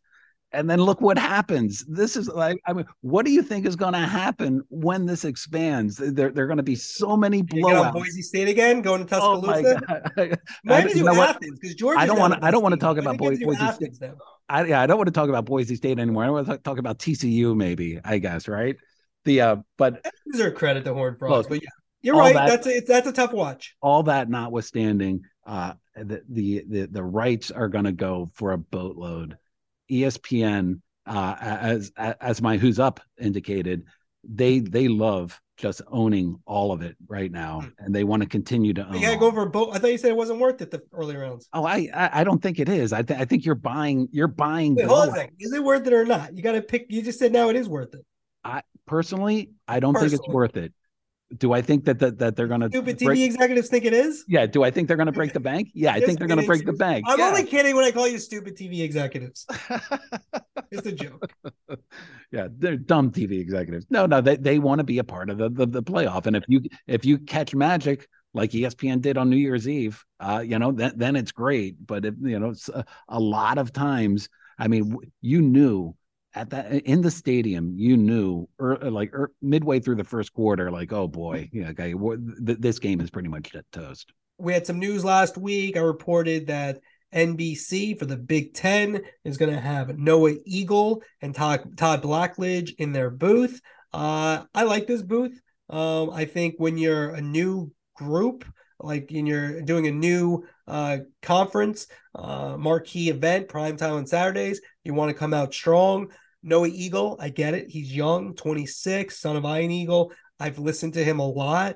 And 0.53 0.69
then 0.69 0.79
look 0.79 1.01
what 1.01 1.17
happens. 1.17 1.83
This 1.89 2.15
is 2.15 2.29
like, 2.29 2.57
I 2.65 2.71
mean, 2.71 2.85
what 3.01 3.25
do 3.25 3.31
you 3.31 3.41
think 3.41 3.65
is 3.65 3.75
going 3.75 3.93
to 3.93 3.99
happen 3.99 4.61
when 4.69 5.05
this 5.05 5.25
expands? 5.25 5.97
There, 5.97 6.31
there 6.31 6.45
are 6.45 6.47
going 6.47 6.57
to 6.57 6.63
be 6.63 6.75
so 6.75 7.17
many 7.17 7.43
blowouts. 7.43 7.93
Boise 7.93 8.21
State 8.21 8.47
again, 8.47 8.81
going 8.81 9.05
to 9.05 9.19
oh 9.19 9.41
Tuscaloosa. 9.41 9.81
Oh 10.17 10.27
Maybe 10.63 10.93
do 10.93 11.07
Athens 11.09 11.59
because 11.59 11.75
Georgia. 11.75 11.99
I 11.99 12.05
don't 12.05 12.17
want. 12.17 12.41
I 12.41 12.49
don't 12.49 12.63
want 12.63 12.73
to 12.73 12.79
talk 12.79 12.97
about 12.97 13.17
Boise, 13.17 13.43
Boise 13.43 13.71
State. 13.73 14.11
I, 14.49 14.63
yeah, 14.65 14.81
I 14.81 14.87
don't 14.87 14.97
want 14.97 15.07
to 15.07 15.13
talk 15.13 15.27
about 15.27 15.45
Boise 15.45 15.75
State 15.75 15.99
anymore. 15.99 16.23
I 16.23 16.29
want 16.29 16.47
to 16.47 16.57
talk 16.59 16.77
about 16.77 16.99
TCU, 16.99 17.55
maybe. 17.55 17.99
I 18.03 18.17
guess 18.17 18.47
right. 18.47 18.77
The 19.25 19.41
uh, 19.41 19.55
but 19.77 20.05
deserve 20.31 20.55
credit 20.55 20.85
to 20.85 20.93
Horn 20.93 21.17
Frogs, 21.17 21.47
but 21.47 21.61
yeah, 21.61 21.69
you're 22.01 22.15
right. 22.15 22.33
That, 22.33 22.47
that's 22.47 22.67
a, 22.67 22.79
that's 22.79 23.07
a 23.07 23.11
tough 23.11 23.33
watch. 23.33 23.75
All 23.81 24.03
that 24.03 24.29
notwithstanding, 24.29 25.25
uh, 25.45 25.73
the 25.95 26.21
the 26.29 26.63
the, 26.67 26.85
the 26.85 27.03
rights 27.03 27.51
are 27.51 27.67
going 27.67 27.83
to 27.83 27.91
go 27.91 28.29
for 28.33 28.53
a 28.53 28.57
boatload. 28.57 29.37
ESPN, 29.89 30.81
uh, 31.05 31.35
as 31.39 31.91
as 31.97 32.41
my 32.41 32.57
who's 32.57 32.79
up 32.79 32.99
indicated, 33.19 33.83
they 34.23 34.59
they 34.59 34.87
love 34.87 35.39
just 35.57 35.81
owning 35.87 36.39
all 36.45 36.71
of 36.71 36.81
it 36.81 36.95
right 37.07 37.31
now, 37.31 37.61
hmm. 37.61 37.69
and 37.79 37.93
they 37.93 38.03
want 38.03 38.21
to 38.21 38.29
continue 38.29 38.73
to 38.73 38.85
own. 38.85 39.01
Gotta 39.01 39.17
go 39.17 39.27
a 39.29 39.49
boat. 39.49 39.71
I 39.73 39.79
thought 39.79 39.91
you 39.91 39.97
said 39.97 40.11
it 40.11 40.17
wasn't 40.17 40.39
worth 40.39 40.61
it 40.61 40.71
the 40.71 40.81
early 40.93 41.15
rounds. 41.15 41.49
Oh, 41.51 41.65
I 41.65 41.89
I, 41.93 42.21
I 42.21 42.23
don't 42.23 42.41
think 42.41 42.59
it 42.59 42.69
is. 42.69 42.93
I 42.93 43.01
th- 43.01 43.19
I 43.19 43.25
think 43.25 43.45
you're 43.45 43.55
buying 43.55 44.07
you're 44.11 44.27
buying. 44.27 44.75
Wait, 44.75 44.85
hold 44.85 45.09
on 45.09 45.27
Is 45.39 45.53
it 45.53 45.63
worth 45.63 45.85
it 45.87 45.93
or 45.93 46.05
not? 46.05 46.35
You 46.35 46.43
got 46.43 46.53
to 46.53 46.61
pick. 46.61 46.85
You 46.89 47.01
just 47.01 47.19
said 47.19 47.31
now 47.31 47.49
it 47.49 47.55
is 47.55 47.67
worth 47.67 47.93
it. 47.93 48.05
I 48.43 48.61
personally, 48.85 49.51
I 49.67 49.79
don't 49.79 49.93
personally. 49.93 50.17
think 50.17 50.27
it's 50.27 50.33
worth 50.33 50.57
it. 50.57 50.73
Do 51.35 51.51
I 51.51 51.61
think 51.61 51.83
that 51.85 51.99
that, 51.99 52.19
that 52.19 52.35
they're 52.37 52.47
going 52.47 52.61
to 52.61 52.69
stupid 52.69 52.97
TV 52.97 53.05
break... 53.05 53.19
executives 53.19 53.67
think 53.67 53.83
it 53.83 53.93
is? 53.93 54.23
Yeah. 54.27 54.45
Do 54.45 54.63
I 54.63 54.71
think 54.71 54.87
they're 54.87 54.95
going 54.95 55.07
to 55.07 55.11
break 55.11 55.33
the 55.33 55.41
bank? 55.41 55.69
Yeah, 55.73 55.93
I 55.93 55.99
think 55.99 56.19
they're 56.19 56.27
going 56.27 56.39
to 56.39 56.47
break 56.47 56.65
the 56.65 56.73
bank. 56.73 57.05
I'm 57.07 57.19
yeah. 57.19 57.27
only 57.27 57.43
kidding 57.43 57.75
when 57.75 57.83
I 57.83 57.91
call 57.91 58.07
you 58.07 58.17
stupid 58.17 58.55
TV 58.55 58.81
executives. 58.81 59.45
it's 60.71 60.87
a 60.87 60.91
joke. 60.91 61.33
yeah, 62.31 62.47
they're 62.57 62.77
dumb 62.77 63.11
TV 63.11 63.41
executives. 63.41 63.85
No, 63.89 64.05
no, 64.05 64.21
they, 64.21 64.37
they 64.37 64.57
want 64.57 64.79
to 64.79 64.85
be 64.85 64.99
a 64.99 65.03
part 65.03 65.29
of 65.29 65.37
the, 65.37 65.49
the, 65.49 65.65
the 65.65 65.83
playoff. 65.83 66.27
And 66.27 66.35
if 66.35 66.43
you 66.47 66.61
if 66.87 67.05
you 67.05 67.17
catch 67.17 67.53
magic 67.53 68.07
like 68.33 68.51
ESPN 68.51 69.01
did 69.01 69.17
on 69.17 69.29
New 69.29 69.37
Year's 69.37 69.67
Eve, 69.67 70.03
uh, 70.21 70.43
you 70.45 70.59
know, 70.59 70.71
then 70.71 70.93
then 70.95 71.15
it's 71.17 71.33
great. 71.33 71.85
But 71.85 72.05
if 72.05 72.15
you 72.21 72.39
know, 72.39 72.53
a, 72.73 72.85
a 73.09 73.19
lot 73.19 73.57
of 73.57 73.73
times, 73.73 74.29
I 74.57 74.69
mean, 74.69 74.95
you 75.21 75.41
knew 75.41 75.93
at 76.33 76.49
that 76.51 76.71
in 76.71 77.01
the 77.01 77.11
stadium, 77.11 77.73
you 77.75 77.97
knew 77.97 78.47
er, 78.59 78.77
like 78.89 79.13
midway 79.41 79.79
through 79.79 79.95
the 79.95 80.03
first 80.03 80.33
quarter, 80.33 80.71
like, 80.71 80.91
oh 80.93 81.07
boy, 81.07 81.49
yeah, 81.51 81.69
okay, 81.69 81.93
th- 81.93 82.59
this 82.59 82.79
game 82.79 83.01
is 83.01 83.09
pretty 83.09 83.29
much 83.29 83.55
toast. 83.71 84.11
We 84.37 84.53
had 84.53 84.67
some 84.67 84.79
news 84.79 85.03
last 85.03 85.37
week. 85.37 85.77
I 85.77 85.81
reported 85.81 86.47
that 86.47 86.79
NBC 87.13 87.97
for 87.97 88.05
the 88.05 88.17
Big 88.17 88.53
Ten 88.53 89.01
is 89.23 89.37
going 89.37 89.53
to 89.53 89.59
have 89.59 89.97
Noah 89.97 90.35
Eagle 90.45 91.01
and 91.21 91.33
Todd, 91.33 91.77
Todd 91.77 92.03
Blackledge 92.03 92.73
in 92.77 92.91
their 92.91 93.09
booth. 93.09 93.61
Uh, 93.93 94.43
I 94.53 94.63
like 94.63 94.87
this 94.87 95.01
booth. 95.01 95.39
Um, 95.69 96.11
I 96.11 96.25
think 96.25 96.55
when 96.57 96.77
you're 96.77 97.09
a 97.09 97.21
new 97.21 97.71
group, 97.95 98.45
like 98.79 99.11
in 99.11 99.25
you're 99.25 99.61
doing 99.61 99.87
a 99.87 99.91
new 99.91 100.45
uh, 100.67 100.97
conference, 101.21 101.87
uh, 102.15 102.57
marquee 102.57 103.09
event, 103.09 103.47
prime 103.47 103.77
time 103.77 103.93
on 103.93 104.07
Saturdays, 104.07 104.61
you 104.83 104.93
want 104.93 105.09
to 105.09 105.17
come 105.17 105.33
out 105.33 105.53
strong. 105.53 106.11
Noah 106.43 106.67
Eagle, 106.67 107.17
I 107.19 107.29
get 107.29 107.53
it. 107.53 107.69
He's 107.69 107.95
young, 107.95 108.35
26, 108.35 109.19
son 109.19 109.35
of 109.35 109.43
Ian 109.43 109.71
Eagle. 109.71 110.11
I've 110.39 110.59
listened 110.59 110.93
to 110.93 111.03
him 111.03 111.19
a 111.19 111.27
lot. 111.27 111.75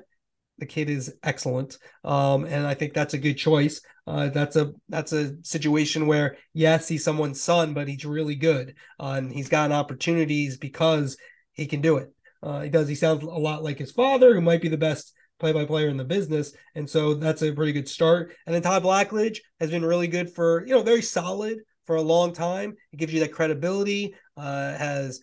The 0.58 0.66
kid 0.66 0.90
is 0.90 1.12
excellent, 1.22 1.78
um, 2.04 2.44
and 2.44 2.66
I 2.66 2.74
think 2.74 2.94
that's 2.94 3.14
a 3.14 3.18
good 3.18 3.34
choice. 3.34 3.80
Uh, 4.06 4.28
that's 4.28 4.54
a 4.54 4.72
that's 4.88 5.12
a 5.12 5.34
situation 5.42 6.06
where 6.06 6.36
yes, 6.52 6.86
he's 6.86 7.02
someone's 7.02 7.42
son, 7.42 7.74
but 7.74 7.88
he's 7.88 8.04
really 8.04 8.36
good, 8.36 8.74
uh, 9.00 9.14
and 9.16 9.32
he's 9.32 9.48
gotten 9.48 9.72
opportunities 9.72 10.58
because 10.58 11.16
he 11.52 11.66
can 11.66 11.80
do 11.80 11.96
it. 11.96 12.12
Uh, 12.42 12.60
he 12.60 12.70
does. 12.70 12.86
He 12.86 12.94
sounds 12.94 13.22
a 13.22 13.26
lot 13.26 13.64
like 13.64 13.78
his 13.78 13.92
father, 13.92 14.34
who 14.34 14.40
might 14.40 14.62
be 14.62 14.68
the 14.68 14.76
best 14.76 15.12
play-by-player 15.42 15.88
in 15.88 15.96
the 15.96 16.04
business, 16.04 16.54
and 16.76 16.88
so 16.88 17.14
that's 17.14 17.42
a 17.42 17.52
pretty 17.52 17.72
good 17.72 17.88
start. 17.88 18.32
And 18.46 18.54
then 18.54 18.62
Todd 18.62 18.84
Blackledge 18.84 19.40
has 19.58 19.70
been 19.70 19.84
really 19.84 20.06
good 20.06 20.30
for 20.30 20.64
you 20.64 20.72
know 20.72 20.82
very 20.82 21.02
solid 21.02 21.58
for 21.84 21.96
a 21.96 22.02
long 22.02 22.32
time. 22.32 22.76
It 22.92 22.96
gives 22.96 23.12
you 23.12 23.20
that 23.20 23.32
credibility. 23.32 24.14
Uh, 24.36 24.76
has 24.78 25.20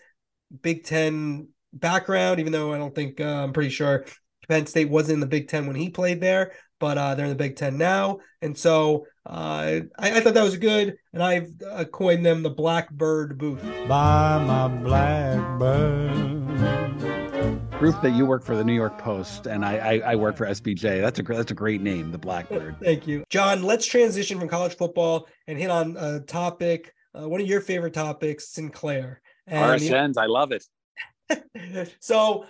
Big 0.61 0.83
Ten 0.83 1.47
background, 1.71 2.41
even 2.41 2.51
though 2.51 2.73
I 2.73 2.77
don't 2.77 2.93
think 2.93 3.21
uh, 3.21 3.43
I'm 3.43 3.53
pretty 3.53 3.69
sure 3.69 4.05
Penn 4.49 4.65
State 4.65 4.89
wasn't 4.89 5.13
in 5.15 5.19
the 5.21 5.25
Big 5.25 5.47
Ten 5.47 5.67
when 5.67 5.77
he 5.77 5.89
played 5.89 6.19
there, 6.19 6.51
but 6.79 6.97
uh, 6.97 7.15
they're 7.15 7.25
in 7.25 7.31
the 7.31 7.35
Big 7.35 7.55
Ten 7.55 7.77
now, 7.77 8.19
and 8.41 8.57
so 8.57 9.05
uh, 9.25 9.79
I, 9.97 10.17
I, 10.17 10.19
thought 10.19 10.33
that 10.33 10.43
was 10.43 10.57
good, 10.57 10.97
and 11.13 11.23
I've 11.23 11.49
uh, 11.65 11.85
coined 11.85 12.25
them 12.25 12.43
the 12.43 12.49
Blackbird 12.49 13.37
Booth. 13.37 13.63
By 13.87 14.43
my 14.43 14.67
Blackbird 14.67 16.09
proof 17.79 18.01
that 18.01 18.11
you 18.11 18.25
work 18.25 18.43
for 18.43 18.57
the 18.57 18.63
New 18.63 18.73
York 18.73 18.97
Post 18.97 19.47
and 19.47 19.63
I, 19.63 19.77
I, 19.77 20.11
I 20.11 20.15
work 20.15 20.35
for 20.35 20.45
SBJ. 20.45 20.99
That's 20.99 21.17
a 21.17 21.23
that's 21.23 21.51
a 21.51 21.55
great 21.55 21.79
name, 21.79 22.11
the 22.11 22.17
Blackbird. 22.17 22.75
Thank 22.83 23.07
you, 23.07 23.23
John. 23.29 23.63
Let's 23.63 23.85
transition 23.85 24.37
from 24.37 24.49
college 24.49 24.75
football 24.75 25.29
and 25.47 25.57
hit 25.57 25.69
on 25.69 25.95
a 25.97 26.19
topic. 26.19 26.93
Uh, 27.17 27.29
one 27.29 27.39
of 27.39 27.47
your 27.47 27.61
favorite 27.61 27.93
topics, 27.93 28.49
Sinclair. 28.49 29.21
And, 29.47 29.81
RSNs, 29.81 30.17
I 30.17 30.25
love 30.25 30.51
it. 30.51 30.65
so, 32.01 32.45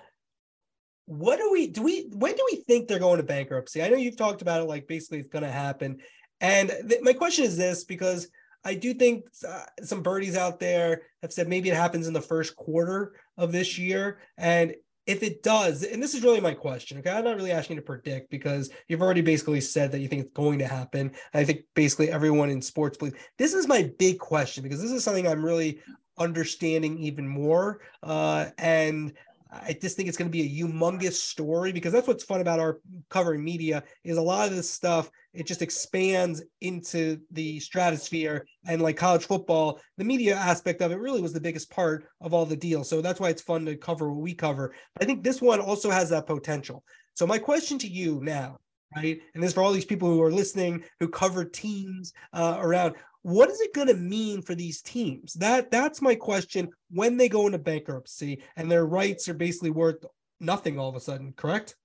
what 1.05 1.37
do 1.37 1.51
we 1.51 1.67
do? 1.67 1.83
We 1.83 2.09
when 2.11 2.35
do 2.35 2.47
we 2.51 2.63
think 2.63 2.87
they're 2.87 2.97
going 2.97 3.17
to 3.17 3.23
bankruptcy? 3.23 3.83
I 3.83 3.89
know 3.89 3.97
you've 3.97 4.17
talked 4.17 4.41
about 4.41 4.63
it, 4.63 4.65
like 4.65 4.87
basically 4.87 5.19
it's 5.19 5.29
going 5.29 5.45
to 5.45 5.51
happen. 5.51 5.99
And 6.41 6.71
th- 6.89 7.01
my 7.03 7.13
question 7.13 7.45
is 7.45 7.55
this 7.55 7.83
because 7.83 8.29
I 8.65 8.73
do 8.73 8.95
think 8.95 9.25
uh, 9.47 9.65
some 9.83 10.01
birdies 10.01 10.35
out 10.35 10.59
there 10.59 11.03
have 11.21 11.31
said 11.31 11.47
maybe 11.47 11.69
it 11.69 11.75
happens 11.75 12.07
in 12.07 12.13
the 12.13 12.21
first 12.21 12.55
quarter 12.55 13.13
of 13.37 13.51
this 13.51 13.77
year. 13.77 14.17
And 14.35 14.73
if 15.09 15.23
it 15.23 15.41
does, 15.41 15.81
and 15.81 16.03
this 16.03 16.13
is 16.13 16.21
really 16.21 16.39
my 16.39 16.53
question, 16.53 16.99
okay, 16.99 17.09
I'm 17.09 17.23
not 17.23 17.35
really 17.35 17.51
asking 17.51 17.77
you 17.77 17.81
to 17.81 17.85
predict 17.85 18.29
because 18.29 18.69
you've 18.87 19.01
already 19.01 19.21
basically 19.21 19.59
said 19.59 19.91
that 19.91 20.01
you 20.01 20.07
think 20.07 20.21
it's 20.21 20.33
going 20.33 20.59
to 20.59 20.67
happen. 20.67 21.13
I 21.33 21.43
think 21.43 21.61
basically 21.73 22.11
everyone 22.11 22.51
in 22.51 22.61
sports 22.61 22.95
believes 22.95 23.17
this 23.39 23.55
is 23.55 23.67
my 23.67 23.91
big 23.97 24.19
question 24.19 24.61
because 24.61 24.79
this 24.79 24.91
is 24.91 25.03
something 25.03 25.27
I'm 25.27 25.43
really 25.43 25.79
understanding 26.19 26.99
even 26.99 27.27
more. 27.27 27.81
Uh, 28.03 28.51
and 28.59 29.13
I 29.51 29.75
just 29.81 29.95
think 29.95 30.07
it's 30.07 30.17
going 30.17 30.29
to 30.29 30.37
be 30.37 30.43
a 30.43 30.63
humongous 30.63 31.13
story 31.13 31.71
because 31.71 31.91
that's 31.91 32.07
what's 32.07 32.23
fun 32.23 32.41
about 32.41 32.59
our 32.59 32.79
covering 33.09 33.43
media 33.43 33.83
is 34.03 34.17
a 34.17 34.21
lot 34.21 34.47
of 34.47 34.55
this 34.55 34.69
stuff 34.69 35.09
it 35.33 35.45
just 35.45 35.61
expands 35.61 36.43
into 36.61 37.19
the 37.31 37.59
stratosphere 37.59 38.45
and 38.67 38.81
like 38.81 38.97
college 38.97 39.25
football 39.25 39.79
the 39.97 40.03
media 40.03 40.35
aspect 40.35 40.81
of 40.81 40.91
it 40.91 40.99
really 40.99 41.21
was 41.21 41.33
the 41.33 41.41
biggest 41.41 41.69
part 41.71 42.05
of 42.21 42.33
all 42.33 42.45
the 42.45 42.55
deals 42.55 42.89
so 42.89 43.01
that's 43.01 43.19
why 43.19 43.29
it's 43.29 43.41
fun 43.41 43.65
to 43.65 43.75
cover 43.75 44.11
what 44.11 44.21
we 44.21 44.33
cover. 44.33 44.73
But 44.93 45.03
I 45.03 45.05
think 45.05 45.23
this 45.23 45.41
one 45.41 45.59
also 45.59 45.89
has 45.89 46.09
that 46.09 46.27
potential. 46.27 46.83
So 47.13 47.27
my 47.27 47.37
question 47.37 47.77
to 47.79 47.87
you 47.87 48.19
now 48.23 48.59
right 48.95 49.19
and 49.35 49.43
this 49.43 49.53
for 49.53 49.61
all 49.61 49.71
these 49.71 49.85
people 49.85 50.09
who 50.09 50.21
are 50.21 50.31
listening 50.31 50.83
who 50.99 51.07
cover 51.07 51.45
teams 51.45 52.11
uh, 52.33 52.57
around 52.59 52.95
what 53.21 53.49
is 53.49 53.59
it 53.59 53.73
going 53.73 53.87
to 53.87 53.95
mean 53.95 54.41
for 54.41 54.55
these 54.55 54.81
teams 54.81 55.33
that 55.33 55.69
that's 55.71 56.01
my 56.01 56.15
question 56.15 56.69
when 56.91 57.17
they 57.17 57.29
go 57.29 57.45
into 57.45 57.57
bankruptcy 57.57 58.41
and 58.55 58.71
their 58.71 58.85
rights 58.85 59.27
are 59.27 59.33
basically 59.33 59.71
worth 59.71 60.05
nothing 60.39 60.79
all 60.79 60.89
of 60.89 60.95
a 60.95 60.99
sudden 60.99 61.33
correct 61.35 61.75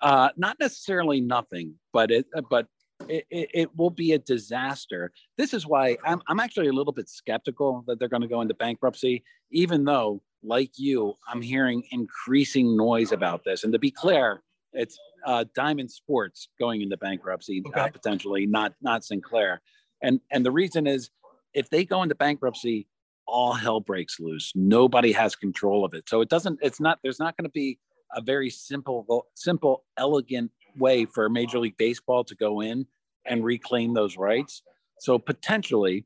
uh, 0.00 0.30
not 0.36 0.58
necessarily 0.58 1.20
nothing 1.20 1.74
but 1.92 2.10
it 2.10 2.26
uh, 2.34 2.42
but 2.50 2.66
it, 3.08 3.26
it, 3.30 3.50
it, 3.52 3.76
will 3.76 3.90
be 3.90 4.12
a 4.12 4.18
disaster. 4.18 5.12
This 5.36 5.54
is 5.54 5.66
why 5.66 5.96
I'm, 6.04 6.22
I'm 6.28 6.40
actually 6.40 6.68
a 6.68 6.72
little 6.72 6.92
bit 6.92 7.08
skeptical 7.08 7.84
that 7.86 7.98
they're 7.98 8.08
going 8.08 8.22
to 8.22 8.28
go 8.28 8.40
into 8.40 8.54
bankruptcy, 8.54 9.24
even 9.50 9.84
though, 9.84 10.22
like 10.42 10.72
you, 10.76 11.14
I'm 11.28 11.42
hearing 11.42 11.82
increasing 11.90 12.76
noise 12.76 13.12
about 13.12 13.44
this. 13.44 13.64
And 13.64 13.72
to 13.72 13.78
be 13.78 13.90
clear, 13.90 14.42
it's 14.72 14.98
uh, 15.26 15.44
Diamond 15.54 15.90
Sports 15.90 16.48
going 16.58 16.82
into 16.82 16.96
bankruptcy 16.96 17.62
uh, 17.64 17.68
okay. 17.68 17.80
uh, 17.80 17.88
potentially, 17.88 18.46
not 18.46 18.74
not 18.80 19.04
Sinclair. 19.04 19.60
And 20.02 20.20
and 20.30 20.44
the 20.44 20.50
reason 20.50 20.86
is 20.86 21.10
if 21.54 21.70
they 21.70 21.84
go 21.84 22.02
into 22.02 22.14
bankruptcy, 22.14 22.88
all 23.26 23.52
hell 23.52 23.80
breaks 23.80 24.18
loose. 24.20 24.52
Nobody 24.54 25.12
has 25.12 25.34
control 25.36 25.84
of 25.84 25.94
it. 25.94 26.08
So 26.08 26.20
it 26.20 26.28
doesn't. 26.28 26.58
It's 26.62 26.80
not. 26.80 26.98
There's 27.02 27.18
not 27.18 27.36
going 27.36 27.44
to 27.44 27.52
be 27.52 27.78
a 28.14 28.20
very 28.20 28.50
simple, 28.50 29.26
simple, 29.34 29.84
elegant 29.96 30.50
way 30.76 31.04
for 31.04 31.28
Major 31.28 31.58
League 31.58 31.76
Baseball 31.78 32.24
to 32.24 32.34
go 32.34 32.60
in 32.60 32.86
and 33.24 33.44
reclaim 33.44 33.94
those 33.94 34.16
rights. 34.16 34.62
So 35.00 35.18
potentially, 35.18 36.04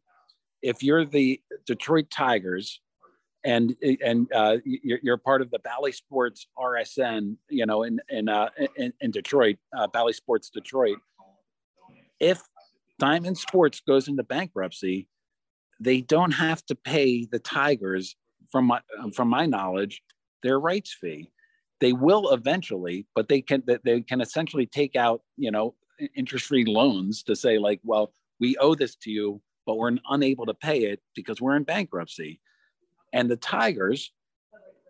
if 0.63 0.83
you're 0.83 1.05
the 1.05 1.41
Detroit 1.67 2.11
Tigers 2.11 2.81
and 3.45 3.77
and 4.05 4.31
uh, 4.33 4.59
you're, 4.65 4.99
you're 5.03 5.17
part 5.17 5.43
of 5.43 5.51
the 5.51 5.59
Bally 5.61 5.93
Sports 5.93 6.47
RSN, 6.59 7.37
you 7.49 7.67
know, 7.67 7.83
in 7.83 8.01
in 8.09 8.29
uh, 8.29 8.51
in, 8.77 8.93
in 9.01 9.11
Detroit, 9.11 9.57
uh, 9.77 9.87
Bally 9.87 10.13
Sports 10.13 10.51
Detroit. 10.51 10.99
If 12.19 12.41
Diamond 12.99 13.39
Sports 13.39 13.81
goes 13.81 14.09
into 14.09 14.23
bankruptcy, 14.23 15.09
they 15.81 16.01
don't 16.01 16.33
have 16.33 16.65
to 16.67 16.75
pay 16.75 17.27
the 17.27 17.39
Tigers, 17.39 18.17
from 18.51 18.67
my 18.67 18.81
from 19.15 19.29
my 19.29 19.47
knowledge, 19.47 20.03
their 20.43 20.59
rights 20.59 20.97
fee. 20.99 21.31
They 21.81 21.93
will 21.93 22.33
eventually, 22.33 23.07
but 23.15 23.29
they 23.29 23.41
can 23.43 23.63
they 23.85 24.01
can 24.01 24.21
essentially 24.21 24.67
take 24.67 24.97
out 24.97 25.23
you 25.37 25.51
know 25.51 25.75
interest-free 26.15 26.65
loans 26.67 27.23
to 27.25 27.35
say 27.35 27.59
like, 27.59 27.81
well, 27.83 28.13
we 28.41 28.57
owe 28.59 28.75
this 28.75 28.97
to 28.97 29.11
you, 29.11 29.41
but 29.67 29.77
we're 29.77 29.97
unable 30.11 30.47
to 30.47 30.55
pay 30.55 30.85
it 30.85 31.01
because 31.15 31.41
we're 31.41 31.57
in 31.57 31.65
bankruptcy. 31.65 32.41
And 33.13 33.31
the 33.31 33.37
Tigers 33.37 34.13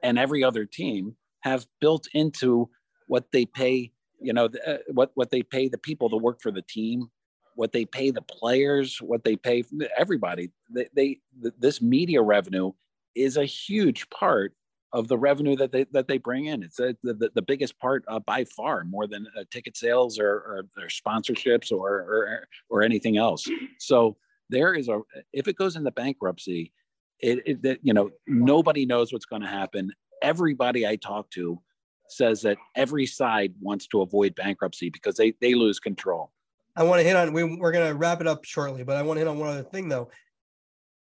and 0.02 0.18
every 0.18 0.42
other 0.42 0.64
team 0.64 1.16
have 1.40 1.66
built 1.80 2.08
into 2.12 2.68
what 3.06 3.30
they 3.32 3.46
pay, 3.46 3.92
you 4.20 4.32
know, 4.32 4.48
uh, 4.66 4.78
what 4.88 5.10
what 5.14 5.30
they 5.30 5.42
pay 5.42 5.68
the 5.68 5.78
people 5.78 6.10
to 6.10 6.16
work 6.16 6.40
for 6.40 6.50
the 6.50 6.62
team, 6.62 7.10
what 7.56 7.72
they 7.72 7.84
pay 7.84 8.10
the 8.10 8.22
players, 8.22 8.98
what 9.02 9.24
they 9.24 9.34
pay 9.34 9.64
everybody. 9.98 10.50
They, 10.70 10.88
they 10.94 11.18
this 11.58 11.82
media 11.82 12.22
revenue 12.22 12.72
is 13.14 13.36
a 13.36 13.44
huge 13.44 14.08
part 14.10 14.54
of 14.92 15.08
the 15.08 15.18
revenue 15.18 15.56
that 15.56 15.72
they 15.72 15.84
that 15.92 16.06
they 16.06 16.18
bring 16.18 16.46
in. 16.46 16.62
It's 16.62 16.78
a, 16.78 16.96
the, 17.02 17.30
the 17.34 17.42
biggest 17.42 17.78
part 17.78 18.04
uh, 18.08 18.20
by 18.20 18.44
far, 18.44 18.84
more 18.84 19.06
than 19.06 19.26
uh, 19.36 19.44
ticket 19.50 19.76
sales 19.76 20.18
or, 20.18 20.28
or, 20.28 20.66
or 20.78 20.86
sponsorships 20.86 21.72
or, 21.72 21.88
or 21.88 22.48
or 22.70 22.82
anything 22.82 23.16
else. 23.16 23.44
So 23.78 24.16
there 24.48 24.74
is 24.74 24.88
a 24.88 25.00
if 25.32 25.48
it 25.48 25.56
goes 25.56 25.76
into 25.76 25.90
bankruptcy, 25.90 26.72
it, 27.20 27.42
it 27.46 27.62
that 27.62 27.80
you 27.82 27.94
know 27.94 28.10
nobody 28.26 28.86
knows 28.86 29.12
what's 29.12 29.26
going 29.26 29.42
to 29.42 29.48
happen. 29.48 29.92
Everybody 30.22 30.86
I 30.86 30.96
talk 30.96 31.30
to 31.30 31.60
says 32.08 32.42
that 32.42 32.58
every 32.76 33.06
side 33.06 33.54
wants 33.60 33.86
to 33.88 34.02
avoid 34.02 34.34
bankruptcy 34.34 34.90
because 34.90 35.16
they 35.16 35.34
they 35.40 35.54
lose 35.54 35.80
control. 35.80 36.32
I 36.76 36.82
want 36.82 37.00
to 37.00 37.04
hit 37.04 37.16
on 37.16 37.32
we, 37.32 37.44
we're 37.44 37.72
going 37.72 37.88
to 37.88 37.94
wrap 37.94 38.20
it 38.20 38.26
up 38.26 38.44
shortly, 38.44 38.84
but 38.84 38.96
I 38.96 39.02
want 39.02 39.16
to 39.16 39.20
hit 39.20 39.28
on 39.28 39.38
one 39.38 39.48
other 39.48 39.62
thing 39.62 39.88
though 39.88 40.10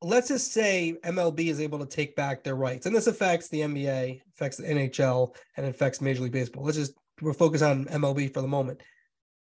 let's 0.05 0.29
just 0.29 0.53
say 0.53 0.97
MLB 1.03 1.49
is 1.49 1.61
able 1.61 1.79
to 1.79 1.87
take 1.87 2.15
back 2.15 2.45
their 2.45 2.55
rights, 2.55 2.87
and 2.87 2.95
this 2.95 3.07
affects 3.07 3.49
the 3.49 3.61
NBA, 3.61 4.21
affects 4.35 4.59
the 4.59 4.65
NHL, 4.65 5.35
and 5.57 5.67
affects 5.67 6.01
Major 6.01 6.23
League 6.23 6.33
Baseball. 6.33 6.65
Let's 6.65 6.77
just 6.77 6.95
we're 7.21 7.33
focused 7.33 7.65
on 7.65 7.87
MLB 7.87 8.33
for 8.33 8.43
the 8.43 8.49
moment. 8.49 8.83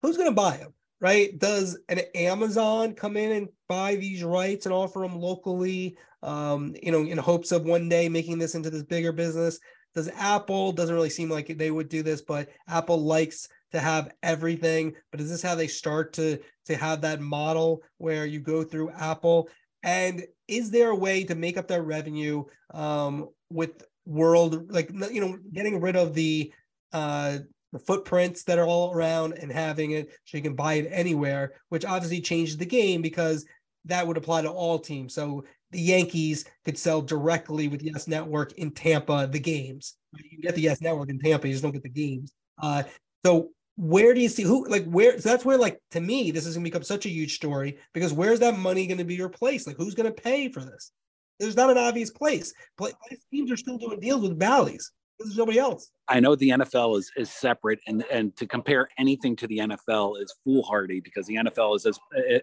Who's 0.02 0.18
going 0.18 0.30
to 0.30 0.36
buy 0.36 0.58
them? 0.58 0.74
Right? 1.00 1.38
Does 1.38 1.78
an 1.90 2.00
Amazon 2.16 2.94
come 2.94 3.18
in 3.18 3.32
and 3.32 3.50
buy 3.68 3.96
these 3.96 4.24
rights 4.24 4.66
and 4.66 4.74
offer 4.74 5.00
them 5.00 5.20
locally? 5.20 5.98
Um, 6.24 6.76
you 6.82 6.92
know, 6.92 7.02
in 7.02 7.18
hopes 7.18 7.52
of 7.52 7.66
one 7.66 7.88
day 7.90 8.10
making 8.10 8.40
this 8.40 8.56
into 8.56 8.70
this 8.70 8.84
bigger 8.84 9.12
business. 9.12 9.60
Does 9.94 10.10
Apple 10.10 10.74
doesn't 10.74 10.94
really 10.94 11.10
seem 11.10 11.30
like 11.30 11.48
they 11.48 11.72
would 11.72 11.90
do 11.90 12.04
this, 12.04 12.22
but 12.22 12.50
Apple 12.68 13.04
likes 13.04 13.48
to 13.72 13.80
have 13.80 14.12
everything. 14.24 14.94
But 15.12 15.22
is 15.22 15.30
this 15.30 15.42
how 15.42 15.56
they 15.56 15.68
start 15.68 16.14
to 16.14 16.40
to 16.66 16.76
have 16.76 17.02
that 17.02 17.22
model 17.22 17.82
where 17.98 18.26
you 18.26 18.40
go 18.40 18.64
through 18.64 18.92
Apple 18.92 19.50
and 19.84 20.24
is 20.48 20.72
there 20.72 20.90
a 20.90 20.96
way 20.96 21.24
to 21.24 21.36
make 21.36 21.58
up 21.58 21.68
that 21.68 21.82
revenue 21.82 22.44
um, 22.74 23.30
with 23.50 23.84
world, 24.06 24.72
like 24.72 24.92
you 25.12 25.22
know, 25.22 25.38
getting 25.54 25.80
rid 25.82 25.96
of 25.96 26.14
the 26.14 26.52
uh, 26.94 27.40
the 27.74 27.80
footprints 27.80 28.44
that 28.44 28.60
are 28.60 28.66
all 28.66 28.94
around 28.94 29.34
and 29.34 29.52
having 29.52 29.92
it 29.92 30.10
so 30.26 30.38
you 30.38 30.44
can 30.44 30.56
buy 30.56 30.76
it 30.76 30.90
anywhere, 30.92 31.54
which 31.70 31.86
obviously 31.86 32.22
changes 32.22 32.58
the 32.58 32.66
game 32.66 33.02
because 33.02 33.46
that 33.86 34.06
would 34.06 34.18
apply 34.18 34.42
to 34.42 34.50
all 34.50 34.80
teams. 34.80 35.14
So 35.14 35.44
the 35.72 35.80
Yankees 35.80 36.46
could 36.64 36.78
sell 36.78 37.02
directly 37.02 37.68
with 37.68 37.84
Yes 37.84 38.08
Network 38.08 38.54
in 38.54 38.72
Tampa 38.72 39.28
the 39.30 39.40
games. 39.40 39.96
You 40.14 40.30
can 40.30 40.42
get 40.42 40.56
the 40.56 40.62
Yes 40.62 40.82
Network 40.82 41.10
in 41.10 41.20
Tampa, 41.20 41.48
you 41.48 41.54
just 41.54 41.64
don't 41.64 41.74
get 41.74 41.84
the 41.84 41.90
games. 41.90 42.32
Uh, 42.62 42.84
so 43.26 43.50
where 43.78 44.14
do 44.14 44.20
you 44.20 44.28
see 44.28 44.44
who 44.44 44.68
like 44.68 44.86
where 44.86 45.20
so 45.20 45.30
that's 45.30 45.46
where 45.46 45.58
like 45.58 45.80
to 45.92 46.02
me 46.02 46.32
this 46.32 46.48
is 46.48 46.56
gonna 46.56 46.64
become 46.64 46.84
such 46.84 47.06
a 47.06 47.10
huge 47.10 47.36
story 47.36 47.78
because 47.94 48.12
where's 48.12 48.40
that 48.40 48.58
money 48.58 48.88
gonna 48.88 49.06
be 49.06 49.22
replaced? 49.22 49.68
Like 49.68 49.78
who's 49.78 49.96
gonna 49.96 50.12
pay 50.12 50.50
for 50.50 50.62
this? 50.62 50.92
There's 51.40 51.56
not 51.56 51.70
an 51.70 51.78
obvious 51.78 52.10
place. 52.10 52.52
But 52.78 52.94
teams 53.32 53.52
are 53.52 53.58
still 53.58 53.78
doing 53.78 54.00
deals 54.00 54.22
with 54.22 54.40
Bally's 54.40 54.92
there's 55.20 55.38
nobody 55.38 55.60
else. 55.60 55.92
I 56.08 56.20
know 56.20 56.36
the 56.36 56.50
nfl 56.50 56.98
is 56.98 57.12
is 57.18 57.30
separate 57.30 57.80
and 57.88 58.04
and 58.12 58.36
to 58.38 58.46
compare 58.46 58.88
anything 58.98 59.36
to 59.38 59.48
the 59.48 59.60
nfl 59.60 60.22
is 60.22 60.34
foolhardy 60.44 61.00
because 61.00 61.26
the 61.28 61.36
nfl 61.36 61.76
is 61.76 61.86
as 61.86 62.00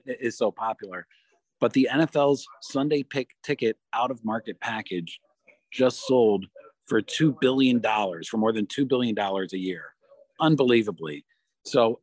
is 0.07 0.39
so 0.39 0.51
popular. 0.51 1.07
But 1.61 1.73
the 1.73 1.89
nfl's 1.93 2.47
sunday 2.63 3.03
pick 3.03 3.31
ticket 3.43 3.77
out 3.93 4.11
of 4.11 4.25
market 4.25 4.61
package 4.61 5.21
just 5.71 6.07
sold 6.07 6.47
for 6.87 7.01
$2 7.01 7.41
billion 7.41 7.81
for 7.81 8.37
more 8.37 8.53
than 8.53 8.67
$2 8.67 8.87
billion 8.87 9.19
a 9.19 9.57
year 9.57 9.94
unbelievably. 10.41 11.25
So 11.65 12.01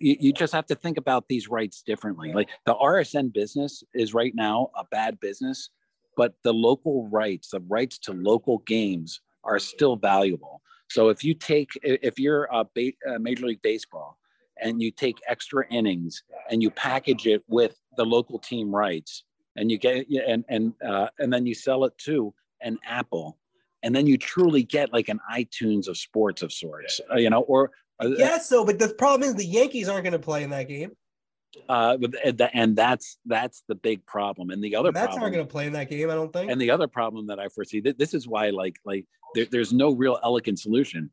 you, 0.00 0.16
you, 0.20 0.32
just 0.32 0.52
have 0.52 0.66
to 0.66 0.74
think 0.74 0.98
about 0.98 1.28
these 1.28 1.48
rights 1.48 1.82
differently. 1.82 2.32
Like 2.32 2.50
the 2.66 2.74
RSN 2.74 3.32
business 3.32 3.82
is 3.94 4.14
right 4.14 4.34
now 4.34 4.70
a 4.76 4.84
bad 4.90 5.18
business, 5.20 5.70
but 6.16 6.34
the 6.42 6.52
local 6.52 7.08
rights, 7.08 7.50
the 7.50 7.60
rights 7.60 7.98
to 8.00 8.12
local 8.12 8.58
games 8.58 9.20
are 9.44 9.58
still 9.58 9.96
valuable. 9.96 10.60
So 10.88 11.08
if 11.08 11.24
you 11.24 11.34
take, 11.34 11.70
if 11.82 12.18
you're 12.18 12.44
a, 12.44 12.66
Major 13.18 13.46
League 13.46 13.62
Baseball 13.62 14.18
and 14.60 14.80
you 14.82 14.90
take 14.90 15.16
extra 15.26 15.66
innings 15.70 16.22
and 16.50 16.62
you 16.62 16.70
package 16.70 17.26
it 17.26 17.42
with 17.48 17.76
the 17.96 18.04
local 18.04 18.38
team 18.38 18.74
rights 18.74 19.24
and 19.56 19.70
you 19.70 19.78
get 19.78 20.06
and 20.08 20.44
and 20.48 20.74
uh, 20.86 21.08
and 21.18 21.32
then 21.32 21.46
you 21.46 21.54
sell 21.54 21.84
it 21.84 21.96
to 21.98 22.32
an 22.60 22.78
Apple 22.86 23.38
and 23.82 23.94
then 23.94 24.06
you 24.06 24.18
truly 24.18 24.62
get 24.62 24.92
like 24.92 25.08
an 25.08 25.20
iTunes 25.32 25.88
of 25.88 25.96
sports 25.96 26.42
of 26.42 26.52
sorts, 26.52 27.00
uh, 27.12 27.16
you 27.16 27.30
know, 27.30 27.42
or 27.42 27.70
uh, 28.02 28.08
yeah. 28.16 28.38
So, 28.38 28.64
but 28.64 28.78
the 28.78 28.88
problem 28.88 29.28
is 29.28 29.34
the 29.34 29.44
Yankees 29.44 29.88
aren't 29.88 30.04
going 30.04 30.12
to 30.12 30.18
play 30.18 30.42
in 30.42 30.50
that 30.50 30.68
game. 30.68 30.92
Uh, 31.68 31.96
and 32.52 32.76
that's 32.76 33.18
that's 33.24 33.62
the 33.68 33.74
big 33.74 34.04
problem. 34.06 34.50
And 34.50 34.62
the 34.62 34.76
other 34.76 34.92
that's 34.92 35.06
problem, 35.06 35.22
not 35.22 35.32
going 35.34 35.46
to 35.46 35.50
play 35.50 35.66
in 35.66 35.72
that 35.72 35.88
game, 35.88 36.10
I 36.10 36.14
don't 36.14 36.32
think. 36.32 36.50
And 36.50 36.60
the 36.60 36.70
other 36.70 36.86
problem 36.86 37.26
that 37.28 37.38
I 37.38 37.48
foresee, 37.48 37.80
that 37.80 37.98
this 37.98 38.14
is 38.14 38.28
why 38.28 38.50
like 38.50 38.76
like 38.84 39.06
there, 39.34 39.46
there's 39.50 39.72
no 39.72 39.92
real 39.92 40.18
elegant 40.22 40.58
solution. 40.58 41.10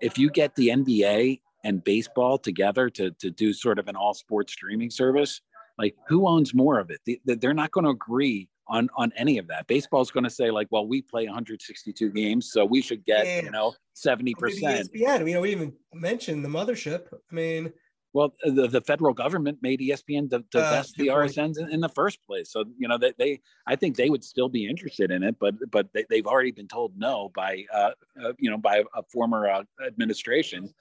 If 0.00 0.18
you 0.18 0.30
get 0.30 0.54
the 0.56 0.68
NBA 0.68 1.40
and 1.64 1.82
baseball 1.82 2.38
together 2.38 2.90
to 2.90 3.12
to 3.12 3.30
do 3.30 3.52
sort 3.52 3.78
of 3.78 3.88
an 3.88 3.96
all 3.96 4.14
sports 4.14 4.52
streaming 4.52 4.90
service, 4.90 5.40
like 5.78 5.94
who 6.08 6.28
owns 6.28 6.54
more 6.54 6.78
of 6.78 6.90
it? 6.90 7.20
They're 7.24 7.54
not 7.54 7.70
going 7.70 7.84
to 7.84 7.90
agree 7.90 8.48
on 8.68 8.88
on 8.96 9.12
any 9.16 9.38
of 9.38 9.46
that. 9.48 9.66
Baseball's 9.66 10.10
going 10.10 10.24
to 10.24 10.30
say 10.30 10.50
like, 10.50 10.68
well, 10.70 10.86
we 10.86 11.02
play 11.02 11.24
162 11.24 12.10
games, 12.10 12.52
so 12.52 12.64
we 12.64 12.80
should 12.82 13.04
get 13.04 13.26
yeah. 13.26 13.42
you 13.42 13.50
know 13.50 13.74
70 13.94 14.34
percent. 14.34 14.88
Yeah, 14.92 15.22
we 15.22 15.50
even 15.50 15.72
mention 15.92 16.42
the 16.42 16.48
mothership. 16.48 17.06
I 17.12 17.34
mean, 17.34 17.72
well, 18.12 18.34
the, 18.42 18.66
the 18.66 18.80
federal 18.80 19.12
government 19.12 19.58
made 19.60 19.80
ESPN 19.80 20.28
divest 20.50 20.94
uh, 20.98 21.02
the 21.02 21.08
RSNs 21.08 21.58
in, 21.58 21.70
in, 21.70 21.80
the 21.80 21.88
first 21.88 22.18
place, 22.26 22.50
so 22.50 22.64
you 22.78 22.88
know 22.88 22.98
that 22.98 23.16
they, 23.18 23.32
they, 23.32 23.40
I 23.66 23.76
think 23.76 23.96
they 23.96 24.10
would 24.10 24.24
still 24.24 24.48
be 24.48 24.66
interested 24.66 25.10
in 25.10 25.22
it, 25.22 25.36
but 25.38 25.54
but 25.70 25.88
they, 25.92 26.04
have 26.16 26.26
already 26.26 26.52
been 26.52 26.68
told 26.68 26.96
no 26.96 27.30
by 27.34 27.64
uh, 27.72 27.90
uh, 28.22 28.32
you 28.38 28.50
know 28.50 28.56
by 28.56 28.82
a 28.94 29.02
former 29.12 29.48
uh, 29.48 29.62
administration 29.86 30.72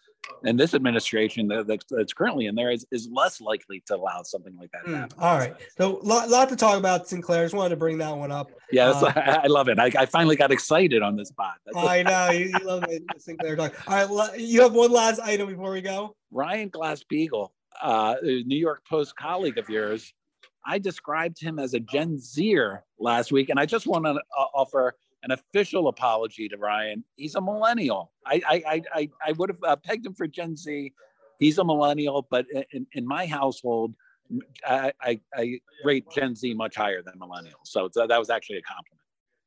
and 0.44 0.60
this 0.60 0.74
administration 0.74 1.48
that, 1.48 1.68
that's 1.90 2.14
currently 2.14 2.46
in 2.48 2.56
there 2.56 2.72
is, 2.72 2.86
is 2.92 3.08
less 3.12 3.42
likely 3.42 3.82
to 3.88 3.96
allow 3.96 4.24
something 4.24 4.56
like 4.58 4.72
that 4.72 4.86
to 4.86 4.92
mm, 4.92 5.14
all 5.20 5.38
right. 5.38 5.56
So, 5.78 6.00
lot, 6.04 6.30
lot 6.30 6.50
to 6.50 6.56
talk 6.56 6.78
about, 6.78 7.08
Sinclair. 7.08 7.46
Just 7.46 7.56
wanted 7.56 7.70
to 7.70 7.76
bring 7.76 7.98
that 8.00 8.16
one 8.16 8.32
up. 8.32 8.52
Yeah, 8.72 8.90
uh, 8.90 9.14
I, 9.16 9.42
I, 9.44 9.48
love 9.48 9.70
it. 9.70 9.80
I, 9.80 9.92
I, 9.98 10.06
finally 10.06 10.36
got 10.36 10.52
excited 10.52 11.02
on 11.02 11.16
this 11.16 11.30
spot. 11.30 11.56
I 11.76 12.04
know. 12.04 12.32
You, 12.32 12.46
you 12.48 12.66
love 12.66 12.86
it, 12.90 13.04
Sinclair 13.18 13.56
talk. 13.56 13.74
All 13.90 14.08
right. 14.08 14.40
You 14.40 14.62
have 14.62 14.74
one 14.74 14.92
last 14.92 15.20
item 15.22 15.48
before 15.48 15.72
we 15.72 15.82
go? 15.82 16.16
Ryan 16.32 16.70
Glasspiegel, 16.70 17.50
uh, 17.82 18.16
New 18.22 18.58
York 18.58 18.84
Post 18.88 19.16
colleague 19.16 19.58
of 19.58 19.70
yours, 19.70 20.14
I 20.68 20.80
described 20.80 21.42
him 21.42 21.60
as 21.60 21.74
a 21.74 21.80
Gen 21.80 22.20
Zer 22.20 22.84
last 23.00 23.32
week, 23.32 23.50
and 23.50 23.58
I 23.58 23.66
just 23.66 23.88
want 23.88 24.04
to 24.04 24.12
uh, 24.12 24.46
offer 24.54 24.96
an 25.24 25.32
official 25.32 25.88
apology 25.88 26.48
to 26.50 26.58
Ryan. 26.58 27.04
He's 27.16 27.36
a 27.36 27.42
millennial. 27.42 28.12
I 28.26 28.42
I 28.48 28.84
I, 28.94 29.10
I 29.26 29.32
would 29.34 29.50
have 29.50 29.64
uh, 29.64 29.76
pegged 29.76 30.06
him 30.06 30.14
for 30.14 30.28
Gen 30.28 30.56
Z. 30.56 30.94
He's 31.40 31.58
a 31.58 31.64
millennial, 31.64 32.28
but 32.30 32.46
in, 32.72 32.88
in 32.94 33.06
my 33.06 33.28
household, 33.28 33.94
I, 34.66 34.92
I, 35.02 35.20
I 35.36 35.60
rate 35.84 36.06
Gen 36.14 36.36
Z 36.36 36.54
much 36.56 36.76
higher 36.76 37.02
than 37.02 37.14
millennials. 37.20 37.66
So 37.66 37.90
that 37.94 38.18
was 38.18 38.30
actually 38.30 38.58
a 38.58 38.62
compliment. 38.64 39.02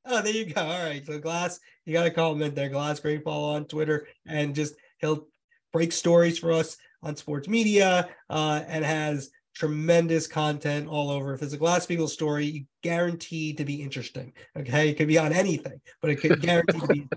Oh, 0.06 0.22
there 0.22 0.32
you 0.32 0.46
go. 0.46 0.62
All 0.62 0.84
right. 0.84 1.04
So 1.04 1.18
Glass, 1.18 1.60
you 1.84 1.92
got 1.92 2.06
a 2.06 2.10
comment 2.10 2.54
there. 2.54 2.68
Glass 2.68 3.00
Great 3.00 3.22
Follow 3.22 3.54
on 3.54 3.66
Twitter 3.66 4.08
and 4.26 4.54
just 4.54 4.74
he'll 4.98 5.26
break 5.72 5.92
stories 5.92 6.38
for 6.38 6.52
us 6.52 6.76
on 7.02 7.16
sports 7.16 7.48
media 7.48 8.08
uh, 8.28 8.62
and 8.66 8.84
has 8.84 9.30
tremendous 9.54 10.26
content 10.26 10.88
all 10.88 11.10
over. 11.10 11.34
If 11.34 11.42
it's 11.42 11.52
a 11.52 11.58
Glasspiegel 11.58 12.08
story, 12.08 12.46
you 12.46 12.64
guaranteed 12.82 13.58
to 13.58 13.64
be 13.64 13.82
interesting. 13.82 14.32
Okay, 14.56 14.88
it 14.88 14.94
could 14.94 15.08
be 15.08 15.18
on 15.18 15.32
anything, 15.32 15.80
but 16.00 16.10
it 16.10 16.16
could 16.16 16.40
guarantee 16.40 16.80
to 16.80 16.86
be. 16.86 17.08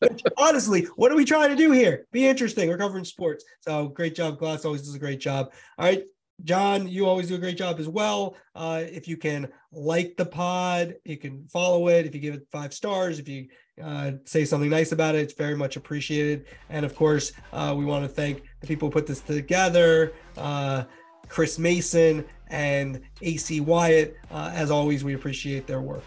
Honestly, 0.36 0.86
what 0.96 1.12
are 1.12 1.16
we 1.16 1.24
trying 1.24 1.50
to 1.50 1.56
do 1.56 1.70
here? 1.70 2.06
Be 2.12 2.26
interesting. 2.26 2.68
We're 2.68 2.78
covering 2.78 3.04
sports. 3.04 3.44
So 3.60 3.88
great 3.88 4.14
job, 4.14 4.38
Glass. 4.38 4.64
Always 4.64 4.82
does 4.82 4.94
a 4.94 4.98
great 4.98 5.20
job. 5.20 5.52
All 5.78 5.86
right, 5.86 6.04
John, 6.44 6.88
you 6.88 7.06
always 7.06 7.28
do 7.28 7.36
a 7.36 7.38
great 7.38 7.56
job 7.56 7.78
as 7.78 7.88
well. 7.88 8.36
Uh, 8.54 8.82
if 8.84 9.06
you 9.06 9.16
can 9.16 9.48
like 9.70 10.16
the 10.16 10.26
pod, 10.26 10.96
you 11.04 11.16
can 11.16 11.46
follow 11.48 11.88
it. 11.88 12.06
If 12.06 12.14
you 12.14 12.20
give 12.20 12.34
it 12.34 12.46
five 12.50 12.74
stars, 12.74 13.18
if 13.18 13.28
you 13.28 13.48
uh, 13.82 14.12
say 14.24 14.44
something 14.44 14.70
nice 14.70 14.92
about 14.92 15.14
it, 15.14 15.20
it's 15.20 15.34
very 15.34 15.56
much 15.56 15.76
appreciated. 15.76 16.46
And 16.68 16.84
of 16.84 16.96
course, 16.96 17.32
uh, 17.52 17.74
we 17.76 17.84
want 17.84 18.04
to 18.04 18.08
thank 18.08 18.42
the 18.60 18.66
people 18.66 18.88
who 18.88 18.92
put 18.92 19.06
this 19.06 19.20
together 19.20 20.14
uh, 20.36 20.84
Chris 21.32 21.58
Mason 21.58 22.26
and 22.48 23.00
AC 23.22 23.60
Wyatt. 23.60 24.18
Uh, 24.30 24.52
as 24.54 24.70
always, 24.70 25.02
we 25.02 25.14
appreciate 25.14 25.66
their 25.66 25.80
work. 25.80 26.04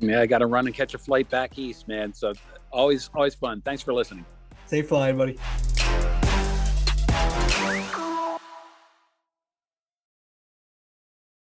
Yeah, 0.00 0.20
I 0.20 0.26
got 0.26 0.38
to 0.38 0.46
run 0.46 0.66
and 0.66 0.74
catch 0.74 0.94
a 0.94 0.98
flight 0.98 1.30
back 1.30 1.56
east, 1.56 1.86
man. 1.86 2.12
So 2.12 2.32
always, 2.72 3.08
always 3.14 3.36
fun. 3.36 3.60
Thanks 3.60 3.82
for 3.82 3.94
listening. 3.94 4.24
Safe 4.66 4.88
flying, 4.88 5.16
buddy. 5.16 5.38